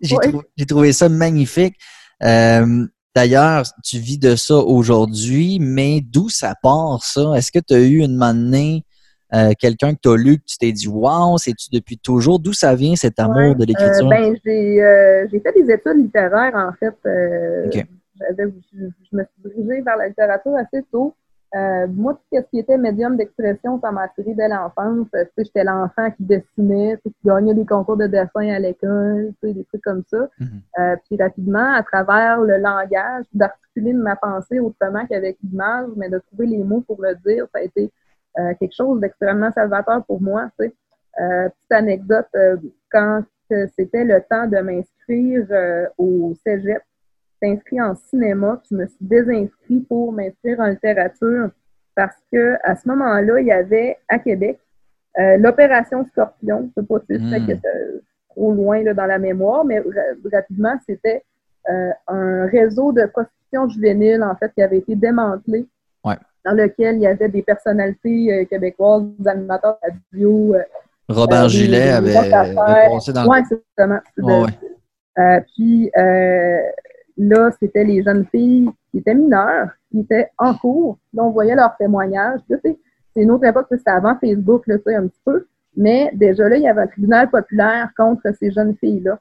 j'ai 0.00 0.66
trouvé 0.66 0.92
ça 0.92 1.08
magnifique. 1.08 1.76
Euh, 2.22 2.86
d'ailleurs, 3.14 3.64
tu 3.84 3.98
vis 3.98 4.18
de 4.18 4.36
ça 4.36 4.56
aujourd'hui, 4.56 5.58
mais 5.60 6.00
d'où 6.00 6.28
ça 6.28 6.54
part, 6.62 7.04
ça? 7.04 7.34
Est-ce 7.36 7.52
que 7.52 7.58
tu 7.58 7.74
as 7.74 7.80
eu 7.80 8.02
une 8.02 8.16
manée 8.16 8.84
euh, 9.34 9.52
quelqu'un 9.58 9.94
que 9.94 10.00
tu 10.02 10.08
as 10.08 10.16
lu, 10.16 10.38
que 10.38 10.44
tu 10.46 10.58
t'es 10.58 10.72
dit 10.72 10.88
Wow, 10.88 11.38
c'est-tu 11.38 11.68
depuis 11.72 11.98
toujours? 11.98 12.38
D'où 12.38 12.52
ça 12.52 12.74
vient 12.74 12.96
cet 12.96 13.18
amour 13.18 13.54
de 13.56 13.64
l'écriture? 13.64 14.08
ben, 14.08 14.36
j'ai 14.44 15.40
fait 15.40 15.52
des 15.52 15.72
études 15.72 15.96
littéraires, 15.96 16.54
en 16.54 16.72
fait. 16.72 16.94
je, 17.04 17.80
me 19.12 19.22
suis 19.24 19.42
dirigée 19.44 19.82
vers 19.82 19.96
la 19.96 20.08
littérature 20.08 20.54
assez 20.56 20.84
tôt. 20.90 21.14
Euh, 21.56 21.88
moi, 21.88 22.14
tout 22.14 22.38
ce 22.38 22.48
qui 22.50 22.60
était 22.60 22.78
médium 22.78 23.16
d'expression, 23.16 23.80
ça 23.80 23.90
m'a 23.90 24.02
attiré 24.02 24.34
dès 24.34 24.48
l'enfance. 24.48 25.08
J'étais 25.36 25.64
l'enfant 25.64 26.10
qui 26.12 26.22
dessinait, 26.22 26.96
qui 27.02 27.12
gagnait 27.24 27.54
des 27.54 27.66
concours 27.66 27.96
de 27.96 28.06
dessin 28.06 28.48
à 28.48 28.58
l'école, 28.60 29.32
des 29.42 29.64
trucs 29.64 29.82
comme 29.82 30.04
ça. 30.06 30.28
Mhm. 30.38 30.48
euh, 30.78 30.96
puis 31.04 31.20
rapidement, 31.20 31.74
à 31.74 31.82
travers 31.82 32.40
le 32.40 32.56
langage, 32.58 33.24
d'articuler 33.34 33.92
ma 33.92 34.14
pensée 34.14 34.60
autrement 34.60 35.04
qu'avec 35.06 35.38
l'image, 35.42 35.88
mais 35.96 36.08
de 36.08 36.18
trouver 36.18 36.46
les 36.46 36.62
mots 36.62 36.82
pour 36.82 37.02
le 37.02 37.16
dire, 37.26 37.46
ça 37.52 37.58
a 37.58 37.62
été 37.62 37.90
euh, 38.38 38.54
quelque 38.60 38.74
chose 38.74 39.00
d'extrêmement 39.00 39.50
salvateur 39.52 40.04
pour 40.06 40.22
moi. 40.22 40.50
Tu 40.58 40.66
sais. 40.66 40.74
Euh, 41.20 41.48
petite 41.48 41.72
anecdote, 41.72 42.28
euh, 42.36 42.56
quand 42.90 43.22
c'était 43.76 44.04
le 44.04 44.22
temps 44.30 44.46
de 44.46 44.58
m'inscrire 44.58 45.90
au 45.98 46.34
cégep, 46.44 46.82
inscrit 47.42 47.80
en 47.80 47.96
cinéma, 47.96 48.62
je 48.70 48.76
me 48.76 48.86
suis 48.86 49.04
désinscrit 49.04 49.80
pour 49.80 50.12
m'inscrire 50.12 50.60
en 50.60 50.66
littérature 50.66 51.50
parce 51.96 52.16
que 52.30 52.54
à 52.62 52.76
ce 52.76 52.88
moment-là, 52.88 53.40
il 53.40 53.46
y 53.48 53.52
avait 53.52 53.98
à 54.08 54.20
Québec 54.20 54.60
l'opération 55.16 56.04
Scorpion. 56.04 56.70
Je 56.76 56.80
sais 56.80 56.86
pas 56.86 57.00
si 57.00 57.06
c'est 57.08 57.54
hmm. 57.54 57.60
trop 58.28 58.54
loin 58.54 58.84
là, 58.84 58.94
dans 58.94 59.06
la 59.06 59.18
mémoire, 59.18 59.64
mais 59.64 59.82
rapidement, 60.32 60.76
c'était 60.86 61.24
un 61.66 62.46
réseau 62.46 62.92
de 62.92 63.04
prostitution 63.06 63.68
juvénile 63.68 64.22
en 64.22 64.36
fait 64.36 64.54
qui 64.54 64.62
avait 64.62 64.78
été 64.78 64.94
démantelé 64.94 65.66
dans 66.44 66.52
lequel 66.52 66.96
il 66.96 67.02
y 67.02 67.06
avait 67.06 67.28
des 67.28 67.42
personnalités 67.42 68.46
québécoises, 68.48 69.04
des 69.18 69.28
animateurs 69.28 69.78
radio. 69.82 70.54
Robert 71.08 71.48
Gillet 71.48 71.90
avait, 71.90 72.30
passé 72.30 73.12
dans 73.12 73.28
Oui, 73.28 73.38
c'est 73.48 73.60
puis 75.54 75.90
là, 77.16 77.50
c'était 77.60 77.84
les 77.84 78.02
jeunes 78.02 78.26
filles 78.30 78.70
qui 78.90 78.98
étaient 78.98 79.14
mineures, 79.14 79.70
qui 79.90 80.00
étaient 80.00 80.28
en 80.38 80.54
cours. 80.54 80.98
Là, 81.14 81.24
on 81.24 81.30
voyait 81.30 81.54
leurs 81.54 81.76
témoignages. 81.76 82.40
C'est 82.48 83.22
une 83.22 83.30
autre 83.30 83.44
époque, 83.44 83.66
c'était 83.70 83.90
avant 83.90 84.16
Facebook, 84.18 84.66
là, 84.66 84.76
un 84.86 85.06
petit 85.08 85.20
peu. 85.24 85.46
Mais 85.76 86.10
déjà 86.14 86.48
là, 86.48 86.56
il 86.56 86.62
y 86.62 86.68
avait 86.68 86.82
un 86.82 86.86
tribunal 86.86 87.30
populaire 87.30 87.90
contre 87.96 88.22
ces 88.38 88.50
jeunes 88.50 88.74
filles-là, 88.76 89.18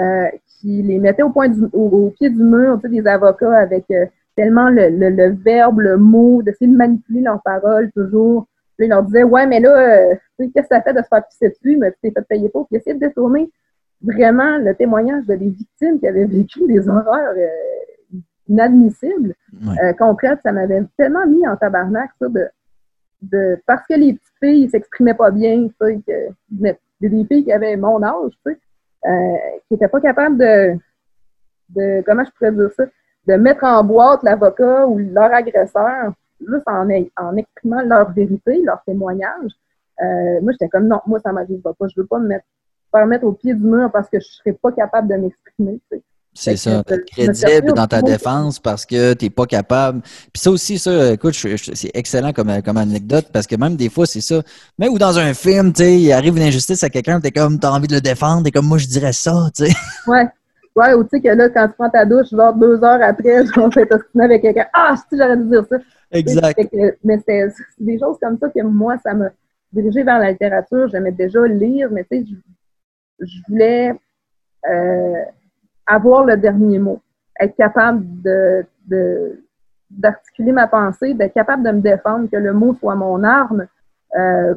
euh, 0.00 0.26
qui 0.46 0.82
les 0.82 0.98
mettait 0.98 1.22
au, 1.22 1.30
point 1.30 1.50
au, 1.72 2.10
pied 2.10 2.30
du 2.30 2.42
mur, 2.42 2.78
des 2.78 3.06
avocats 3.06 3.56
avec 3.56 3.84
euh, 3.90 4.06
tellement 4.36 4.70
le, 4.70 4.88
le, 4.88 5.30
verbe, 5.30 5.80
le 5.80 5.96
mot, 5.96 6.42
d'essayer 6.42 6.70
de 6.70 6.76
manipuler 6.76 7.20
leurs 7.20 7.42
paroles 7.42 7.90
toujours. 7.92 8.46
Puis 8.76 8.86
ils 8.86 8.90
leur 8.90 9.02
disaient 9.02 9.24
Ouais, 9.24 9.46
mais 9.46 9.60
là, 9.60 10.10
euh, 10.10 10.14
qu'est-ce 10.38 10.68
que 10.68 10.74
ça 10.74 10.82
fait 10.82 10.94
de 10.94 11.02
se 11.02 11.08
faire 11.08 11.26
pisser 11.26 11.50
dessus, 11.50 11.76
mais 11.76 11.92
tu 11.92 11.98
t'es 12.02 12.10
fait 12.10 12.26
payer 12.26 12.48
pour. 12.48 12.66
Puis 12.68 12.76
essayer 12.76 12.94
de 12.94 13.00
détourner 13.00 13.50
vraiment 14.02 14.58
le 14.58 14.74
témoignage 14.74 15.26
de 15.26 15.34
des 15.34 15.50
victimes 15.50 16.00
qui 16.00 16.06
avaient 16.06 16.24
vécu 16.24 16.66
des 16.66 16.88
horreurs 16.88 17.34
euh, 17.36 18.18
inadmissibles. 18.48 19.34
Euh, 19.82 19.92
concrètes, 19.92 20.40
ça 20.42 20.52
m'avait 20.52 20.82
tellement 20.96 21.26
mis 21.26 21.46
en 21.46 21.56
tabarnak, 21.56 22.10
ça, 22.18 22.28
de, 22.28 22.48
de 23.22 23.62
parce 23.66 23.86
que 23.86 23.94
les 23.94 24.14
petites 24.14 24.38
filles 24.42 24.68
s'exprimaient 24.70 25.14
pas 25.14 25.30
bien, 25.30 25.68
ça, 25.80 25.86
que, 25.92 26.68
des 27.00 27.24
filles 27.26 27.44
qui 27.44 27.52
avaient 27.52 27.76
mon 27.76 28.02
âge, 28.02 28.32
tu 28.44 28.52
sais, 28.52 28.58
qui 29.68 29.74
n'étaient 29.74 29.88
pas 29.88 30.00
capables 30.00 30.38
de, 30.38 30.76
de, 31.70 32.02
comment 32.04 32.24
je 32.24 32.30
pourrais 32.32 32.52
dire 32.52 32.70
ça, 32.76 32.84
de 33.26 33.34
mettre 33.34 33.64
en 33.64 33.84
boîte 33.84 34.22
l'avocat 34.22 34.86
ou 34.86 34.98
leur 34.98 35.32
agresseur, 35.32 36.12
juste 36.40 36.66
en, 36.66 36.88
en 37.16 37.36
exprimant 37.36 37.82
leur 37.82 38.12
vérité, 38.12 38.60
leur 38.64 38.82
témoignage. 38.84 39.52
Euh, 40.02 40.40
moi, 40.42 40.52
j'étais 40.52 40.68
comme 40.68 40.88
non, 40.88 41.00
moi, 41.06 41.20
ça 41.20 41.32
m'arrive 41.32 41.60
pas. 41.60 41.72
Je 41.80 42.00
veux 42.00 42.06
pas 42.06 42.18
me 42.18 42.28
mettre, 42.28 42.44
faire 42.90 43.06
mettre 43.06 43.24
au 43.24 43.32
pied 43.32 43.54
du 43.54 43.62
mur 43.62 43.90
parce 43.92 44.08
que 44.08 44.18
je 44.18 44.26
serais 44.26 44.52
pas 44.52 44.72
capable 44.72 45.08
de 45.08 45.14
m'exprimer. 45.14 45.80
C'est 46.34 46.56
ça, 46.56 46.82
être 46.88 47.04
crédible 47.04 47.74
dans 47.74 47.86
ta 47.86 48.00
défense 48.00 48.58
parce 48.58 48.86
que 48.86 49.12
tu 49.12 49.26
n'es 49.26 49.30
pas 49.30 49.44
capable. 49.44 50.00
Puis 50.00 50.40
ça 50.40 50.50
aussi, 50.50 50.78
ça, 50.78 51.12
écoute, 51.12 51.34
c'est 51.34 51.90
excellent 51.92 52.32
comme, 52.32 52.62
comme 52.62 52.78
anecdote 52.78 53.26
parce 53.30 53.46
que 53.46 53.54
même 53.54 53.76
des 53.76 53.90
fois, 53.90 54.06
c'est 54.06 54.22
ça. 54.22 54.40
Même 54.78 54.94
ou 54.94 54.98
dans 54.98 55.18
un 55.18 55.34
film, 55.34 55.74
tu 55.74 55.82
sais, 55.82 56.00
il 56.00 56.10
arrive 56.10 56.38
une 56.38 56.44
injustice 56.44 56.82
à 56.82 56.88
quelqu'un, 56.88 57.20
tu 57.20 57.26
es 57.26 57.32
comme, 57.32 57.60
tu 57.60 57.66
as 57.66 57.72
envie 57.72 57.86
de 57.86 57.94
le 57.94 58.00
défendre, 58.00 58.46
et 58.46 58.50
comme, 58.50 58.66
moi, 58.66 58.78
je 58.78 58.86
dirais 58.86 59.12
ça, 59.12 59.50
tu 59.54 59.66
sais. 59.66 59.74
Ouais, 60.06 60.26
Ouais, 60.74 60.94
ou 60.94 61.04
tu 61.04 61.10
sais 61.10 61.20
que 61.20 61.28
là, 61.28 61.48
quand 61.50 61.68
tu 61.68 61.74
prends 61.74 61.90
ta 61.90 62.04
douche, 62.04 62.30
genre 62.30 62.54
deux 62.54 62.82
heures 62.82 63.02
après, 63.02 63.44
genre, 63.54 63.72
fais 63.72 63.86
avec 64.18 64.42
quelqu'un. 64.42 64.66
Ah, 64.72 64.94
si 64.96 65.18
j'aurais 65.18 65.36
dû 65.36 65.44
dire 65.44 65.64
ça. 65.68 65.76
Exact. 66.10 66.58
mais 67.04 67.18
c'est 67.26 67.48
des 67.78 67.98
choses 67.98 68.18
comme 68.20 68.38
ça 68.38 68.48
que 68.48 68.62
moi, 68.62 68.96
ça 68.98 69.14
m'a 69.14 69.30
dirigé 69.72 70.02
vers 70.02 70.18
la 70.18 70.30
littérature. 70.30 70.88
J'aimais 70.88 71.12
déjà 71.12 71.46
lire, 71.46 71.88
mais 71.90 72.04
tu 72.04 72.24
sais, 72.24 72.32
je, 73.20 73.36
voulais 73.48 73.94
euh, 74.68 75.24
avoir 75.86 76.24
le 76.24 76.36
dernier 76.36 76.78
mot, 76.78 77.00
être 77.38 77.56
capable 77.56 78.04
de, 78.22 78.64
d'articuler 79.90 80.52
ma 80.52 80.66
pensée, 80.66 81.14
d'être 81.14 81.34
capable 81.34 81.62
de 81.62 81.70
me 81.70 81.80
défendre, 81.80 82.28
que 82.30 82.36
le 82.36 82.52
mot 82.52 82.74
soit 82.74 82.94
mon 82.94 83.22
arme. 83.24 83.66
Euh, 84.16 84.54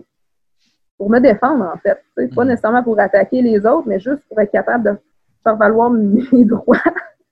pour 0.97 1.09
me 1.09 1.19
défendre, 1.19 1.65
en 1.73 1.77
fait. 1.77 2.01
Pas 2.33 2.43
mm. 2.43 2.47
nécessairement 2.47 2.83
pour 2.83 2.99
attaquer 2.99 3.41
les 3.41 3.65
autres, 3.65 3.87
mais 3.87 3.99
juste 3.99 4.23
pour 4.29 4.39
être 4.39 4.51
capable 4.51 4.83
de 4.83 4.97
faire 5.45 5.55
valoir 5.55 5.89
mes 5.89 6.45
droits. 6.45 6.77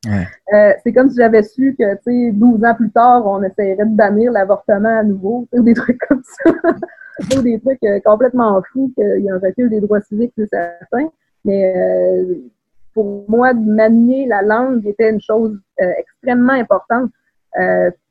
Euh, 0.07 0.73
c'est 0.83 0.93
comme 0.93 1.09
si 1.09 1.17
j'avais 1.17 1.43
su 1.43 1.75
que, 1.77 1.95
tu 1.95 2.29
sais, 2.29 2.31
12 2.33 2.63
ans 2.65 2.75
plus 2.75 2.91
tard, 2.91 3.25
on 3.25 3.41
essaierait 3.43 3.85
de 3.85 3.95
bannir 3.95 4.31
l'avortement 4.31 4.99
à 4.99 5.03
nouveau, 5.03 5.47
ou 5.51 5.63
des 5.63 5.73
trucs 5.73 5.99
comme 6.07 6.21
ça. 6.23 6.51
ou 7.37 7.41
des 7.41 7.59
trucs 7.59 7.83
euh, 7.83 7.99
complètement 8.03 8.61
fous, 8.71 8.91
qu'il 8.95 9.23
y 9.23 9.29
a 9.29 9.35
un 9.35 9.39
recul 9.39 9.69
des 9.69 9.79
droits 9.79 10.01
civiques, 10.01 10.33
c'est 10.37 10.47
certain. 10.47 11.09
Mais 11.45 11.73
euh, 11.75 12.35
pour 12.93 13.25
moi, 13.29 13.53
manier 13.53 14.27
la 14.27 14.41
langue 14.41 14.85
était 14.85 15.09
une 15.09 15.21
chose 15.21 15.57
extrêmement 15.77 16.53
importante. 16.53 17.09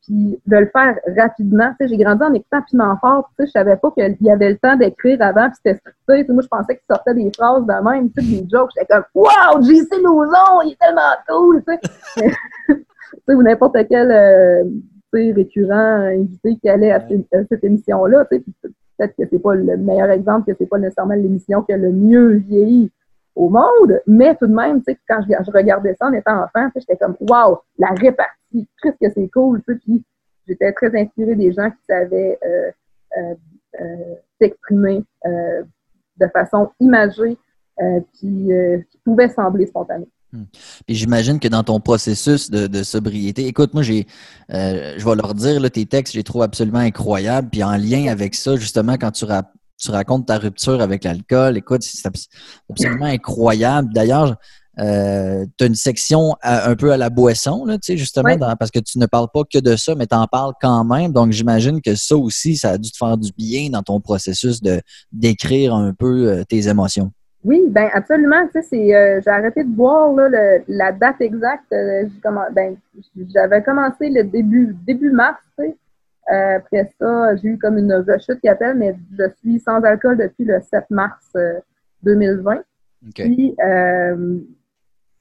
Puis 0.02 0.40
de 0.46 0.56
le 0.56 0.66
faire 0.66 0.98
rapidement. 1.16 1.70
Tu 1.70 1.86
sais, 1.86 1.88
j'ai 1.88 1.96
grandi 1.96 2.22
en 2.22 2.34
écoutant 2.34 2.62
Piment 2.68 2.96
Fort. 3.00 3.30
Tu 3.30 3.44
sais, 3.44 3.46
je 3.46 3.52
savais 3.52 3.76
pas 3.76 3.90
qu'il 3.92 4.16
y 4.20 4.30
avait 4.30 4.50
le 4.50 4.58
temps 4.58 4.76
d'écrire 4.76 5.22
avant, 5.22 5.48
puis 5.48 5.58
c'était 5.64 5.78
scripté. 5.78 6.32
moi, 6.32 6.42
je 6.42 6.48
pensais 6.48 6.76
qu'il 6.76 6.84
sortait 6.90 7.14
des 7.14 7.30
phrases 7.36 7.64
de 7.64 7.90
même, 7.90 8.10
tu 8.10 8.22
sais, 8.22 8.42
des 8.42 8.48
jokes. 8.48 8.70
J'étais 8.76 8.92
comme 8.92 9.04
«Wow! 9.14 9.62
JC 9.62 10.02
Lauzon! 10.02 10.62
Il 10.64 10.72
est 10.72 10.80
tellement 10.80 11.02
cool!» 11.28 11.62
Tu 13.14 13.18
sais, 13.28 13.34
ou 13.34 13.42
n'importe 13.42 13.76
quel 13.88 14.10
euh, 14.10 14.64
récurrent 15.12 15.74
invité 15.74 16.56
qui 16.56 16.68
allait 16.68 16.92
à, 16.92 17.00
cette 17.48 17.62
émission-là. 17.62 18.24
Tu 18.30 18.38
sais, 18.38 18.44
peut-être 18.98 19.14
que 19.16 19.22
c'est 19.30 19.38
pas 19.38 19.54
le 19.54 19.76
meilleur 19.76 20.10
exemple, 20.10 20.50
que 20.50 20.56
c'est 20.58 20.68
pas 20.68 20.78
nécessairement 20.78 21.14
l'émission 21.14 21.62
qui 21.62 21.72
a 21.72 21.76
le 21.76 21.92
mieux 21.92 22.36
vieilli 22.36 22.90
au 23.36 23.48
monde, 23.48 24.00
mais 24.06 24.34
tout 24.36 24.46
de 24.46 24.54
même, 24.54 24.78
tu 24.78 24.92
sais, 24.92 24.98
quand 25.08 25.20
je, 25.22 25.50
regardais 25.50 25.94
ça 25.94 26.06
en 26.06 26.12
étant 26.12 26.42
enfant, 26.42 26.68
j'étais 26.74 26.96
comme 26.96 27.16
«Wow! 27.20 27.60
La 27.78 27.88
répartie!» 28.52 28.68
qu'est-ce 28.82 29.08
que 29.08 29.12
c'est 29.14 29.28
cool, 29.28 29.62
puis 29.62 30.04
j'étais 30.46 30.72
très 30.72 31.00
inspirée 31.00 31.36
des 31.36 31.52
gens 31.52 31.70
qui 31.70 31.84
savaient 31.88 32.38
euh, 32.44 32.70
euh, 33.18 33.34
euh, 33.80 34.14
s'exprimer 34.40 35.04
de 35.24 36.26
façon 36.32 36.70
imagée, 36.80 37.36
puis 38.14 38.48
qui 38.90 38.98
pouvait 39.04 39.28
sembler 39.28 39.66
spontané. 39.66 40.06
Hmm. 40.32 40.44
Puis 40.86 40.96
j'imagine 40.96 41.38
que 41.38 41.48
dans 41.48 41.62
ton 41.62 41.80
processus 41.80 42.50
de, 42.50 42.82
sobriété, 42.82 43.46
écoute, 43.46 43.74
moi, 43.74 43.82
j'ai, 43.82 44.06
je 44.48 45.04
vais 45.04 45.14
leur 45.14 45.34
dire, 45.34 45.60
là, 45.60 45.70
tes 45.70 45.86
textes, 45.86 46.14
je 46.14 46.18
les 46.18 46.24
trouve 46.24 46.42
absolument 46.42 46.78
incroyables. 46.78 47.48
Puis 47.50 47.62
en 47.62 47.76
lien 47.76 48.10
avec 48.10 48.34
ça, 48.34 48.56
justement, 48.56 48.94
quand 48.94 49.10
tu, 49.10 49.26
tu 49.78 49.90
racontes 49.90 50.26
ta 50.26 50.38
rupture 50.38 50.80
avec 50.80 51.04
l'alcool, 51.04 51.56
écoute, 51.56 51.82
c'est 51.82 52.08
absolument 52.70 53.06
incroyable. 53.06 53.92
D'ailleurs, 53.92 54.36
euh, 54.78 55.44
tu 55.58 55.64
as 55.64 55.66
une 55.66 55.74
section 55.74 56.34
un 56.42 56.74
peu 56.76 56.92
à 56.92 56.96
la 56.96 57.10
boisson, 57.10 57.64
là, 57.66 57.76
justement, 57.82 58.36
parce 58.58 58.70
que 58.70 58.78
tu 58.78 58.98
ne 58.98 59.06
parles 59.06 59.28
pas 59.32 59.42
que 59.44 59.58
de 59.58 59.76
ça, 59.76 59.94
mais 59.94 60.06
tu 60.06 60.14
en 60.14 60.26
parles 60.26 60.54
quand 60.60 60.84
même. 60.84 61.12
Donc, 61.12 61.32
j'imagine 61.32 61.80
que 61.82 61.94
ça 61.94 62.16
aussi, 62.16 62.56
ça 62.56 62.70
a 62.70 62.78
dû 62.78 62.90
te 62.90 62.96
faire 62.96 63.18
du 63.18 63.30
bien 63.36 63.68
dans 63.70 63.82
ton 63.82 64.00
processus 64.00 64.62
de 64.62 64.80
d'écrire 65.12 65.74
un 65.74 65.92
peu 65.92 66.28
euh, 66.28 66.44
tes 66.44 66.68
émotions. 66.68 67.12
Oui, 67.44 67.60
ben 67.68 67.90
absolument. 67.92 68.48
Euh, 68.54 68.60
j'ai 68.72 69.30
arrêté 69.30 69.64
de 69.64 69.68
boire 69.68 70.12
là, 70.12 70.58
la 70.68 70.92
date 70.92 71.20
exacte. 71.20 71.64
ben, 71.70 72.76
j'avais 73.34 73.62
commencé 73.62 74.08
le 74.10 74.22
début 74.22 74.76
début 74.86 75.10
mars. 75.10 75.40
après 76.28 76.92
ça, 77.00 77.34
j'ai 77.36 77.48
eu 77.48 77.58
comme 77.58 77.78
une 77.78 77.92
rechute 77.92 78.40
qui 78.40 78.48
appelle, 78.48 78.76
mais 78.76 78.94
je 79.18 79.24
suis 79.40 79.58
sans 79.58 79.82
alcool 79.82 80.16
depuis 80.16 80.44
le 80.44 80.60
7 80.70 80.84
mars 80.90 81.32
2020. 82.04 82.60
Puis, 83.12 83.56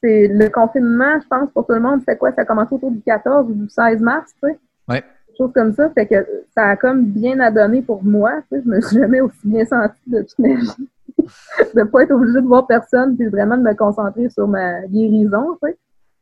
c'est 0.01 0.27
le 0.27 0.49
confinement, 0.49 1.19
je 1.21 1.27
pense, 1.27 1.49
pour 1.51 1.65
tout 1.65 1.73
le 1.73 1.79
monde, 1.79 2.01
c'est 2.07 2.17
quoi? 2.17 2.31
Ça 2.33 2.41
a 2.41 2.45
commencé 2.45 2.73
autour 2.73 2.91
du 2.91 3.01
14 3.01 3.49
ou 3.49 3.53
du 3.53 3.69
16 3.69 4.01
mars, 4.01 4.31
tu 4.43 4.49
sais? 4.49 4.59
Quelque 4.89 5.37
chose 5.37 5.51
comme 5.53 5.73
ça. 5.73 5.89
Fait 5.91 6.05
que 6.05 6.27
ça 6.55 6.69
a 6.69 6.75
comme 6.75 7.05
bien 7.05 7.39
adonné 7.39 7.81
pour 7.81 8.03
moi. 8.03 8.41
Tu 8.51 8.57
sais, 8.57 8.63
je 8.63 8.69
me 8.69 8.81
suis 8.81 8.97
jamais 8.97 9.21
aussi 9.21 9.39
bien 9.45 9.65
sentie 9.65 10.01
de 10.07 10.21
toute 10.21 10.39
ma 10.39 10.55
vie. 10.55 10.89
de 11.75 11.79
ne 11.79 11.83
pas 11.85 12.03
être 12.03 12.11
obligée 12.11 12.41
de 12.41 12.47
voir 12.47 12.67
personne, 12.67 13.15
puis 13.15 13.27
vraiment 13.27 13.57
de 13.57 13.63
me 13.63 13.73
concentrer 13.73 14.29
sur 14.29 14.47
ma 14.47 14.81
guérison, 14.87 15.57
tu 15.61 15.69
sais. 15.69 15.77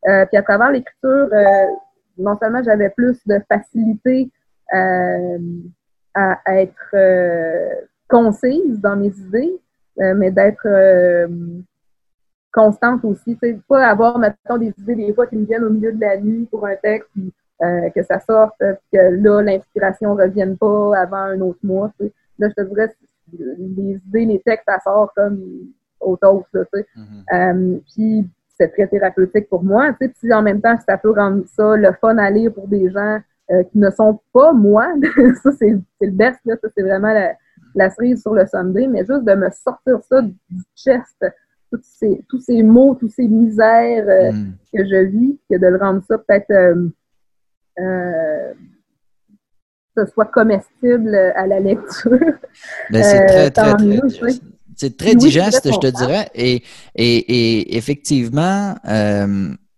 Euh, 0.08 0.26
puis 0.26 0.38
à 0.38 0.44
travers 0.44 0.72
l'écriture, 0.72 1.28
euh, 1.32 1.66
non 2.18 2.38
seulement 2.38 2.64
j'avais 2.64 2.90
plus 2.90 3.20
de 3.26 3.40
facilité 3.50 4.32
euh, 4.74 5.38
à, 6.14 6.38
être 6.48 6.96
concise 8.08 8.80
dans 8.80 8.96
mes 8.96 9.10
idées, 9.10 9.60
mais 9.98 10.32
d'être 10.32 10.68
constante 12.52 13.04
aussi. 13.04 13.38
sais, 13.42 13.60
pas 13.68 13.88
avoir, 13.88 14.18
maintenant 14.18 14.58
des 14.58 14.74
idées 14.80 14.96
des 14.96 15.14
fois 15.14 15.28
qui 15.28 15.38
me 15.38 15.46
viennent 15.46 15.64
au 15.64 15.70
milieu 15.70 15.92
de 15.92 16.02
la 16.02 16.18
nuit 16.18 16.48
pour 16.50 16.66
un 16.66 16.76
texte, 16.76 17.10
puis 17.14 17.34
euh, 17.62 17.90
que 17.90 18.04
ça 18.04 18.20
sorte, 18.20 18.56
que 18.60 18.98
là, 18.98 19.42
l'inspiration 19.42 20.16
ne 20.16 20.24
revienne 20.24 20.58
pas 20.58 20.98
avant 20.98 21.18
un 21.18 21.42
autre 21.42 21.60
mois. 21.64 21.92
Là, 22.00 22.48
je 22.50 22.54
te 22.54 22.62
dirais, 22.62 22.94
les 23.38 24.02
idées, 24.08 24.26
les 24.26 24.40
textes, 24.40 24.66
ça 24.68 24.80
sort 24.80 25.12
comme 25.16 25.42
au 26.00 26.16
toast. 26.18 26.48
Mm-hmm. 26.54 27.24
Euh, 27.34 27.80
puis 27.94 28.30
c'est 28.58 28.70
très 28.70 28.88
thérapeutique 28.88 29.50
pour 29.50 29.64
moi. 29.64 29.94
Puis 30.00 30.34
en 30.34 30.42
même 30.42 30.62
temps, 30.62 30.78
ça 30.88 30.98
peut 30.98 31.12
rendre 31.12 31.44
ça 31.48 31.76
le 31.76 31.92
fun 32.00 32.18
à 32.18 32.30
lire 32.30 32.54
pour 32.54 32.68
des 32.68 32.90
gens 32.90 33.20
euh, 33.52 33.64
qui 33.64 33.80
ne 33.80 33.90
sont 33.90 34.20
pas 34.32 34.54
moi, 34.54 34.94
ça 35.44 35.52
c'est 35.54 35.76
le 36.02 36.12
best, 36.12 36.40
là. 36.46 36.56
ça 36.62 36.68
c'est 36.76 36.84
vraiment 36.84 37.12
la, 37.12 37.34
la 37.74 37.90
cerise 37.90 38.22
sur 38.22 38.36
le 38.36 38.46
Sunday, 38.46 38.88
mais 38.88 39.00
juste 39.00 39.24
de 39.24 39.34
me 39.34 39.50
sortir 39.50 40.00
ça 40.08 40.22
du 40.22 40.36
chest, 40.76 41.26
tous 41.72 42.42
ces 42.42 42.64
mots, 42.64 42.96
tous 43.00 43.10
ces 43.10 43.28
misères 43.28 44.08
euh, 44.08 44.32
hmm. 44.32 44.54
que 44.74 44.86
je 44.86 45.06
vis, 45.06 45.40
que 45.50 45.58
de 45.58 45.68
le 45.68 45.78
rendre 45.78 46.02
ça 46.08 46.18
peut-être 46.18 46.52
euh, 46.52 46.90
euh, 47.80 48.54
que 49.96 50.06
ce 50.06 50.12
soit 50.12 50.26
comestible 50.26 51.16
à 51.36 51.48
la 51.48 51.60
lecture. 51.60 52.12
Ben, 52.92 53.04
c'est 53.04 53.28
très, 53.28 53.52
très, 53.52 53.74
très, 54.10 54.32
c'est 54.76 54.98
très 54.98 55.16
digeste, 55.16 55.72
je 55.72 55.80
te 55.80 55.88
dirais. 55.88 56.30
Et, 56.34 56.64
et, 56.96 57.78
effectivement, 57.78 58.76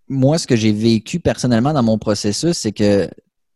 moi, 0.07 0.37
ce 0.37 0.47
que 0.47 0.55
j'ai 0.55 0.71
vécu 0.71 1.19
personnellement 1.19 1.73
dans 1.73 1.83
mon 1.83 1.97
processus, 1.97 2.57
c'est 2.57 2.71
que 2.71 3.09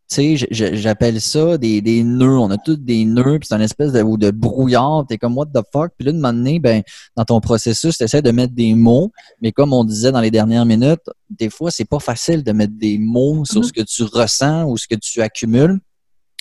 tu 0.07 0.37
sais, 0.37 0.47
j'appelle 0.51 1.19
ça 1.19 1.57
des, 1.57 1.81
des, 1.81 2.03
nœuds. 2.03 2.37
On 2.37 2.51
a 2.51 2.57
tous 2.57 2.75
des 2.75 3.05
nœuds, 3.05 3.39
puis 3.39 3.47
c'est 3.47 3.55
une 3.55 3.61
espèce 3.61 3.91
de, 3.91 4.03
ou 4.03 4.17
de 4.17 4.29
brouillard. 4.29 5.05
T'es 5.07 5.17
comme, 5.17 5.35
what 5.35 5.47
the 5.47 5.61
fuck? 5.73 5.93
Puis 5.97 6.05
là, 6.05 6.11
de 6.11 6.17
moment 6.17 6.31
donné, 6.31 6.59
ben, 6.59 6.83
dans 7.15 7.25
ton 7.25 7.39
processus, 7.39 7.97
tu 7.97 8.03
essaies 8.03 8.21
de 8.21 8.29
mettre 8.29 8.53
des 8.53 8.75
mots. 8.75 9.11
Mais 9.41 9.51
comme 9.51 9.73
on 9.73 9.83
disait 9.83 10.11
dans 10.11 10.21
les 10.21 10.29
dernières 10.29 10.65
minutes, 10.65 11.09
des 11.31 11.49
fois, 11.49 11.71
c'est 11.71 11.85
pas 11.85 11.99
facile 11.99 12.43
de 12.43 12.51
mettre 12.51 12.73
des 12.77 12.99
mots 12.99 13.45
sur 13.45 13.61
mm-hmm. 13.61 13.67
ce 13.67 13.73
que 13.73 13.81
tu 13.81 14.03
ressens 14.03 14.65
ou 14.65 14.77
ce 14.77 14.87
que 14.87 14.95
tu 14.95 15.21
accumules. 15.21 15.79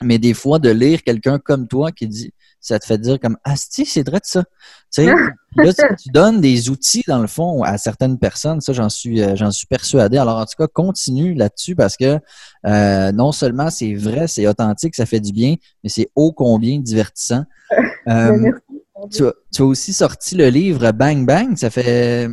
Mais 0.02 0.18
des 0.18 0.34
fois, 0.34 0.58
de 0.58 0.68
lire 0.68 1.02
quelqu'un 1.02 1.38
comme 1.38 1.66
toi 1.66 1.90
qui 1.90 2.06
dit, 2.06 2.32
ça 2.64 2.78
te 2.78 2.86
fait 2.86 2.96
dire 2.96 3.20
comme 3.20 3.36
Asti, 3.44 3.84
c'est 3.84 4.08
vrai 4.08 4.20
de 4.20 4.24
ça. 4.24 4.42
Tu 4.90 5.04
sais, 5.04 5.06
là, 5.06 5.72
tu 6.02 6.08
donnes 6.08 6.40
des 6.40 6.70
outils, 6.70 7.04
dans 7.06 7.20
le 7.20 7.26
fond, 7.26 7.62
à 7.62 7.76
certaines 7.76 8.18
personnes. 8.18 8.62
Ça, 8.62 8.72
j'en 8.72 8.88
suis, 8.88 9.22
euh, 9.22 9.36
j'en 9.36 9.50
suis 9.50 9.66
persuadé. 9.66 10.16
Alors, 10.16 10.38
en 10.38 10.46
tout 10.46 10.56
cas, 10.56 10.66
continue 10.66 11.34
là-dessus 11.34 11.76
parce 11.76 11.96
que 11.98 12.18
euh, 12.66 13.12
non 13.12 13.32
seulement 13.32 13.68
c'est 13.68 13.92
vrai, 13.94 14.28
c'est 14.28 14.46
authentique, 14.46 14.94
ça 14.94 15.04
fait 15.04 15.20
du 15.20 15.32
bien, 15.32 15.56
mais 15.82 15.90
c'est 15.90 16.08
ô 16.14 16.32
combien 16.32 16.78
divertissant. 16.80 17.44
Euh, 18.06 18.52
tu, 19.10 19.24
as, 19.24 19.64
aussi 19.64 19.94
sorti 19.94 20.36
le 20.36 20.48
livre 20.48 20.92
Bang 20.92 21.26
Bang. 21.26 21.56
Ça 21.56 21.70
fait. 21.70 22.28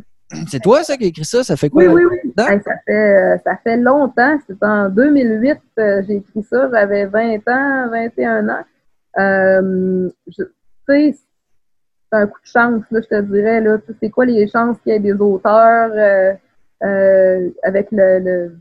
C'est 0.50 0.60
toi, 0.60 0.84
ça, 0.84 0.98
qui 0.98 1.06
a 1.06 1.08
écrit 1.08 1.24
ça? 1.24 1.46
Ça 1.46 1.56
fait 1.56 1.70
quoi? 1.70 1.86
Oui, 1.86 2.04
oui, 2.04 2.04
oui. 2.12 2.34
ça, 2.38 2.60
fait, 2.86 3.42
ça 3.46 3.58
fait 3.64 3.78
longtemps. 3.78 4.38
C'est 4.46 4.62
en 4.62 4.90
2008 4.90 5.58
j'ai 5.78 6.16
écrit 6.18 6.44
ça. 6.44 6.70
J'avais 6.74 7.06
20 7.06 7.36
ans, 7.48 7.90
21 7.90 8.50
ans. 8.50 8.64
Euh, 9.20 10.10
tu 10.32 10.44
sais, 10.88 11.16
c'est 11.16 12.18
un 12.18 12.28
coup 12.28 12.40
de 12.42 12.48
chance, 12.48 12.84
là, 12.92 13.02
je 13.02 13.08
te 13.08 13.22
dirais. 13.22 13.62
Là, 13.62 13.78
c'est 14.00 14.10
quoi 14.10 14.26
les 14.26 14.48
chances 14.48 14.78
qu'il 14.80 14.94
y 14.94 14.96
ait 14.96 15.00
des 15.00 15.14
auteurs 15.14 15.92
euh, 15.94 16.34
euh, 16.84 17.50
avec 17.64 17.90
le, 17.92 18.58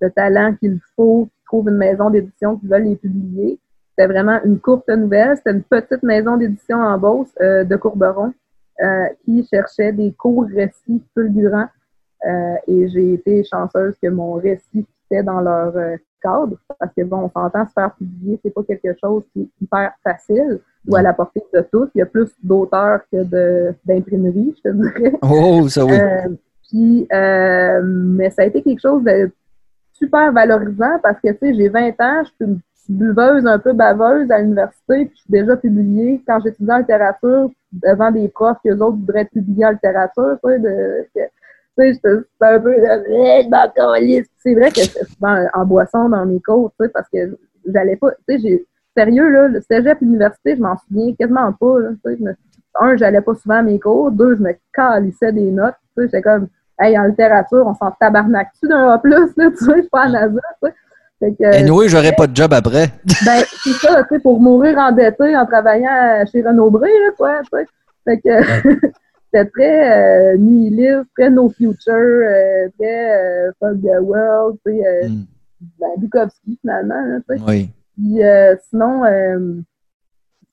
le, 0.00 0.10
talent 0.10 0.54
qu'il 0.56 0.78
faut, 0.94 1.26
qui 1.26 1.44
trouvent 1.46 1.68
une 1.68 1.76
maison 1.76 2.10
d'édition 2.10 2.56
qui 2.56 2.66
veulent 2.66 2.84
les 2.84 2.96
publier? 2.96 3.58
C'était 3.90 4.12
vraiment 4.12 4.40
une 4.44 4.58
courte 4.58 4.88
nouvelle. 4.88 5.36
C'était 5.36 5.52
une 5.52 5.62
petite 5.62 6.02
maison 6.02 6.36
d'édition 6.36 6.78
en 6.78 6.98
Beauce 6.98 7.32
de 7.40 7.76
Courberon 7.76 8.34
qui 9.24 9.46
cherchait 9.46 9.92
des 9.92 10.12
courts 10.12 10.46
récits 10.52 11.02
fulgurants. 11.14 11.68
et 12.66 12.88
j'ai 12.88 13.14
été 13.14 13.44
chanceuse 13.44 13.94
que 14.02 14.08
mon 14.08 14.32
récit 14.34 14.84
était 15.10 15.22
dans 15.22 15.40
leur 15.40 15.72
cadre, 16.24 16.56
parce 16.78 16.92
que 16.96 17.04
bon, 17.04 17.18
on 17.18 17.30
s'entend 17.30 17.66
se 17.66 17.72
faire 17.72 17.94
publier, 17.94 18.40
c'est 18.42 18.52
pas 18.52 18.62
quelque 18.62 18.96
chose 19.00 19.24
qui 19.32 19.42
est 19.42 19.62
hyper 19.62 19.92
facile 20.02 20.60
ou 20.88 20.96
à 20.96 21.02
la 21.02 21.12
portée 21.12 21.42
de 21.52 21.60
tous. 21.72 21.88
Il 21.94 21.98
y 21.98 22.02
a 22.02 22.06
plus 22.06 22.30
d'auteurs 22.42 23.00
que 23.12 23.22
d'imprimeries, 23.84 24.54
je 24.56 24.70
te 24.70 24.74
dirais. 24.74 25.12
Oh, 25.22 25.68
ça 25.68 25.84
oui. 25.84 25.92
Euh, 25.92 26.28
puis, 26.68 27.06
euh, 27.12 27.82
mais 27.84 28.30
ça 28.30 28.42
a 28.42 28.46
été 28.46 28.62
quelque 28.62 28.80
chose 28.80 29.04
de 29.04 29.30
super 29.92 30.32
valorisant 30.32 30.98
parce 31.02 31.20
que, 31.20 31.30
tu 31.32 31.38
sais, 31.38 31.54
j'ai 31.54 31.68
20 31.68 31.88
ans, 32.00 32.22
je 32.24 32.28
suis 32.28 32.34
une 32.40 32.60
buveuse 32.88 33.46
un 33.46 33.58
peu 33.58 33.72
baveuse 33.72 34.30
à 34.30 34.38
l'université, 34.38 35.06
puis 35.06 35.12
je 35.14 35.20
suis 35.22 35.30
déjà 35.30 35.56
publiée 35.56 36.22
quand 36.26 36.40
j'étudie 36.44 36.70
en 36.70 36.78
littérature 36.78 37.50
devant 37.72 38.10
des 38.10 38.28
profs 38.28 38.58
que 38.64 38.70
les 38.70 38.80
autres 38.80 38.96
voudraient 38.96 39.24
publier 39.24 39.66
en 39.66 39.70
littérature, 39.70 40.38
tu 40.44 40.50
sais, 40.50 40.58
de, 40.58 41.06
sais, 41.78 42.00
c'est 42.02 42.46
un 42.46 42.60
peu 42.60 42.74
C'est 44.38 44.54
vrai 44.54 44.70
que 44.70 44.80
c'est 44.80 45.06
en 45.54 45.64
boisson 45.64 46.08
dans 46.08 46.26
mes 46.26 46.40
cours, 46.40 46.72
tu 46.78 46.86
sais, 46.86 46.92
parce 46.92 47.08
que 47.08 47.38
j'allais 47.66 47.96
pas, 47.96 48.10
tu 48.28 48.36
sais, 48.36 48.38
j'ai, 48.40 48.66
sérieux, 48.96 49.28
là, 49.28 49.48
le 49.48 49.60
cégep, 49.60 50.00
l'université, 50.00 50.56
je 50.56 50.62
m'en 50.62 50.76
souviens 50.78 51.14
quasiment 51.18 51.52
pas, 51.52 51.80
là, 51.80 51.90
sais, 52.04 52.18
un, 52.80 52.96
j'allais 52.96 53.20
pas 53.20 53.34
souvent 53.34 53.56
à 53.56 53.62
mes 53.62 53.78
cours. 53.78 54.10
Deux, 54.10 54.36
je 54.36 54.42
me 54.42 54.52
calissais 54.72 55.32
des 55.32 55.50
notes. 55.50 55.74
Tu 55.96 56.02
sais, 56.02 56.08
j'étais 56.08 56.22
comme, 56.22 56.48
hey, 56.80 56.98
en 56.98 57.04
littérature, 57.04 57.64
on 57.66 57.74
s'en 57.74 57.90
tabarnaque-tu 57.92 58.68
d'un 58.68 58.88
A+, 58.88 59.00
là, 59.04 59.20
tu 59.26 59.42
sais, 59.42 59.50
je 59.60 59.80
suis 59.80 59.88
pas 59.88 60.02
à 60.02 60.08
NASA, 60.08 60.40
tu 60.62 60.70
sais. 60.70 61.34
Que, 61.38 61.56
anyway, 61.56 61.88
j'aurais 61.88 62.12
pas 62.12 62.26
de 62.26 62.36
job 62.36 62.52
après. 62.52 62.88
ben, 63.24 63.42
c'est 63.62 63.86
ça, 63.86 64.02
tu 64.02 64.14
sais, 64.14 64.20
pour 64.20 64.40
mourir 64.40 64.76
endetté 64.78 65.36
en 65.36 65.46
travaillant 65.46 66.24
chez 66.30 66.42
Renaud 66.42 66.70
Bré, 66.70 66.88
là, 66.88 67.12
quoi, 67.16 67.40
tu 67.42 67.58
sais. 67.58 67.66
Fait 68.04 68.20
que, 68.20 68.88
c'était 69.34 69.50
très 69.50 70.32
euh, 70.32 70.36
nihiliste, 70.36 71.06
très 71.16 71.30
no 71.30 71.48
future, 71.50 71.92
euh, 71.92 72.68
très 72.78 73.48
euh, 73.48 73.52
fuck 73.58 73.80
the 73.80 74.00
world, 74.00 74.58
tu 74.64 74.72
sais, 74.72 75.08
mm. 75.08 75.24
ben, 75.80 75.88
Bukowski, 75.98 76.58
finalement, 76.60 77.00
là, 77.00 77.18
tu 77.28 77.36
sais. 77.36 77.42
Oui. 77.46 77.70
Puis, 77.96 78.20
sinon, 78.70 79.04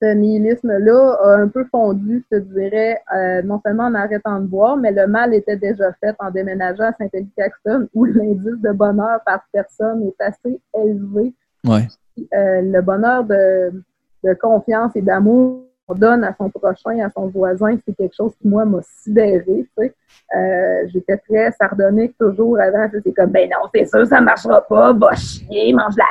ce 0.02 0.14
nihilisme-là 0.14 1.16
a 1.22 1.36
un 1.36 1.48
peu 1.48 1.64
fondu, 1.70 2.24
je 2.30 2.36
te 2.36 2.42
dirais, 2.42 3.00
euh, 3.14 3.42
non 3.42 3.60
seulement 3.64 3.84
en 3.84 3.94
arrêtant 3.94 4.40
de 4.40 4.46
boire, 4.46 4.76
mais 4.76 4.90
le 4.90 5.06
mal 5.06 5.32
était 5.32 5.56
déjà 5.56 5.92
fait 6.00 6.14
en 6.18 6.30
déménageant 6.30 6.86
à 6.86 6.92
Saint-Élie-Caxton, 6.98 7.88
où 7.94 8.04
l'indice 8.06 8.60
de 8.60 8.72
bonheur 8.72 9.20
par 9.24 9.44
personne 9.52 10.02
est 10.02 10.20
assez 10.20 10.60
élevé. 10.76 11.32
Ouais. 11.64 11.86
Euh, 12.34 12.60
le 12.62 12.80
bonheur 12.82 13.24
de, 13.24 13.72
de 14.24 14.34
confiance 14.34 14.92
et 14.96 15.02
d'amour 15.02 15.66
donne 15.94 16.24
à 16.24 16.34
son 16.34 16.48
prochain, 16.50 16.98
à 17.04 17.10
son 17.10 17.28
voisin, 17.28 17.76
c'est 17.84 17.96
quelque 17.96 18.14
chose 18.14 18.32
qui, 18.40 18.48
moi, 18.48 18.64
m'a 18.64 18.80
sidéré. 18.82 19.44
Tu 19.46 19.68
sais. 19.76 19.94
Euh, 20.36 20.88
J'étais 20.92 21.16
très 21.18 21.52
sardonique 21.52 22.16
toujours 22.18 22.58
avant. 22.60 22.88
C'est 22.92 23.12
comme, 23.12 23.30
ben 23.30 23.48
non, 23.50 23.68
c'est 23.74 23.86
sûr, 23.86 24.06
ça 24.06 24.20
marchera 24.20 24.60
pas, 24.62 24.92
va 24.92 25.14
chier, 25.14 25.72
mange 25.72 25.94
la 25.96 26.04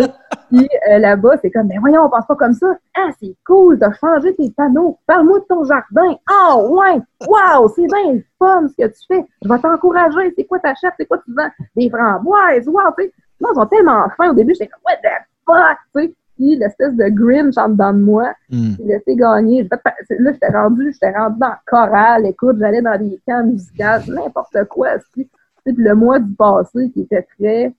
merde. 0.00 0.12
Puis 0.50 0.68
euh, 0.90 0.98
là-bas, 0.98 1.36
c'est 1.42 1.50
comme, 1.50 1.68
ben 1.68 1.78
voyons, 1.80 2.04
on 2.04 2.10
pense 2.10 2.26
pas 2.26 2.36
comme 2.36 2.54
ça. 2.54 2.76
Ah, 2.96 3.10
c'est 3.20 3.34
cool, 3.46 3.78
t'as 3.78 3.92
changé 3.92 4.34
tes 4.34 4.50
panneaux. 4.50 4.98
Parle-moi 5.06 5.40
de 5.40 5.44
ton 5.44 5.64
jardin. 5.64 6.16
Oh, 6.30 6.78
ouais, 6.78 7.00
wow, 7.26 7.68
c'est 7.68 7.86
bien 7.86 8.20
fun 8.38 8.66
ce 8.68 8.82
que 8.82 8.88
tu 8.88 9.00
fais. 9.08 9.24
Je 9.42 9.48
vais 9.48 9.58
t'encourager. 9.58 10.32
C'est 10.36 10.44
quoi 10.44 10.58
ta 10.58 10.74
chef? 10.74 10.92
C'est 10.98 11.06
quoi 11.06 11.18
tu 11.18 11.32
vends? 11.34 11.50
Des 11.76 11.90
framboises. 11.90 12.66
Wow, 12.68 12.92
tu 12.98 13.04
sais. 13.04 13.12
Non, 13.40 13.50
ils 13.52 13.56
sont 13.56 13.66
tellement 13.66 14.08
fins 14.16 14.30
au 14.30 14.34
début. 14.34 14.54
J'étais 14.54 14.68
comme, 14.68 14.82
what 14.84 14.96
the 14.96 15.22
fuck, 15.46 15.78
tu 15.94 16.08
sais 16.08 16.14
l'espèce 16.38 16.94
de 16.94 17.08
Grinch 17.08 17.56
en 17.56 17.70
dedans 17.70 17.92
de 17.92 18.00
moi, 18.00 18.32
mm. 18.50 18.76
qui 18.76 18.82
laissé 18.84 19.16
gagner. 19.16 19.68
Là, 19.70 20.32
j'étais 20.32 20.48
rendu, 20.48 20.92
j'étais 20.92 21.16
rendu 21.16 21.38
dans 21.38 21.48
le 21.48 21.54
choral, 21.66 22.26
écoute, 22.26 22.56
j'allais 22.58 22.82
dans 22.82 22.98
des 22.98 23.20
camps 23.26 23.44
musicaux, 23.44 24.12
n'importe 24.12 24.64
quoi. 24.68 24.90
Puis 25.12 25.28
le 25.66 25.94
mois 25.94 26.18
du 26.18 26.32
passé 26.34 26.90
qui 26.90 27.02
était 27.02 27.26
très 27.38 27.74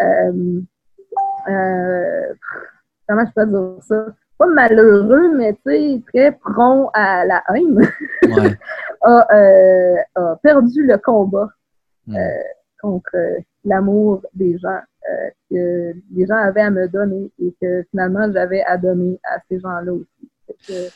euh, 0.00 0.60
euh, 1.48 2.34
comment 3.08 3.24
je 3.26 3.32
peux 3.34 3.46
dire 3.46 3.82
ça? 3.82 4.06
Pas 4.36 4.46
malheureux, 4.46 5.36
mais 5.36 5.52
tu 5.54 5.60
sais, 5.66 6.02
très 6.08 6.32
prompt 6.32 6.90
à 6.92 7.24
la 7.24 7.42
haine, 7.54 7.88
euh, 9.06 9.96
a, 10.16 10.36
perdu 10.42 10.84
le 10.84 10.98
combat 10.98 11.48
mm. 12.06 12.16
contre 12.80 13.16
l'amour 13.64 14.22
des 14.34 14.58
gens 14.58 14.80
que 15.50 15.92
les 16.14 16.26
gens 16.26 16.36
avaient 16.36 16.62
à 16.62 16.70
me 16.70 16.88
donner 16.88 17.30
et 17.40 17.54
que 17.60 17.84
finalement 17.90 18.30
j'avais 18.32 18.62
à 18.62 18.78
donner 18.78 19.18
à 19.24 19.38
ces 19.48 19.60
gens-là 19.60 19.92
aussi. 19.92 20.90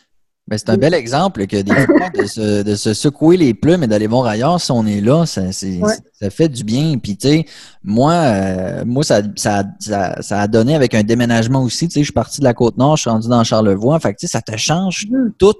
Ben, 0.48 0.56
c'est 0.56 0.70
un 0.70 0.78
bel 0.78 0.94
exemple 0.94 1.46
que 1.46 1.60
des 1.60 1.72
fois, 1.86 2.08
de 2.08 2.24
se, 2.24 2.62
de 2.62 2.74
se, 2.74 2.94
secouer 2.94 3.36
les 3.36 3.52
plumes 3.52 3.82
et 3.82 3.86
d'aller 3.86 4.06
voir 4.06 4.24
ailleurs 4.24 4.58
si 4.58 4.72
on 4.72 4.86
est 4.86 5.02
là, 5.02 5.26
ça, 5.26 5.52
ça 5.52 6.30
fait 6.30 6.48
du 6.48 6.64
bien. 6.64 6.96
Puis, 6.96 7.18
tu 7.18 7.28
sais, 7.28 7.44
moi, 7.84 8.12
euh, 8.12 8.84
moi 8.86 9.02
ça, 9.04 9.20
ça, 9.36 9.64
ça, 9.78 10.40
a 10.40 10.48
donné 10.48 10.74
avec 10.74 10.94
un 10.94 11.02
déménagement 11.02 11.62
aussi. 11.62 11.86
Tu 11.88 11.94
sais, 11.94 12.00
je 12.00 12.04
suis 12.04 12.12
parti 12.14 12.40
de 12.40 12.44
la 12.44 12.54
Côte-Nord, 12.54 12.96
je 12.96 13.02
suis 13.02 13.10
rendu 13.10 13.28
dans 13.28 13.44
Charlevoix. 13.44 14.00
Fait 14.00 14.14
que, 14.14 14.20
tu 14.20 14.26
sais, 14.26 14.32
ça 14.32 14.40
te 14.40 14.56
change 14.56 15.06
mm. 15.10 15.32
tout. 15.38 15.54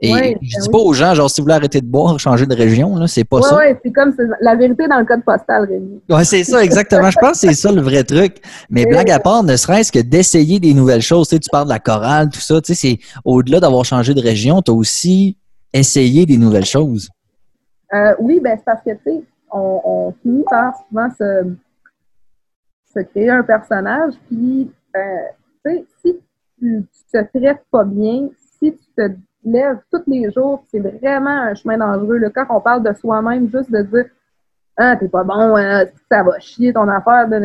Et 0.00 0.12
je 0.12 0.16
je 0.16 0.20
ben 0.20 0.62
dis 0.62 0.68
pas 0.70 0.78
aux 0.78 0.92
gens, 0.92 1.14
genre, 1.14 1.30
si 1.30 1.40
vous 1.40 1.46
voulez 1.46 1.56
arrêter 1.56 1.80
de 1.80 1.86
boire, 1.86 2.18
changer 2.18 2.46
de 2.46 2.54
région, 2.54 2.96
là, 2.96 3.06
c'est 3.06 3.24
pas 3.24 3.42
ça. 3.42 3.56
Oui, 3.56 3.74
c'est 3.82 3.92
comme 3.92 4.14
la 4.40 4.54
vérité 4.54 4.86
dans 4.86 4.98
le 4.98 5.04
code 5.04 5.24
postal, 5.24 5.64
Rémi. 5.68 6.00
Oui, 6.08 6.24
c'est 6.24 6.44
ça, 6.44 6.62
exactement. 6.62 7.10
je 7.10 7.18
pense 7.18 7.40
que 7.40 7.48
c'est 7.48 7.54
ça 7.54 7.72
le 7.72 7.80
vrai 7.80 8.04
truc. 8.04 8.36
Mais 8.70 8.86
blague 8.86 9.10
à 9.10 9.18
part, 9.18 9.42
ne 9.42 9.56
serait-ce 9.56 9.90
que 9.90 9.98
d'essayer 9.98 10.60
des 10.60 10.74
nouvelles 10.74 11.02
choses. 11.02 11.28
Tu 11.28 11.36
sais, 11.36 11.40
tu 11.40 11.50
parles 11.50 11.66
de 11.66 11.72
la 11.72 11.78
chorale, 11.78 12.28
tout 12.30 12.40
ça. 12.40 12.60
Tu 12.60 12.74
sais, 12.74 12.98
c'est 12.98 12.98
au-delà 13.24 13.60
d'avoir 13.60 13.84
changé 13.84 14.14
de 14.14 14.20
région, 14.20 14.62
tu 14.62 14.70
as 14.70 14.74
aussi 14.74 15.36
essayé 15.72 16.26
des 16.26 16.36
nouvelles 16.36 16.64
choses. 16.64 17.08
Euh, 17.92 18.14
oui, 18.18 18.40
ben 18.40 18.56
c'est 18.56 18.64
parce 18.64 18.82
que, 18.82 18.90
tu 18.90 18.98
sais, 19.04 19.22
on, 19.50 20.12
finit 20.22 20.44
par 20.50 20.74
souvent 20.88 21.08
se, 21.18 21.54
se 22.94 23.00
créer 23.00 23.30
un 23.30 23.42
personnage, 23.42 24.14
puis, 24.28 24.70
euh, 24.96 25.00
tu 25.64 25.72
sais, 25.72 25.84
si 26.02 26.16
tu, 26.58 26.86
tu 26.92 27.02
te 27.12 27.38
traites 27.38 27.64
pas 27.70 27.84
bien, 27.84 28.28
si 28.60 28.72
tu 28.72 28.84
te 28.96 29.10
lève 29.44 29.78
tous 29.92 30.02
les 30.06 30.30
jours, 30.30 30.64
c'est 30.70 30.80
vraiment 30.80 31.30
un 31.30 31.54
chemin 31.54 31.78
dangereux. 31.78 32.20
Quand 32.34 32.46
on 32.50 32.60
parle 32.60 32.82
de 32.82 32.92
soi-même, 32.94 33.48
juste 33.50 33.70
de 33.70 33.82
dire 33.82 34.06
Ah, 34.76 34.96
t'es 34.96 35.08
pas 35.08 35.24
bon, 35.24 35.56
hein, 35.56 35.84
ça 36.10 36.22
va 36.22 36.38
chier 36.38 36.72
ton 36.72 36.88
affaire, 36.88 37.28
de 37.28 37.40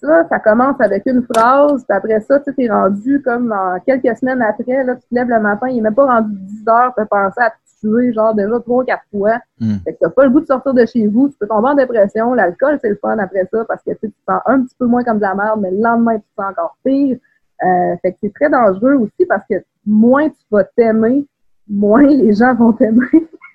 Ça, 0.00 0.28
ça 0.28 0.38
commence 0.38 0.80
avec 0.80 1.04
une 1.06 1.22
phrase, 1.22 1.84
puis 1.84 1.96
après 1.96 2.20
ça, 2.20 2.40
tu 2.40 2.52
es 2.58 2.70
rendu 2.70 3.22
comme 3.22 3.48
dans 3.48 3.78
quelques 3.86 4.16
semaines 4.16 4.42
après, 4.42 4.84
là, 4.84 4.96
tu 4.96 5.02
te 5.02 5.14
lèves 5.14 5.28
le 5.28 5.40
matin, 5.40 5.68
il 5.68 5.78
est 5.78 5.82
même 5.82 5.94
pas 5.94 6.06
rendu 6.06 6.34
10 6.34 6.68
heures, 6.68 6.92
tu 6.96 7.06
penser 7.06 7.40
à 7.40 7.50
te 7.50 7.56
tuer, 7.80 8.12
genre 8.12 8.34
déjà 8.34 8.58
trois 8.60 8.82
ou 8.82 8.84
quatre 8.84 9.04
fois. 9.10 9.38
Mm. 9.60 9.76
Fait 9.84 9.92
que 9.92 9.98
t'as 10.00 10.10
pas 10.10 10.24
le 10.24 10.30
goût 10.30 10.40
de 10.40 10.46
sortir 10.46 10.74
de 10.74 10.86
chez 10.86 11.06
vous, 11.06 11.28
tu 11.28 11.36
peux 11.38 11.46
tomber 11.46 11.68
en 11.68 11.74
dépression, 11.74 12.34
l'alcool, 12.34 12.78
c'est 12.80 12.90
le 12.90 12.96
fun 12.96 13.18
après 13.18 13.46
ça, 13.52 13.64
parce 13.66 13.82
que 13.82 13.92
tu 13.92 14.10
te 14.10 14.16
sens 14.28 14.40
un 14.46 14.62
petit 14.62 14.74
peu 14.78 14.86
moins 14.86 15.04
comme 15.04 15.18
de 15.18 15.22
la 15.22 15.34
merde, 15.34 15.60
mais 15.60 15.70
le 15.70 15.80
lendemain, 15.80 16.16
tu 16.16 16.22
te 16.22 16.42
sens 16.42 16.50
encore 16.50 16.76
pire. 16.84 17.18
Euh, 17.64 17.96
fait 18.02 18.12
que 18.12 18.18
c'est 18.22 18.34
très 18.34 18.50
dangereux 18.50 18.94
aussi 18.94 19.26
parce 19.26 19.44
que 19.48 19.56
moins 19.86 20.28
tu 20.28 20.44
vas 20.50 20.64
t'aimer, 20.64 21.26
moins 21.68 22.06
les 22.06 22.34
gens 22.34 22.54
vont 22.54 22.72
t'aimer. 22.72 23.06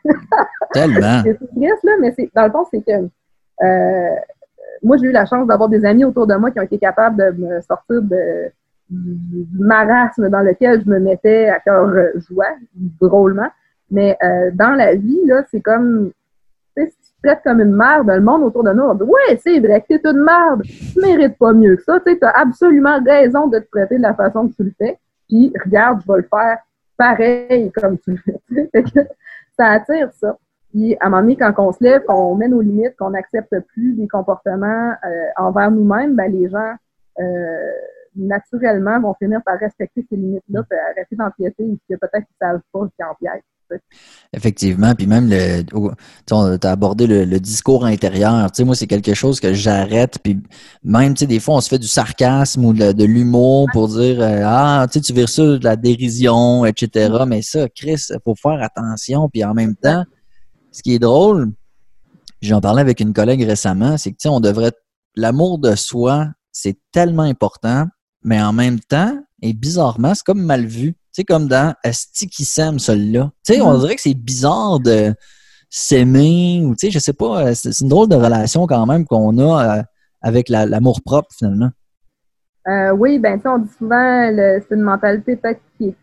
Tellement. 0.74 1.22
c'est 1.24 1.36
triste, 1.36 1.84
là, 1.84 1.92
mais 2.00 2.16
dans 2.34 2.46
le 2.46 2.52
fond, 2.52 2.66
c'est 2.72 2.82
que 2.82 3.10
euh, 3.64 4.16
moi, 4.82 4.98
j'ai 4.98 5.08
eu 5.08 5.12
la 5.12 5.26
chance 5.26 5.46
d'avoir 5.48 5.70
des 5.70 5.86
amis 5.86 6.06
autour 6.06 6.26
de 6.26 6.36
moi 6.36 6.52
qui 6.52 6.60
ont 6.60 6.64
été 6.64 6.78
capables 6.78 7.18
de 7.18 7.44
me 7.44 7.62
sortir 7.62 8.02
de, 8.02 8.52
du, 8.90 9.46
marasme 9.60 10.30
dans 10.30 10.40
lequel 10.40 10.82
je 10.84 10.90
me 10.90 11.00
mettais 11.00 11.50
à 11.50 11.60
cœur 11.60 11.94
joie, 12.16 12.56
drôlement. 13.00 13.50
Mais 13.92 14.18
euh, 14.24 14.52
dans 14.54 14.72
la 14.72 14.96
vie, 14.96 15.20
là, 15.26 15.44
c'est 15.52 15.62
comme 15.62 16.12
traites 17.24 17.42
comme 17.44 17.62
une 17.62 17.76
merde, 17.76 18.08
le 18.08 18.22
monde 18.22 18.44
autour 18.44 18.64
de 18.64 18.72
nous, 18.72 18.94
dit 18.94 19.04
Ouais, 19.04 19.38
c'est 19.44 19.60
vrai 19.60 19.84
t'es 19.88 20.00
une 20.04 20.24
merde, 20.24 20.64
tu 20.64 21.00
mérites 21.00 21.38
pas 21.38 21.54
mieux 21.54 21.76
que 21.76 21.84
ça, 21.84 22.00
tu 22.00 22.18
as 22.22 22.30
absolument 22.30 23.02
raison 23.04 23.48
de 23.48 23.60
te 23.60 23.70
traiter 23.70 23.98
de 23.98 24.02
la 24.02 24.14
façon 24.14 24.48
que 24.48 24.56
tu 24.56 24.64
le 24.64 24.74
fais, 24.78 24.98
puis 25.28 25.54
regarde, 25.64 26.02
je 26.02 26.12
vais 26.12 26.20
le 26.20 26.28
faire 26.30 26.60
pareil 26.98 27.72
comme 27.72 27.98
tu 28.00 28.12
le 28.12 28.18
fais. 28.18 28.84
ça 29.58 29.68
attire 29.68 30.12
ça. 30.14 30.38
Puis 30.72 30.96
à 31.00 31.08
un 31.08 31.10
moment 31.10 31.22
donné, 31.24 31.36
quand 31.36 31.54
on 31.58 31.72
se 31.72 31.84
lève, 31.84 32.04
qu'on 32.04 32.36
met 32.36 32.48
nos 32.48 32.62
limites, 32.62 32.96
qu'on 32.98 33.12
n'accepte 33.12 33.60
plus 33.74 33.94
des 33.94 34.08
comportements 34.08 34.94
euh, 35.04 35.26
envers 35.38 35.72
nous-mêmes, 35.72 36.16
ben 36.16 36.32
les 36.32 36.48
gens 36.48 36.74
euh, 37.20 37.72
naturellement 38.16 39.00
vont 39.00 39.14
finir 39.16 39.42
par 39.44 39.58
respecter 39.58 40.06
ces 40.10 40.16
limites-là, 40.16 40.64
arrêter 40.92 41.16
d'empiéter, 41.16 41.80
que 41.90 41.96
peut-être 41.96 42.26
qu'ils 42.26 42.36
ne 42.42 42.48
savent 42.48 42.62
pas 42.72 42.88
qu'ils 42.96 43.06
empiètent. 43.06 43.44
Effectivement, 44.32 44.94
puis 44.94 45.08
même 45.08 45.28
le, 45.28 45.64
tu 45.64 46.34
as 46.34 46.72
abordé 46.72 47.08
le, 47.08 47.40
discours 47.40 47.86
intérieur. 47.86 48.52
Tu 48.52 48.58
sais, 48.58 48.64
moi, 48.64 48.76
c'est 48.76 48.86
quelque 48.86 49.16
chose 49.16 49.40
que 49.40 49.54
j'arrête. 49.54 50.20
Puis 50.24 50.40
même, 50.84 51.16
tu 51.16 51.22
sais, 51.22 51.26
des 51.26 51.40
fois, 51.40 51.56
on 51.56 51.62
se 51.62 51.70
fait 51.70 51.80
du 51.80 51.88
sarcasme 51.88 52.64
ou 52.64 52.74
de, 52.74 53.04
l'humour 53.04 53.68
pour 53.74 53.88
dire 53.88 54.22
euh, 54.22 54.44
ah, 54.46 54.86
tu 54.92 55.00
sais, 55.00 55.06
tu 55.06 55.14
vires 55.14 55.30
ça 55.30 55.44
de 55.44 55.64
la 55.64 55.76
dérision, 55.76 56.64
etc. 56.66 57.24
Mais 57.28 57.42
ça, 57.42 57.68
Chris, 57.70 58.06
il 58.10 58.20
faut 58.24 58.36
faire 58.36 58.62
attention. 58.62 59.30
Puis 59.30 59.44
en 59.44 59.56
même 59.56 59.76
temps, 59.76 60.04
ce 60.72 60.84
qui 60.84 60.94
est 60.94 61.00
drôle, 61.00 61.52
j'en 62.42 62.62
parlais 62.62 62.82
avec 62.82 63.00
une 63.00 63.14
collègue 63.14 63.44
récemment, 63.44 63.98
c'est 63.98 64.12
que 64.12 64.18
tu 64.18 64.24
sais, 64.24 64.30
on 64.30 64.40
devrait 64.40 64.74
l'amour 65.16 65.60
de 65.60 65.76
soi, 65.76 66.28
c'est 66.52 66.78
tellement 66.92 67.24
important, 67.24 67.88
mais 68.24 68.42
en 68.42 68.54
même 68.54 68.80
temps, 68.80 69.18
et 69.42 69.54
bizarrement, 69.54 70.14
c'est 70.14 70.24
comme 70.24 70.44
mal 70.44 70.66
vu. 70.66 70.96
Tu 71.14 71.22
sais, 71.22 71.24
comme 71.24 71.48
dans 71.48 71.74
Asti 71.84 72.28
qui 72.28 72.46
s'aime, 72.46 72.80
celui-là. 72.80 73.32
Tu 73.46 73.54
sais, 73.54 73.62
on 73.62 73.74
mm-hmm. 73.74 73.80
dirait 73.80 73.96
que 73.96 74.02
c'est 74.02 74.14
bizarre 74.14 74.80
de 74.80 75.14
s'aimer 75.70 76.62
ou, 76.64 76.76
tu 76.76 76.88
sais, 76.88 76.92
je 76.92 77.00
sais 77.00 77.14
pas, 77.14 77.48
euh, 77.48 77.54
c'est 77.54 77.80
une 77.82 77.90
drôle 77.90 78.08
de 78.08 78.16
relation 78.16 78.66
quand 78.66 78.86
même 78.86 79.06
qu'on 79.06 79.38
a 79.38 79.80
euh, 79.80 79.84
avec 80.22 80.50
l'amour 80.50 81.02
propre, 81.02 81.30
finalement. 81.38 81.70
Euh, 82.68 82.92
oui, 82.92 83.20
ben, 83.20 83.40
tu 83.40 83.48
on 83.48 83.60
dit 83.60 83.70
souvent, 83.78 84.30
c'est 84.36 84.76
une 84.76 84.82
mentalité 84.82 85.36
peut-être 85.36 85.62
qui 85.78 85.90
est 85.90 85.96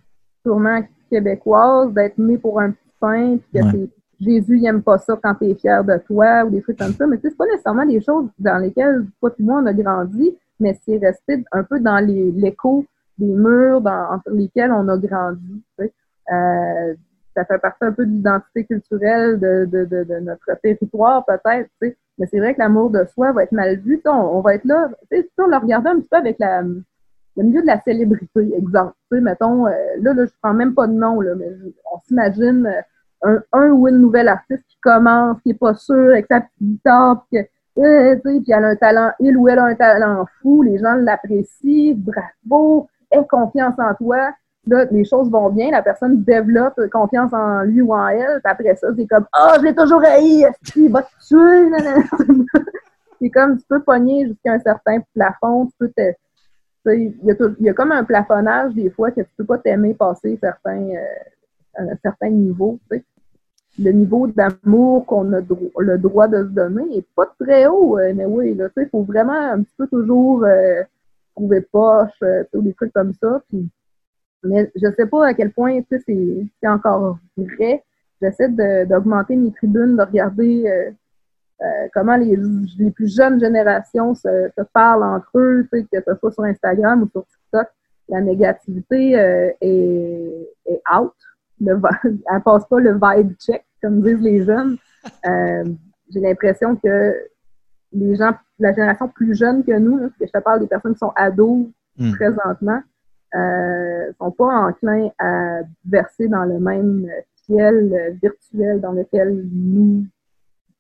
sûrement 0.44 0.80
québécoise, 1.10 1.92
d'être 1.92 2.18
né 2.18 2.38
pour 2.38 2.60
un 2.60 2.70
petit 2.70 2.90
pain, 3.00 3.36
puis 3.52 3.62
que 3.62 3.90
Jésus, 4.20 4.60
n'aime 4.60 4.82
pas 4.82 4.98
ça 4.98 5.18
quand 5.22 5.34
tu 5.34 5.50
es 5.50 5.54
fier 5.54 5.84
de 5.84 5.98
toi 6.06 6.44
ou 6.44 6.50
des 6.50 6.62
trucs 6.62 6.78
comme 6.78 6.94
ça. 6.94 7.06
Mais 7.06 7.16
tu 7.16 7.22
sais, 7.22 7.30
c'est 7.30 7.36
pas 7.36 7.46
nécessairement 7.46 7.86
des 7.86 8.00
choses 8.00 8.28
dans 8.38 8.58
lesquelles 8.58 9.06
toi 9.20 9.30
et 9.38 9.42
moi, 9.42 9.60
on 9.62 9.66
a 9.66 9.72
grandi, 9.74 10.34
mais 10.58 10.78
c'est 10.84 10.98
resté 10.98 11.44
un 11.52 11.62
peu 11.62 11.78
dans 11.78 11.98
l'écho 12.04 12.84
des 13.18 13.32
murs 13.32 13.80
dans, 13.80 14.12
entre 14.12 14.30
lesquels 14.30 14.72
on 14.72 14.88
a 14.88 14.96
grandi. 14.98 15.62
Euh, 15.80 16.94
ça 17.34 17.44
fait 17.44 17.58
partie 17.58 17.84
un 17.84 17.92
peu 17.92 18.06
de 18.06 18.10
l'identité 18.10 18.64
culturelle 18.64 19.38
de, 19.38 19.66
de, 19.66 19.84
de, 19.84 20.04
de, 20.04 20.20
notre 20.20 20.54
territoire, 20.62 21.24
peut-être. 21.26 21.70
Mais 22.18 22.26
c'est 22.30 22.38
vrai 22.38 22.54
que 22.54 22.60
l'amour 22.60 22.90
de 22.90 23.04
soi 23.14 23.32
va 23.32 23.42
être 23.42 23.52
mal 23.52 23.76
vu. 23.78 24.00
On, 24.06 24.10
on 24.10 24.40
va 24.40 24.54
être 24.54 24.64
là, 24.64 24.90
on 25.38 25.46
le 25.46 25.56
regarder 25.58 25.90
un 25.90 26.00
petit 26.00 26.08
peu 26.08 26.16
avec 26.16 26.38
la, 26.38 26.62
le 26.62 27.42
milieu 27.42 27.60
de 27.60 27.66
la 27.66 27.80
célébrité, 27.82 28.54
exemple. 28.56 28.94
Tu 29.10 29.18
sais, 29.18 29.22
mettons, 29.22 29.66
euh, 29.66 29.72
là, 30.00 30.14
là, 30.14 30.24
je 30.24 30.32
prends 30.42 30.54
même 30.54 30.74
pas 30.74 30.86
de 30.86 30.94
nom, 30.94 31.20
là, 31.20 31.34
mais 31.34 31.50
on 31.92 32.00
s'imagine 32.06 32.72
un, 33.22 33.42
un, 33.52 33.70
ou 33.70 33.88
une 33.88 33.98
nouvelle 33.98 34.28
artiste 34.28 34.64
qui 34.68 34.78
commence, 34.80 35.40
qui 35.42 35.50
est 35.50 35.58
pas 35.58 35.74
sûr, 35.74 36.10
avec 36.12 36.26
sa 36.26 36.40
petite 36.40 36.62
guitare, 36.62 37.26
puis 37.30 37.40
que 37.40 37.46
euh, 37.78 38.16
puis 38.22 38.42
elle 38.48 38.64
a 38.64 38.68
un 38.68 38.76
talent, 38.76 39.10
il 39.20 39.36
ou 39.36 39.48
elle 39.48 39.58
a 39.58 39.64
un 39.64 39.74
talent 39.74 40.24
fou, 40.40 40.62
les 40.62 40.78
gens 40.78 40.94
l'apprécient, 40.94 41.94
bravo, 41.94 42.88
confiance 43.24 43.74
en 43.78 43.94
toi. 43.94 44.30
Là, 44.68 44.84
les 44.90 45.04
choses 45.04 45.30
vont 45.30 45.48
bien, 45.50 45.70
la 45.70 45.82
personne 45.82 46.24
développe 46.24 46.80
confiance 46.90 47.32
en 47.32 47.62
lui 47.62 47.82
ou 47.82 47.94
en 47.94 48.08
elle, 48.08 48.40
puis 48.42 48.52
après 48.52 48.74
ça, 48.74 48.88
c'est 48.96 49.06
comme 49.06 49.26
Ah, 49.32 49.52
oh, 49.52 49.58
je 49.60 49.64
l'ai 49.64 49.74
toujours 49.74 50.02
haï, 50.02 50.44
il 50.74 50.90
va 50.90 51.02
te 51.02 51.08
tuer, 51.24 51.70
C'est 53.20 53.30
comme 53.30 53.56
tu 53.56 53.64
peux 53.68 53.80
pogner 53.80 54.26
jusqu'à 54.26 54.52
un 54.52 54.60
certain 54.60 55.00
plafond, 55.14 55.66
tu 55.66 55.72
peux 55.78 55.88
te. 55.88 56.12
Il 56.88 57.14
y, 57.24 57.30
a 57.30 57.34
il 57.58 57.66
y, 57.66 57.68
a 57.68 57.72
comme 57.72 57.90
un 57.90 58.04
plafonnage 58.04 58.72
des 58.74 58.90
fois 58.90 59.10
que 59.10 59.20
tu 59.20 59.30
peux 59.36 59.44
pas 59.44 59.58
t'aimer 59.58 59.94
passer 59.94 60.38
certains, 60.40 60.88
euh, 60.90 61.90
un 61.92 61.96
certain 62.00 62.28
niveau. 62.28 62.78
Le 63.78 63.90
niveau 63.90 64.28
d'amour 64.28 65.04
qu'on 65.04 65.32
a 65.32 65.40
le 65.40 65.98
droit 65.98 66.28
de 66.28 66.44
se 66.44 66.50
donner 66.50 66.98
est 66.98 67.06
pas 67.16 67.26
très 67.40 67.66
haut, 67.66 67.98
mais 68.14 68.24
oui, 68.24 68.56
il 68.56 68.88
faut 68.88 69.02
vraiment 69.02 69.32
un 69.32 69.62
petit 69.62 69.74
peu 69.76 69.88
toujours 69.88 70.44
euh, 70.44 70.82
trouver 71.36 71.60
poche, 71.60 72.10
euh, 72.22 72.44
des 72.54 72.74
trucs 72.74 72.92
comme 72.92 73.12
ça. 73.14 73.42
Puis, 73.48 73.68
mais 74.42 74.70
je 74.74 74.88
sais 74.96 75.06
pas 75.06 75.28
à 75.28 75.34
quel 75.34 75.52
point 75.52 75.80
c'est 75.90 76.68
encore 76.68 77.18
vrai. 77.36 77.84
J'essaie 78.20 78.48
d'augmenter 78.86 79.36
mes 79.36 79.52
tribunes, 79.52 79.96
de 79.96 80.02
regarder 80.02 80.90
euh, 81.62 81.88
comment 81.92 82.16
les, 82.16 82.36
les, 82.78 82.90
plus 82.90 83.14
jeunes 83.14 83.38
générations 83.38 84.14
se, 84.14 84.50
parlent 84.72 85.04
entre 85.04 85.30
eux, 85.38 85.68
que 85.70 85.78
ce 85.92 86.14
soit 86.18 86.32
sur 86.32 86.44
Instagram 86.44 87.02
ou 87.02 87.08
sur 87.10 87.26
TikTok. 87.26 87.68
La 88.08 88.20
négativité 88.20 89.12
est, 89.12 90.48
est 90.66 90.82
out 90.96 91.12
le, 91.60 91.80
elle 92.04 92.42
passe 92.42 92.66
pas 92.66 92.80
le 92.80 92.98
vibe 93.00 93.34
check, 93.38 93.64
comme 93.82 94.02
disent 94.02 94.20
les 94.20 94.44
jeunes. 94.44 94.76
Euh, 95.26 95.64
j'ai 96.12 96.20
l'impression 96.20 96.76
que 96.76 97.14
les 97.92 98.16
gens, 98.16 98.32
la 98.58 98.72
génération 98.72 99.08
plus 99.08 99.34
jeune 99.34 99.64
que 99.64 99.76
nous, 99.78 99.98
parce 99.98 100.12
que 100.18 100.26
je 100.26 100.32
te 100.32 100.38
parle 100.38 100.60
des 100.60 100.66
personnes 100.66 100.92
qui 100.94 100.98
sont 100.98 101.12
ados 101.16 101.66
hmm. 101.98 102.12
présentement, 102.12 102.80
euh, 103.34 104.12
sont 104.18 104.30
pas 104.30 104.68
enclins 104.68 105.10
à 105.18 105.60
verser 105.84 106.28
dans 106.28 106.44
le 106.44 106.58
même 106.58 107.06
ciel 107.44 108.18
virtuel 108.22 108.80
dans 108.80 108.92
lequel 108.92 109.44
nous 109.52 110.06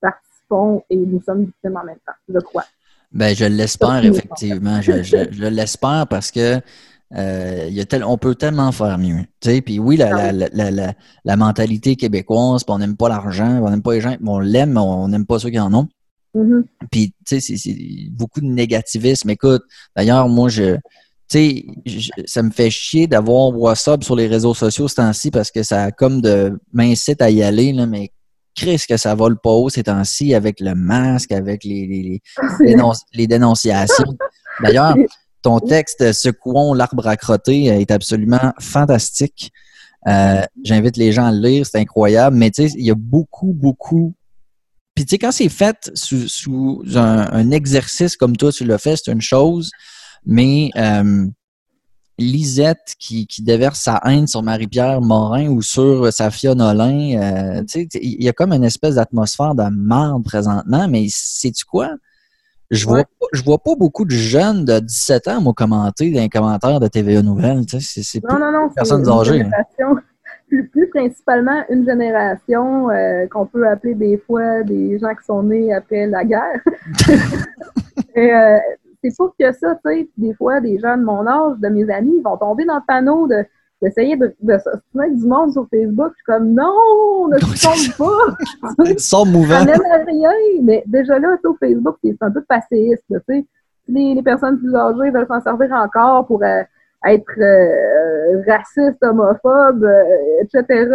participons 0.00 0.82
et 0.90 0.96
nous 0.96 1.20
sommes 1.22 1.44
victimes 1.44 1.76
en 1.76 1.84
même 1.84 1.98
temps, 2.06 2.12
je 2.28 2.38
crois. 2.38 2.64
Ben, 3.12 3.34
je 3.34 3.44
l'espère, 3.44 4.04
effectivement. 4.04 4.80
je, 4.80 5.02
je 5.02 5.46
l'espère 5.46 6.06
parce 6.08 6.30
que 6.30 6.60
euh, 7.14 7.68
y 7.70 7.80
a 7.80 7.84
tel, 7.84 8.02
on 8.04 8.18
peut 8.18 8.34
tellement 8.34 8.72
faire 8.72 8.98
mieux. 8.98 9.24
Puis 9.40 9.78
oui, 9.78 9.96
la, 9.96 10.32
la, 10.32 10.48
la, 10.52 10.70
la, 10.70 10.92
la 11.24 11.36
mentalité 11.36 11.94
québécoise, 11.94 12.62
on 12.66 12.78
n'aime 12.78 12.96
pas 12.96 13.08
l'argent, 13.08 13.60
on 13.62 13.70
n'aime 13.70 13.82
pas 13.82 13.94
les 13.94 14.00
gens, 14.00 14.16
on 14.26 14.40
l'aime, 14.40 14.72
mais 14.72 14.80
on 14.80 15.08
n'aime 15.08 15.24
pas 15.24 15.38
ceux 15.38 15.50
qui 15.50 15.60
en 15.60 15.72
ont. 15.72 15.88
Mm-hmm. 16.36 16.62
Puis, 16.90 17.14
tu 17.26 17.40
sais, 17.40 17.56
c'est 17.56 17.76
beaucoup 18.10 18.40
de 18.40 18.46
négativisme. 18.46 19.30
Écoute, 19.30 19.62
d'ailleurs, 19.96 20.28
moi, 20.28 20.48
je, 20.48 20.74
tu 21.28 21.64
sais, 21.86 22.24
ça 22.26 22.42
me 22.42 22.50
fait 22.50 22.70
chier 22.70 23.06
d'avoir 23.06 23.56
WhatsApp 23.56 24.04
sur 24.04 24.14
les 24.14 24.26
réseaux 24.26 24.54
sociaux 24.54 24.86
ce 24.86 24.96
temps-ci 24.96 25.30
parce 25.30 25.50
que 25.50 25.62
ça 25.62 25.84
a 25.84 25.90
comme 25.90 26.20
de 26.20 26.58
m'incite 26.72 27.22
à 27.22 27.30
y 27.30 27.42
aller, 27.42 27.72
là, 27.72 27.86
mais 27.86 28.10
Chris, 28.54 28.84
que 28.88 28.96
ça 28.96 29.14
vole 29.14 29.38
pas 29.38 29.50
haut 29.50 29.68
ces 29.68 29.84
temps-ci 29.84 30.34
avec 30.34 30.60
le 30.60 30.74
masque, 30.74 31.32
avec 31.32 31.64
les, 31.64 31.86
les, 31.86 32.22
les, 32.60 32.76
les 33.14 33.26
dénonciations. 33.26 34.16
D'ailleurs, 34.62 34.94
ton 35.42 35.60
texte 35.60 36.12
Secouons 36.12 36.74
l'arbre 36.74 37.06
à 37.06 37.16
crotter 37.16 37.66
est 37.66 37.90
absolument 37.90 38.52
fantastique. 38.60 39.52
Euh, 40.08 40.42
j'invite 40.64 40.96
les 40.96 41.12
gens 41.12 41.26
à 41.26 41.32
le 41.32 41.40
lire, 41.40 41.66
c'est 41.66 41.78
incroyable. 41.78 42.36
Mais 42.36 42.50
tu 42.50 42.68
sais, 42.68 42.74
il 42.78 42.84
y 42.84 42.90
a 42.90 42.94
beaucoup, 42.96 43.52
beaucoup. 43.52 44.14
Puis 44.96 45.04
tu 45.04 45.10
sais, 45.10 45.18
quand 45.18 45.30
c'est 45.30 45.50
fait 45.50 45.90
sous, 45.94 46.82
un, 46.96 47.50
exercice 47.50 48.16
comme 48.16 48.34
toi, 48.34 48.50
tu 48.50 48.64
l'as 48.64 48.78
fait, 48.78 48.96
c'est 48.96 49.12
une 49.12 49.20
chose. 49.20 49.70
Mais 50.24 50.70
euh, 50.76 51.26
Lisette 52.18 52.94
qui, 52.98 53.28
déverse 53.40 53.78
sa 53.78 54.00
haine 54.06 54.26
sur 54.26 54.42
Marie-Pierre 54.42 55.02
Morin 55.02 55.48
ou 55.48 55.60
sur 55.60 56.10
Safia 56.10 56.54
Nolin, 56.54 57.20
euh, 57.20 57.60
tu 57.70 57.82
sais, 57.82 57.88
il 58.00 58.24
y 58.24 58.28
a 58.28 58.32
comme 58.32 58.52
une 58.52 58.64
espèce 58.64 58.94
d'atmosphère 58.94 59.54
de 59.54 59.68
marde 59.70 60.24
présentement. 60.24 60.88
Mais 60.88 61.06
sais-tu 61.10 61.66
quoi? 61.66 61.90
Je 62.70 62.86
vois, 62.86 63.04
je 63.34 63.42
vois 63.42 63.58
pas 63.58 63.76
beaucoup 63.76 64.06
de 64.06 64.10
jeunes 64.10 64.64
de 64.64 64.80
17 64.80 65.28
ans, 65.28 65.40
moi, 65.42 65.52
commenter 65.54 66.10
dans 66.10 66.22
les 66.22 66.28
commentaires 66.30 66.80
de 66.80 66.88
TVA 66.88 67.22
Nouvelles. 67.22 67.64
C'est 67.68 68.24
non, 68.24 68.38
non, 68.38 68.50
non, 68.50 68.70
personnes 68.74 69.06
âgées. 69.08 69.44
Plus, 70.48 70.68
plus, 70.68 70.88
principalement 70.88 71.62
une 71.70 71.84
génération 71.84 72.88
euh, 72.90 73.26
qu'on 73.26 73.46
peut 73.46 73.66
appeler 73.66 73.94
des 73.94 74.16
fois 74.16 74.62
des 74.62 74.98
gens 74.98 75.14
qui 75.14 75.24
sont 75.24 75.42
nés 75.42 75.74
après 75.74 76.06
la 76.06 76.24
guerre. 76.24 76.60
Euh, 78.18 78.56
c'est 79.04 79.10
sûr 79.10 79.30
que 79.38 79.52
ça, 79.52 79.74
tu 79.84 79.90
sais, 79.90 80.08
des 80.16 80.32
fois, 80.32 80.58
des 80.60 80.78
gens 80.78 80.96
de 80.96 81.02
mon 81.02 81.26
âge, 81.26 81.58
de 81.58 81.68
mes 81.68 81.90
amis, 81.92 82.22
vont 82.24 82.38
tomber 82.38 82.64
dans 82.64 82.76
le 82.76 82.82
panneau 82.86 83.26
de 83.26 83.44
d'essayer 83.82 84.16
de, 84.16 84.34
de 84.40 84.58
s'obstiner 84.58 85.10
du 85.10 85.26
monde 85.26 85.52
sur 85.52 85.66
Facebook. 85.70 86.12
Je 86.12 86.16
suis 86.16 86.24
comme, 86.24 86.52
non, 86.52 87.28
ne 87.28 87.38
se 87.38 87.96
pas. 87.96 88.94
Sans 88.98 89.26
mouvant. 89.26 89.58
Ça 89.58 89.64
n'aime 89.64 90.06
rien. 90.06 90.30
Mais 90.62 90.82
déjà 90.86 91.18
là, 91.18 91.36
sur 91.42 91.56
Facebook, 91.58 91.96
c'est 92.02 92.16
un 92.20 92.30
peu 92.30 92.42
passéiste, 92.42 93.04
tu 93.10 93.16
sais. 93.28 93.46
Les, 93.88 94.14
les, 94.14 94.22
personnes 94.22 94.58
plus 94.58 94.74
âgées 94.74 95.10
veulent 95.10 95.28
s'en 95.28 95.40
servir 95.40 95.72
encore 95.72 96.26
pour 96.26 96.42
euh, 96.42 96.62
être 97.12 97.38
euh, 97.38 98.42
racistes, 98.46 99.02
homophobes, 99.02 99.84
euh, 99.84 100.42
etc. 100.42 100.90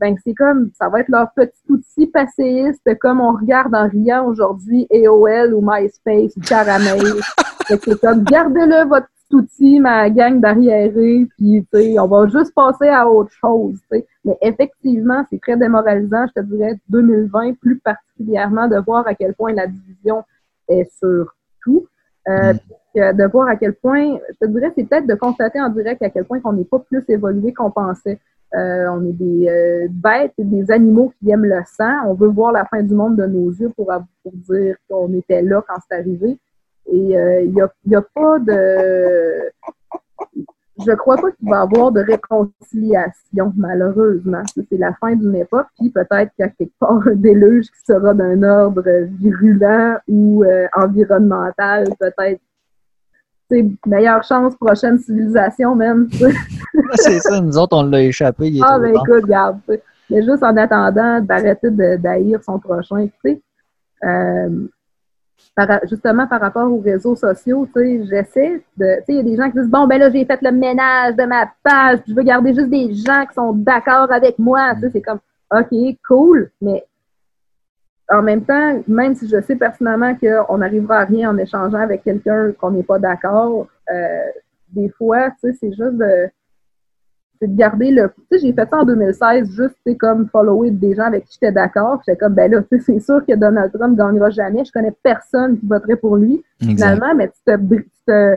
Ben, 0.00 0.16
c'est 0.24 0.34
comme, 0.34 0.70
ça 0.78 0.88
va 0.88 1.00
être 1.00 1.08
leur 1.08 1.32
petit 1.32 1.62
outil 1.68 2.06
passéiste, 2.06 2.88
comme 3.00 3.20
on 3.20 3.32
regarde 3.32 3.74
en 3.74 3.88
riant 3.88 4.26
aujourd'hui 4.26 4.86
AOL 4.92 5.54
ou 5.54 5.60
MySpace 5.62 6.36
ou 6.36 6.40
Caramel. 6.40 7.00
c'est 7.68 8.00
comme, 8.00 8.24
gardez-le 8.24 8.88
votre 8.88 9.08
outil, 9.32 9.80
ma 9.80 10.08
gang 10.10 10.40
d'arriérés, 10.40 11.26
puis 11.36 11.66
on 11.98 12.06
va 12.06 12.28
juste 12.28 12.54
passer 12.54 12.88
à 12.88 13.08
autre 13.08 13.32
chose. 13.32 13.78
Mais 13.90 14.36
effectivement, 14.40 15.24
c'est 15.30 15.40
très 15.40 15.56
démoralisant, 15.56 16.26
je 16.28 16.40
te 16.40 16.46
dirais, 16.46 16.78
2020, 16.88 17.58
plus 17.60 17.78
particulièrement, 17.78 18.68
de 18.68 18.76
voir 18.78 19.06
à 19.06 19.14
quel 19.14 19.34
point 19.34 19.52
la 19.52 19.66
division 19.66 20.22
est 20.68 20.88
sur 20.98 21.34
tout. 21.62 21.86
Euh, 22.28 22.52
mm. 22.52 22.58
De 22.96 23.30
voir 23.30 23.48
à 23.48 23.56
quel 23.56 23.74
point, 23.74 24.18
je 24.28 24.46
te 24.46 24.50
dirais, 24.50 24.72
c'est 24.76 24.84
peut-être 24.88 25.06
de 25.06 25.14
constater 25.14 25.60
en 25.60 25.68
direct 25.68 26.02
à 26.02 26.10
quel 26.10 26.24
point 26.24 26.40
on 26.44 26.52
n'est 26.52 26.64
pas 26.64 26.78
plus 26.78 27.04
évolué 27.08 27.52
qu'on 27.52 27.70
pensait. 27.70 28.18
Euh, 28.54 28.86
on 28.90 29.04
est 29.04 29.12
des 29.12 29.48
euh, 29.48 29.88
bêtes 29.90 30.32
et 30.38 30.44
des 30.44 30.70
animaux 30.70 31.12
qui 31.18 31.30
aiment 31.30 31.44
le 31.44 31.60
sang. 31.66 32.06
On 32.06 32.14
veut 32.14 32.28
voir 32.28 32.52
la 32.52 32.64
fin 32.64 32.82
du 32.82 32.94
monde 32.94 33.16
de 33.16 33.26
nos 33.26 33.50
yeux 33.50 33.70
pour, 33.76 33.92
pour 34.22 34.32
dire 34.32 34.76
qu'on 34.88 35.12
était 35.14 35.42
là 35.42 35.62
quand 35.66 35.76
c'est 35.88 35.96
arrivé. 35.96 36.38
Et 36.86 36.96
il 36.96 37.16
euh, 37.16 37.46
n'y 37.46 37.60
a, 37.60 37.68
y 37.86 37.96
a, 37.96 38.02
pas 38.02 38.38
de. 38.38 39.50
Je 40.86 40.92
crois 40.92 41.16
pas 41.16 41.32
qu'il 41.32 41.48
va 41.48 41.56
y 41.56 41.60
avoir 41.60 41.90
de 41.90 42.00
réconciliation, 42.00 43.52
malheureusement. 43.56 44.42
C'est 44.54 44.78
la 44.78 44.92
fin 44.94 45.16
d'une 45.16 45.34
époque, 45.34 45.66
puis 45.78 45.90
peut-être 45.90 46.30
qu'il 46.34 46.40
y 46.40 46.42
a 46.44 46.48
quelque 46.48 46.72
part 46.78 47.02
un 47.08 47.16
déluge 47.16 47.66
qui 47.66 47.84
sera 47.84 48.14
d'un 48.14 48.42
ordre 48.42 48.84
virulent 49.18 49.98
ou 50.06 50.44
environnemental, 50.74 51.88
peut-être 51.98 52.40
meilleure 53.86 54.22
chance, 54.24 54.54
prochaine 54.56 54.98
civilisation 54.98 55.74
même. 55.74 56.08
c'est 56.94 57.20
ça, 57.20 57.40
nous 57.40 57.56
autres, 57.56 57.76
on 57.76 57.84
l'a 57.84 58.02
échappé. 58.02 58.52
ah, 58.62 58.78
ben 58.78 58.90
écoute, 58.90 59.24
regarde. 59.24 59.60
Mais 60.10 60.22
juste 60.22 60.42
en 60.42 60.56
attendant 60.56 61.20
d'arrêter 61.20 61.70
d'haïr 61.70 62.42
son 62.44 62.58
prochain, 62.58 63.06
tu 63.06 63.12
sais. 63.24 63.42
Euh, 64.04 64.68
justement 65.88 66.26
par 66.26 66.40
rapport 66.40 66.70
aux 66.70 66.80
réseaux 66.80 67.16
sociaux, 67.16 67.66
tu 67.74 67.80
sais, 67.80 68.04
j'essaie 68.04 68.62
de, 68.76 68.96
tu 68.98 69.04
sais, 69.04 69.04
il 69.08 69.16
y 69.16 69.20
a 69.20 69.22
des 69.22 69.36
gens 69.36 69.50
qui 69.50 69.58
disent, 69.58 69.70
bon, 69.70 69.86
ben 69.86 69.98
là, 69.98 70.10
j'ai 70.10 70.24
fait 70.24 70.40
le 70.42 70.52
ménage 70.52 71.16
de 71.16 71.24
ma 71.24 71.50
page, 71.62 72.00
je 72.06 72.14
veux 72.14 72.22
garder 72.22 72.54
juste 72.54 72.68
des 72.68 72.94
gens 72.94 73.24
qui 73.26 73.34
sont 73.34 73.52
d'accord 73.52 74.12
avec 74.12 74.38
moi, 74.38 74.74
tu 74.74 74.82
sais, 74.82 74.90
c'est 74.92 75.02
comme, 75.02 75.20
OK, 75.50 75.96
cool, 76.06 76.50
mais 76.60 76.84
en 78.08 78.22
même 78.22 78.44
temps, 78.44 78.80
même 78.86 79.14
si 79.14 79.28
je 79.28 79.40
sais 79.40 79.56
personnellement 79.56 80.14
qu'on 80.14 80.58
n'arrivera 80.58 80.98
à 80.98 81.04
rien 81.04 81.30
en 81.30 81.38
échangeant 81.38 81.80
avec 81.80 82.04
quelqu'un 82.04 82.52
qu'on 82.52 82.70
n'est 82.70 82.82
pas 82.82 82.98
d'accord, 82.98 83.66
euh, 83.90 84.18
des 84.70 84.88
fois, 84.90 85.30
tu 85.30 85.36
sais, 85.40 85.52
c'est 85.60 85.70
juste 85.70 85.96
de, 85.96 86.28
c'est 87.40 87.48
de 87.48 87.56
garder 87.56 87.90
le. 87.90 88.08
Tu 88.08 88.38
sais, 88.38 88.46
j'ai 88.46 88.52
fait 88.52 88.68
ça 88.68 88.78
en 88.78 88.84
2016, 88.84 89.50
juste, 89.50 89.76
tu 89.84 89.96
comme 89.96 90.28
follower 90.28 90.70
des 90.70 90.94
gens 90.94 91.04
avec 91.04 91.24
qui 91.24 91.34
j'étais 91.34 91.52
d'accord. 91.52 92.00
J'étais 92.06 92.18
comme, 92.18 92.34
ben 92.34 92.50
là, 92.50 92.62
tu 92.62 92.78
sais, 92.78 92.92
c'est 92.92 93.00
sûr 93.00 93.24
que 93.26 93.34
Donald 93.34 93.72
Trump 93.72 93.92
ne 93.92 93.96
gagnera 93.96 94.30
jamais. 94.30 94.64
Je 94.64 94.72
connais 94.72 94.94
personne 95.02 95.58
qui 95.58 95.66
voterait 95.66 95.96
pour 95.96 96.16
lui. 96.16 96.44
Finalement, 96.60 97.14
mais 97.14 97.28
tu 97.28 97.40
te, 97.44 97.56
tu 97.56 97.90
te, 98.06 98.36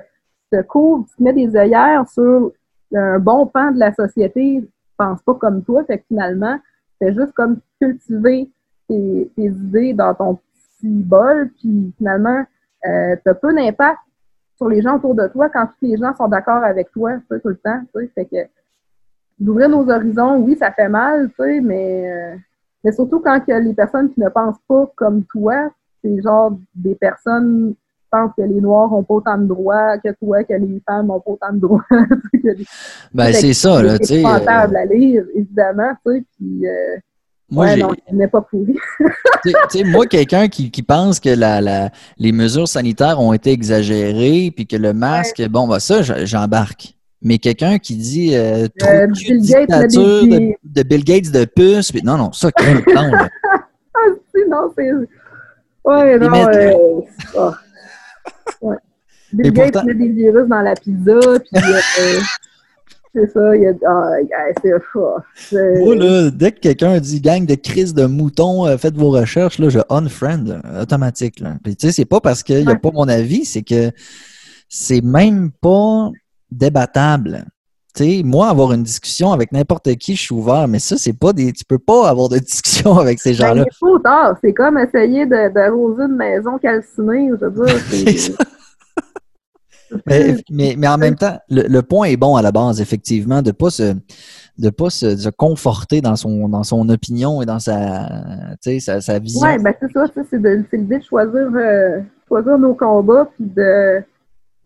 te 0.52 0.62
couvres, 0.64 1.06
tu 1.10 1.16
te 1.16 1.24
mets 1.24 1.34
des 1.34 1.56
œillères 1.56 2.08
sur 2.10 2.52
un 2.96 3.20
bon 3.20 3.46
pan 3.46 3.72
de 3.72 3.80
la 3.80 3.94
société, 3.94 4.68
pense 4.98 5.22
pas 5.22 5.36
comme 5.36 5.64
toi. 5.64 5.84
Fait 5.86 6.00
que 6.00 6.04
finalement, 6.08 6.60
c'est 7.02 7.14
juste 7.14 7.34
comme 7.34 7.60
cultiver 7.82 8.50
tes, 8.90 9.32
tes, 9.36 9.46
idées 9.46 9.94
dans 9.94 10.14
ton 10.14 10.36
petit 10.36 11.04
bol, 11.04 11.50
puis 11.60 11.94
finalement, 11.98 12.44
euh, 12.86 13.16
tu 13.24 13.30
as 13.30 13.34
peu 13.36 13.54
d'impact 13.54 14.00
sur 14.58 14.68
les 14.68 14.82
gens 14.82 14.98
autour 14.98 15.16
de 15.16 15.28
toi 15.28 15.50
quand 15.50 15.68
tous 15.80 15.86
les 15.86 15.98
gens 15.98 16.14
sont 16.16 16.28
d'accord 16.28 16.64
avec 16.64 16.92
toi, 16.92 17.14
tout 17.30 17.40
le 17.46 17.58
temps, 17.58 17.82
tu 17.96 18.02
sais. 18.02 18.12
Fait 18.14 18.26
que 18.26 18.50
d'ouvrir 19.40 19.70
nos 19.70 19.90
horizons, 19.90 20.38
oui, 20.38 20.58
ça 20.58 20.72
fait 20.72 20.90
mal, 20.90 21.30
tu 21.30 21.36
sais, 21.38 21.62
mais, 21.62 22.12
euh, 22.12 22.36
mais 22.84 22.92
surtout 22.92 23.20
quand 23.20 23.40
il 23.48 23.52
y 23.52 23.54
a 23.54 23.60
les 23.60 23.74
personnes 23.74 24.12
qui 24.12 24.20
ne 24.20 24.30
pensent 24.30 24.60
pas 24.68 24.92
comme 24.96 25.24
toi, 25.24 25.72
c'est 26.04 26.22
genre 26.22 26.58
des 26.76 26.96
personnes 26.96 27.74
qui 27.74 28.08
pensent 28.12 28.32
que 28.38 28.42
les 28.42 28.60
Noirs 28.60 28.92
ont 28.94 29.04
pas 29.04 29.14
autant 29.14 29.38
de 29.38 29.46
droits 29.46 29.98
que 30.00 30.10
toi, 30.22 30.44
que 30.44 30.54
les 30.54 30.82
femmes 30.86 31.10
ont 31.12 31.20
pas 31.20 31.32
autant 31.32 31.54
de 31.54 31.60
droits. 31.60 31.86
ben, 33.14 33.34
c'est 33.34 33.54
ça, 33.54 33.82
là, 33.82 33.98
tu 33.98 34.08
sais. 34.08 34.24
C'est 34.24 34.26
euh, 34.26 34.48
à 34.48 34.86
lire, 34.86 35.26
évidemment, 35.34 35.94
tu 36.06 36.14
sais, 36.14 36.24
puis... 36.38 36.68
Euh, 36.68 36.98
moi, 37.52 37.66
ouais, 37.66 37.78
non, 37.78 37.91
n'est 38.12 38.28
pas 38.28 38.41
pourri. 38.41 38.78
moi, 39.86 40.06
quelqu'un 40.06 40.47
qui, 40.47 40.70
qui, 40.70 40.84
pense 40.84 41.20
que 41.20 41.30
la, 41.30 41.62
la, 41.62 41.89
les 42.18 42.32
mesures 42.32 42.68
sanitaires 42.68 43.20
ont 43.20 43.34
été 43.34 43.52
exagérées, 43.52 44.52
puis 44.56 44.68
que 44.68 44.76
le 44.76 44.93
masque, 44.93 45.41
bon, 45.50 45.68
bah 45.68 45.80
ça, 45.80 46.02
j'embarque. 46.02 46.95
Mais 47.22 47.38
quelqu'un 47.38 47.80
qui 47.80 47.95
dit 47.95 48.36
euh, 48.36 48.68
trop 48.78 48.89
euh, 48.89 49.08
de 49.08 49.38
dictature 49.38 50.24
de, 50.24 50.54
de, 50.64 50.84
Bill 50.84 51.04
Gates 51.04 51.32
de 51.32 51.45
puce, 51.45 51.91
puis 51.91 52.02
non, 52.04 52.18
non, 52.18 52.32
ça, 52.32 52.50
le 52.58 52.93
temps, 52.93 53.08
là. 53.12 53.30
ah, 53.54 54.00
si, 54.34 54.41
non, 54.47 54.72
c'est... 54.78 54.91
Ouais, 55.84 56.20
non, 56.20 56.47
euh... 56.47 56.74
oh. 57.36 57.52
ouais. 58.62 58.78
Bill 59.34 59.52
Gates 59.52 59.74
pourtant... 59.74 59.88
met 59.88 59.95
des 59.95 60.10
virus 60.10 60.47
dans 60.47 60.62
la 60.62 60.76
pizza, 60.76 61.20
puis... 61.52 61.62
C'est 63.16 63.28
ça, 63.32 63.55
il 63.55 63.64
y 63.64 63.68
a. 63.68 63.74
Ah, 63.88 64.18
c'est 64.62 65.80
Moi, 65.80 65.95
là, 65.95 66.30
dès 66.30 66.51
que 66.51 66.60
quelqu'un 66.60 66.99
dit 66.99 67.22
gang 67.22 67.43
de 67.43 67.55
crise 67.55 67.95
de 67.95 68.05
moutons, 68.05 68.68
euh, 68.68 68.78
faites 68.78 68.95
vos 68.95 69.10
recherches, 69.10 69.57
là, 69.57 69.70
je 69.70 69.80
unfriend 69.89 70.62
automatique. 70.80 71.39
Là. 71.39 71.55
Puis, 71.64 71.76
tu 71.76 71.88
sais, 71.88 71.93
c'est 71.93 72.05
pas 72.05 72.22
parce 72.22 72.43
qu'il 72.43 72.66
n'y 72.66 72.72
a 72.72 72.76
pas 72.76 72.91
mon 72.91 73.07
avis, 73.07 73.45
c'est 73.45 73.64
que 73.64 73.91
c'est 74.68 75.01
même 75.01 75.49
pas 75.51 76.12
débattable. 76.51 77.45
Tu 77.95 78.03
sais, 78.03 78.22
moi, 78.24 78.47
avoir 78.47 78.74
une 78.74 78.84
discussion 78.84 79.32
avec 79.32 79.51
n'importe 79.51 79.95
qui, 79.95 80.16
je 80.16 80.22
suis 80.22 80.36
ouvert, 80.36 80.68
mais 80.68 80.78
ça, 80.78 80.95
c'est 80.95 81.18
pas 81.18 81.34
des. 81.34 81.51
Tu 81.51 81.66
peux 81.66 81.80
pas 81.80 82.07
avoir 82.07 82.30
de 82.30 82.38
discussion 82.38 82.95
avec 82.99 83.20
ces 83.20 83.32
ben, 83.32 83.38
gens-là. 83.38 83.66
Ben, 84.03 84.38
c'est 84.43 84.53
comme 84.53 84.78
essayer 84.78 85.26
d'arroser 85.26 86.03
une 86.03 86.16
maison 86.16 86.60
calcinée, 86.60 87.32
je 87.41 87.45
veux 87.45 87.66
dire. 87.66 88.36
mais, 90.06 90.76
mais, 90.78 90.88
en 90.88 90.98
même 90.98 91.16
temps, 91.16 91.40
le, 91.50 91.82
point 91.82 92.08
est 92.08 92.18
bon 92.18 92.36
à 92.36 92.42
la 92.42 92.52
base, 92.52 92.82
effectivement, 92.82 93.42
de 93.42 93.52
pas 93.52 93.70
se 93.70 93.96
de 94.58 94.70
pas 94.70 94.90
se, 94.90 95.30
conforter 95.30 96.02
dans 96.02 96.16
son 96.16 96.50
dans 96.50 96.64
son 96.64 96.88
opinion 96.90 97.42
et 97.42 97.46
dans 97.46 97.60
sa 97.60 98.56
sa, 98.62 99.02
sa 99.02 99.20
vision. 99.20 99.48
Oui, 99.48 99.58
ben 99.62 99.74
c'est 99.80 99.92
ça, 99.92 100.06
c'est 100.14 100.38
l'idée 100.38 100.98
de 100.98 101.04
choisir 101.04 101.50
euh, 101.56 102.02
choisir 102.28 102.58
nos 102.58 102.74
combats 102.74 103.30
puis 103.36 103.46
de 103.46 104.04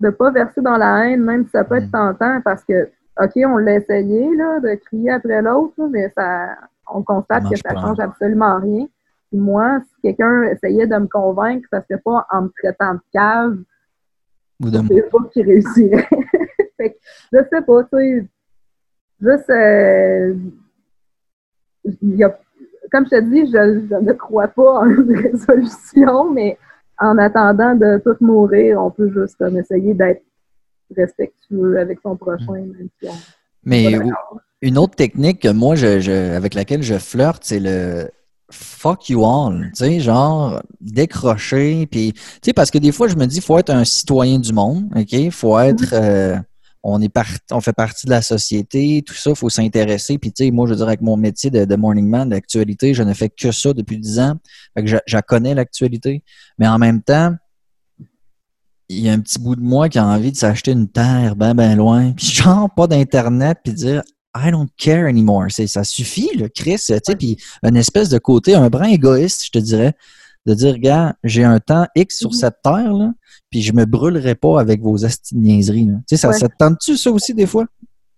ne 0.01 0.09
pas 0.09 0.31
verser 0.31 0.61
dans 0.61 0.77
la 0.77 1.05
haine, 1.05 1.23
même 1.23 1.45
si 1.45 1.51
ça 1.51 1.63
peut 1.63 1.75
être 1.75 1.87
mm. 1.87 1.91
tentant, 1.91 2.41
parce 2.43 2.63
que 2.63 2.89
OK, 3.21 3.31
on 3.45 3.57
l'a 3.57 3.75
essayé 3.75 4.35
là, 4.35 4.59
de 4.59 4.75
crier 4.75 5.11
après 5.11 5.41
l'autre, 5.41 5.75
mais 5.89 6.11
ça 6.17 6.55
on 6.91 7.03
constate 7.03 7.43
que 7.49 7.55
ça 7.55 7.73
ne 7.73 7.79
change 7.79 7.99
absolument 7.99 8.59
rien. 8.59 8.87
moi, 9.31 9.79
si 9.81 10.01
quelqu'un 10.01 10.43
essayait 10.43 10.87
de 10.87 10.95
me 10.95 11.07
convaincre, 11.07 11.67
ça 11.71 11.79
ne 11.79 11.83
serait 11.83 12.01
pas 12.03 12.27
en 12.31 12.43
me 12.43 12.51
traitant 12.61 12.95
de 12.95 12.99
cave 13.13 13.57
sais 14.61 15.09
pas 15.09 15.17
qui 15.31 15.43
réussirait. 15.43 16.07
fait 16.77 16.97
je 17.31 17.39
sais 17.49 17.61
pas, 17.61 17.83
tu 17.83 17.89
sais, 17.93 18.27
juste, 19.21 19.49
euh, 19.49 20.35
y 22.01 22.23
a, 22.23 22.39
comme 22.91 23.05
je 23.05 23.09
te 23.09 23.21
dis, 23.21 23.45
je, 23.47 23.87
je, 23.89 23.95
ne 23.95 24.13
crois 24.13 24.47
pas 24.47 24.81
en 24.81 24.89
une 24.89 25.15
résolution, 25.15 26.31
mais 26.31 26.57
en 26.99 27.17
attendant 27.17 27.75
de 27.75 27.99
tout 27.99 28.23
mourir, 28.23 28.81
on 28.81 28.91
peut 28.91 29.11
juste 29.11 29.41
essayer 29.57 29.93
d'être 29.93 30.23
respectueux 30.95 31.79
avec 31.79 31.99
son 32.01 32.15
prochain. 32.15 32.51
Même 32.51 32.89
si 33.01 33.09
mais 33.65 33.97
une 34.61 34.77
autre 34.77 34.95
technique 34.95 35.41
que 35.41 35.51
moi, 35.51 35.75
je, 35.75 36.35
avec 36.35 36.53
laquelle 36.53 36.83
je 36.83 36.95
flirte, 36.95 37.43
c'est 37.43 37.59
le 37.59 38.09
fuck 38.53 39.09
you 39.09 39.25
all, 39.25 39.71
tu 39.75 39.85
sais, 39.85 39.99
genre 39.99 40.61
décrocher, 40.79 41.87
puis 41.87 42.13
tu 42.13 42.21
sais 42.45 42.53
parce 42.53 42.69
que 42.69 42.77
des 42.77 42.91
fois 42.91 43.07
je 43.07 43.15
me 43.15 43.25
dis 43.25 43.41
faut 43.41 43.57
être 43.57 43.71
un 43.71 43.83
citoyen 43.83 44.39
du 44.39 44.53
monde, 44.53 44.89
ok, 44.95 45.31
faut 45.31 45.57
être, 45.59 45.93
euh, 45.93 46.37
on 46.83 47.01
est 47.01 47.11
on 47.51 47.61
fait 47.61 47.73
partie 47.73 48.05
de 48.05 48.11
la 48.11 48.21
société, 48.21 49.03
tout 49.05 49.13
ça, 49.13 49.33
faut 49.33 49.49
s'intéresser, 49.49 50.17
puis 50.17 50.31
tu 50.31 50.45
sais, 50.45 50.51
moi 50.51 50.67
je 50.67 50.71
veux 50.71 50.77
dire 50.77 50.87
avec 50.87 51.01
mon 51.01 51.17
métier 51.17 51.49
de, 51.49 51.75
morning 51.75 52.07
man 52.07 52.29
d'actualité, 52.29 52.93
je 52.93 53.03
ne 53.03 53.13
fais 53.13 53.29
que 53.29 53.51
ça 53.51 53.73
depuis 53.73 53.97
dix 53.97 54.19
ans, 54.19 54.35
fait 54.75 54.83
que 54.83 54.99
je, 55.05 55.17
connais 55.19 55.55
l'actualité, 55.55 56.23
mais 56.59 56.67
en 56.67 56.77
même 56.77 57.01
temps 57.01 57.35
il 58.89 58.99
y 58.99 59.09
a 59.09 59.13
un 59.13 59.19
petit 59.19 59.39
bout 59.39 59.55
de 59.55 59.61
moi 59.61 59.89
qui 59.89 59.97
a 59.97 60.05
envie 60.05 60.31
de 60.31 60.37
s'acheter 60.37 60.71
une 60.71 60.87
terre 60.87 61.35
ben 61.35 61.55
ben 61.55 61.75
loin, 61.75 62.11
puis 62.11 62.27
genre 62.27 62.69
pas 62.75 62.85
d'internet, 62.85 63.57
puis 63.63 63.73
dire 63.73 64.03
I 64.35 64.51
don't 64.51 64.69
care 64.77 65.05
anymore. 65.07 65.51
ça 65.51 65.83
suffit, 65.83 66.35
le 66.37 66.47
Chris, 66.47 66.77
tu 66.77 66.93
sais, 66.93 67.15
puis 67.15 67.37
une 67.63 67.77
espèce 67.77 68.09
de 68.09 68.17
côté, 68.17 68.55
un 68.55 68.69
brin 68.69 68.87
égoïste, 68.87 69.45
je 69.45 69.51
te 69.51 69.59
dirais, 69.59 69.93
de 70.45 70.53
dire, 70.53 70.77
gars, 70.79 71.15
j'ai 71.23 71.43
un 71.43 71.59
temps 71.59 71.87
X 71.95 72.17
sur 72.17 72.31
mm-hmm. 72.31 72.33
cette 72.33 72.61
terre, 72.63 72.93
là, 72.93 73.13
puis 73.49 73.61
je 73.61 73.73
me 73.73 73.85
brûlerai 73.85 74.35
pas 74.35 74.59
avec 74.59 74.81
vos 74.81 75.05
astiniaiseries. 75.05 75.87
Tu 76.07 76.15
sais, 76.15 76.17
ça, 76.17 76.33
ça 76.33 76.49
te 76.49 76.55
tente-tu, 76.57 76.97
ça 76.97 77.11
aussi, 77.11 77.33
des 77.33 77.45
fois? 77.45 77.65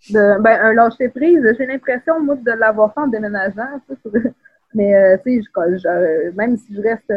De, 0.10 0.42
ben, 0.42 0.60
un 0.62 0.74
lâcher 0.74 1.10
prise, 1.10 1.42
j'ai 1.58 1.66
l'impression, 1.66 2.24
moi, 2.24 2.36
de 2.36 2.52
l'avoir 2.52 2.94
fait 2.94 3.02
en 3.02 3.08
déménageant. 3.08 3.82
Mais, 4.74 4.96
euh, 4.96 5.18
tu 5.26 5.42
sais, 5.42 6.32
même 6.36 6.58
si 6.58 6.76
je 6.76 6.82
reste 6.82 7.14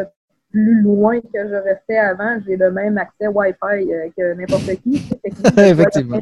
plus 0.50 0.80
loin 0.82 1.20
que 1.20 1.28
je 1.34 1.54
restais 1.54 1.98
avant, 1.98 2.38
j'ai 2.46 2.56
le 2.56 2.70
même 2.70 2.96
accès 2.96 3.26
Wi-Fi 3.26 3.92
euh, 3.92 4.08
que 4.16 4.34
n'importe 4.34 4.74
qui. 4.82 5.02
Effectivement 5.56 6.20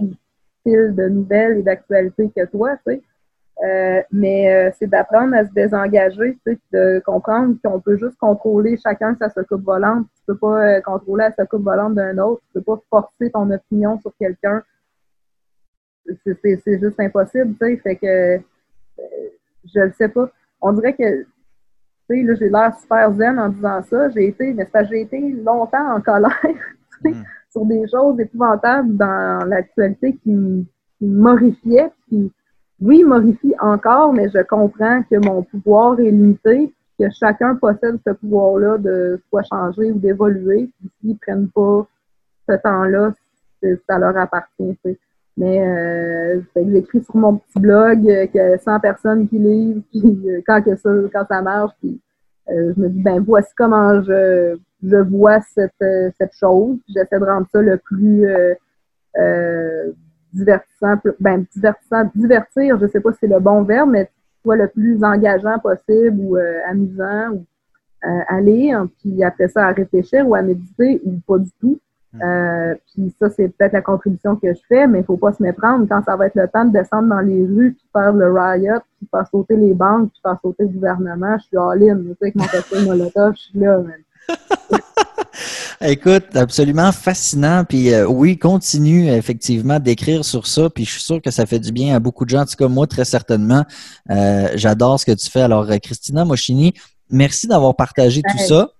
de 0.71 1.09
nouvelles 1.09 1.59
et 1.59 1.63
d'actualités 1.63 2.31
que 2.35 2.45
toi, 2.47 2.77
tu 2.87 2.95
sais. 2.95 3.03
Euh, 3.65 4.03
mais 4.13 4.53
euh, 4.53 4.71
c'est 4.79 4.87
d'apprendre 4.87 5.35
à 5.35 5.47
se 5.47 5.51
désengager, 5.53 6.39
tu 6.47 6.53
sais, 6.53 6.59
de 6.73 7.01
comprendre 7.07 7.57
qu'on 7.65 7.81
peut 7.81 7.97
juste 7.97 8.19
contrôler 8.19 8.77
chacun 8.77 9.17
sa 9.19 9.31
soucoupe 9.31 9.65
volante. 9.65 10.07
Tu 10.15 10.23
peux 10.27 10.37
pas 10.37 10.77
euh, 10.77 10.81
contrôler 10.83 11.25
la 11.25 11.45
soucoupe 11.45 11.63
volante 11.63 11.95
d'un 11.95 12.19
autre. 12.19 12.43
Tu 12.49 12.61
peux 12.61 12.77
pas 12.77 12.83
forcer 12.91 13.31
ton 13.31 13.51
opinion 13.51 13.99
sur 14.01 14.13
quelqu'un. 14.19 14.63
C'est 16.25 16.79
juste 16.79 17.01
impossible, 17.01 17.55
tu 17.59 17.67
sais. 17.67 17.77
Fait 17.79 17.97
que 17.97 18.41
je 19.65 19.81
le 19.81 19.93
sais 19.93 20.09
pas. 20.09 20.31
On 20.61 20.73
dirait 20.73 20.93
que 20.93 21.23
tu 21.23 21.27
sais, 22.11 22.23
là, 22.23 22.35
j'ai 22.35 22.49
l'air 22.49 22.79
super 22.79 23.13
zen 23.15 23.39
en 23.39 23.49
disant 23.49 23.83
ça. 23.83 24.11
J'ai 24.11 24.29
été, 24.29 24.53
mais 24.53 24.69
c'est 24.73 24.87
j'ai 24.87 25.01
été 25.01 25.19
longtemps 25.19 25.95
en 25.95 26.01
colère. 26.01 26.39
Mm 27.05 27.23
sur 27.57 27.65
des 27.65 27.89
choses 27.89 28.21
épouvantables 28.21 28.97
dans 28.97 29.49
l'actualité 29.49 30.19
qui, 30.23 30.67
m'horrifiaient, 31.01 31.91
qui, 32.09 32.31
oui, 32.81 33.03
m'horrifient 33.03 33.55
encore, 33.61 34.13
mais 34.13 34.29
je 34.29 34.43
comprends 34.43 35.03
que 35.11 35.17
mon 35.27 35.43
pouvoir 35.43 35.99
est 36.01 36.11
limité, 36.11 36.73
que 36.99 37.07
chacun 37.11 37.55
possède 37.55 37.99
ce 38.07 38.13
pouvoir-là 38.13 38.77
de 38.77 39.21
soit 39.31 39.43
changer 39.45 39.91
ou 39.91 39.99
d'évoluer. 39.99 40.71
S'ils 41.01 41.13
ne 41.13 41.17
prennent 41.17 41.49
pas 41.49 41.87
ce 42.49 42.57
temps-là, 42.57 43.15
ça 43.89 43.99
leur 43.99 44.17
appartient. 44.19 44.79
Mais 45.39 45.67
euh, 45.67 46.41
j'écris 46.55 47.03
sur 47.05 47.17
mon 47.17 47.37
petit 47.37 47.59
blog 47.59 48.09
euh, 48.09 48.27
que 48.27 48.59
100 48.63 48.81
personnes 48.81 49.29
qui 49.29 49.39
lisent, 49.39 49.83
puis 49.91 50.31
euh, 50.31 50.41
quand, 50.47 50.63
que 50.63 50.77
ça, 50.77 50.91
quand 51.13 51.27
ça 51.29 51.43
marche, 51.43 51.73
puis 51.81 52.01
euh, 52.51 52.73
je 52.77 52.81
me 52.81 52.89
dis, 52.89 53.03
ben 53.03 53.21
voici 53.21 53.53
comment 53.57 54.03
je, 54.03 54.57
je 54.83 54.97
vois 54.97 55.41
cette, 55.55 55.73
euh, 55.83 56.11
cette 56.19 56.35
chose. 56.35 56.79
J'essaie 56.89 57.19
de 57.19 57.25
rendre 57.25 57.47
ça 57.53 57.61
le 57.61 57.77
plus 57.77 58.27
euh, 58.27 58.55
euh, 59.19 59.93
divertissant, 60.33 60.97
ben, 61.19 61.45
divertissant, 61.53 62.11
divertir, 62.15 62.79
je 62.79 62.87
sais 62.87 63.01
pas 63.01 63.13
si 63.13 63.19
c'est 63.21 63.27
le 63.27 63.41
bon 63.41 63.63
verbe, 63.63 63.91
mais 63.91 64.11
soit 64.43 64.57
le 64.57 64.69
plus 64.69 65.03
engageant 65.03 65.59
possible 65.59 66.19
ou 66.19 66.37
amusant 66.69 67.31
ou 67.33 67.45
à 68.03 68.41
lire, 68.41 68.87
puis 69.01 69.25
après 69.25 69.49
ça 69.49 69.67
à 69.67 69.73
réfléchir 69.73 70.29
ou 70.29 70.37
à 70.37 70.43
méditer 70.43 71.01
ou 71.05 71.19
pas 71.27 71.39
du 71.39 71.51
tout. 71.61 71.81
Mm. 72.17 72.77
puis 72.93 73.15
ça, 73.19 73.31
c'est 73.31 73.49
peut-être 73.49 73.73
la 73.73 73.83
contribution 73.83 74.37
que 74.37 74.53
je 74.53 74.61
fais, 74.69 74.87
mais 74.87 75.01
il 75.01 75.05
faut 75.05 75.17
pas 75.17 75.33
se 75.33 75.43
méprendre 75.43 75.87
quand 75.89 76.03
ça 76.05 76.17
va 76.17 76.27
être 76.27 76.35
le 76.35 76.49
temps 76.49 76.65
de 76.65 76.73
descendre 76.73 77.09
dans 77.09 77.21
les 77.21 77.45
rues, 77.45 77.73
puis 77.73 77.89
faire 77.93 78.13
le 78.13 78.33
riot, 78.33 78.81
puis 78.99 79.09
faire 79.11 79.27
sauter 79.29 79.57
les 79.57 79.75
banques, 79.75 80.11
puis 80.11 80.21
faire 80.23 80.39
sauter 80.43 80.65
le 80.65 80.71
gouvernement. 80.71 81.37
Je 81.39 81.45
suis 81.45 81.57
all-in, 81.57 81.97
tu 81.97 82.09
sais, 82.09 82.17
avec 82.23 82.35
mon 82.37 82.47
costume 82.47 82.85
Molotov, 82.85 83.35
je 83.35 83.41
suis 83.41 83.59
là, 83.59 83.83
Écoute, 85.81 86.35
absolument 86.35 86.91
fascinant. 86.93 87.65
Puis 87.65 87.93
euh, 87.93 88.07
oui, 88.07 88.39
continue 88.39 89.11
effectivement 89.11 89.79
d'écrire 89.79 90.25
sur 90.25 90.47
ça. 90.47 90.71
Puis 90.71 90.85
je 90.85 90.93
suis 90.93 91.03
sûr 91.03 91.21
que 91.21 91.31
ça 91.31 91.47
fait 91.47 91.59
du 91.59 91.73
bien 91.73 91.95
à 91.95 92.01
beaucoup 92.01 92.25
de 92.25 92.31
gens. 92.31 92.41
En 92.41 92.47
tout 92.47 92.57
cas, 92.57 92.69
moi, 92.69 92.87
très 92.87 93.05
certainement. 93.05 93.65
Euh, 94.11 94.49
j'adore 94.55 94.99
ce 94.99 95.07
que 95.07 95.13
tu 95.13 95.31
fais. 95.31 95.43
Alors, 95.43 95.71
euh, 95.71 95.77
Christina 95.79 96.25
Moschini, 96.25 96.73
merci 97.11 97.47
d'avoir 97.47 97.77
partagé 97.77 98.23
tout 98.23 98.39
ça. 98.39 98.71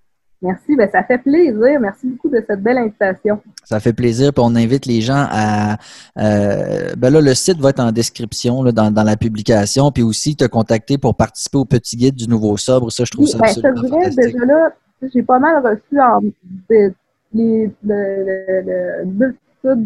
Merci, 0.41 0.75
ben 0.75 0.87
ça 0.91 1.03
fait 1.03 1.17
plaisir. 1.17 1.79
Merci 1.79 2.07
beaucoup 2.07 2.29
de 2.29 2.43
cette 2.47 2.61
belle 2.61 2.77
invitation. 2.77 3.41
Ça 3.63 3.79
fait 3.79 3.93
plaisir. 3.93 4.31
Puis 4.33 4.43
on 4.45 4.55
invite 4.55 4.85
les 4.85 5.01
gens 5.01 5.25
à. 5.29 5.77
Euh, 6.19 6.93
ben 6.95 7.09
là, 7.11 7.21
le 7.21 7.33
site 7.33 7.59
va 7.59 7.71
être 7.71 7.79
en 7.79 7.91
description 7.91 8.61
là, 8.61 8.71
dans, 8.71 8.91
dans, 8.91 9.03
la 9.03 9.17
publication. 9.17 9.91
Puis 9.91 10.03
aussi, 10.03 10.35
te 10.35 10.45
contacter 10.45 10.99
pour 10.99 11.15
participer 11.15 11.57
au 11.57 11.65
petit 11.65 11.97
guide 11.97 12.15
du 12.15 12.27
nouveau 12.27 12.55
sobre. 12.55 12.91
Ça, 12.91 13.03
je 13.03 13.11
trouve 13.11 13.25
oui, 13.25 13.31
ça 13.31 13.39
ben, 13.39 13.47
absolument 13.47 14.03
je 14.03 14.09
dirais, 14.09 14.31
Déjà 14.31 14.45
là, 14.45 14.69
j'ai 15.13 15.23
pas 15.23 15.39
mal 15.39 15.65
reçu 15.65 15.99
en, 15.99 16.21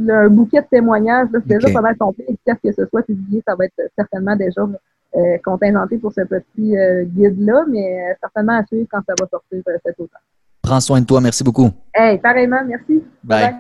un 0.10 0.30
bouquet 0.30 0.62
de 0.62 0.68
témoignages. 0.70 1.30
C'est 1.32 1.48
déjà 1.48 1.70
pas 1.72 1.82
mal 1.82 1.96
complet. 1.98 2.26
Qu'est-ce 2.46 2.70
que 2.70 2.76
ce 2.76 2.90
soit 2.90 3.04
publié, 3.04 3.42
ça 3.48 3.56
va 3.56 3.66
être 3.66 3.82
certainement 3.96 4.36
déjà. 4.36 4.68
Euh, 5.14 5.38
contingenté 5.44 5.98
pour 5.98 6.14
ce 6.14 6.22
petit 6.22 6.78
euh, 6.78 7.04
guide-là, 7.04 7.66
mais 7.68 8.12
euh, 8.12 8.14
certainement 8.22 8.60
à 8.60 8.66
suivre 8.66 8.88
quand 8.90 9.02
ça 9.06 9.14
va 9.20 9.28
sortir 9.28 9.62
euh, 9.68 9.78
cet 9.86 10.00
automne. 10.00 10.22
Prends 10.72 10.80
soin 10.80 11.02
de 11.02 11.06
toi. 11.06 11.20
Merci 11.20 11.44
beaucoup. 11.44 11.70
Hey, 11.94 12.18
pareillement. 12.18 12.64
Merci. 12.66 13.04
Bye. 13.22 13.42
Bye. 13.42 13.56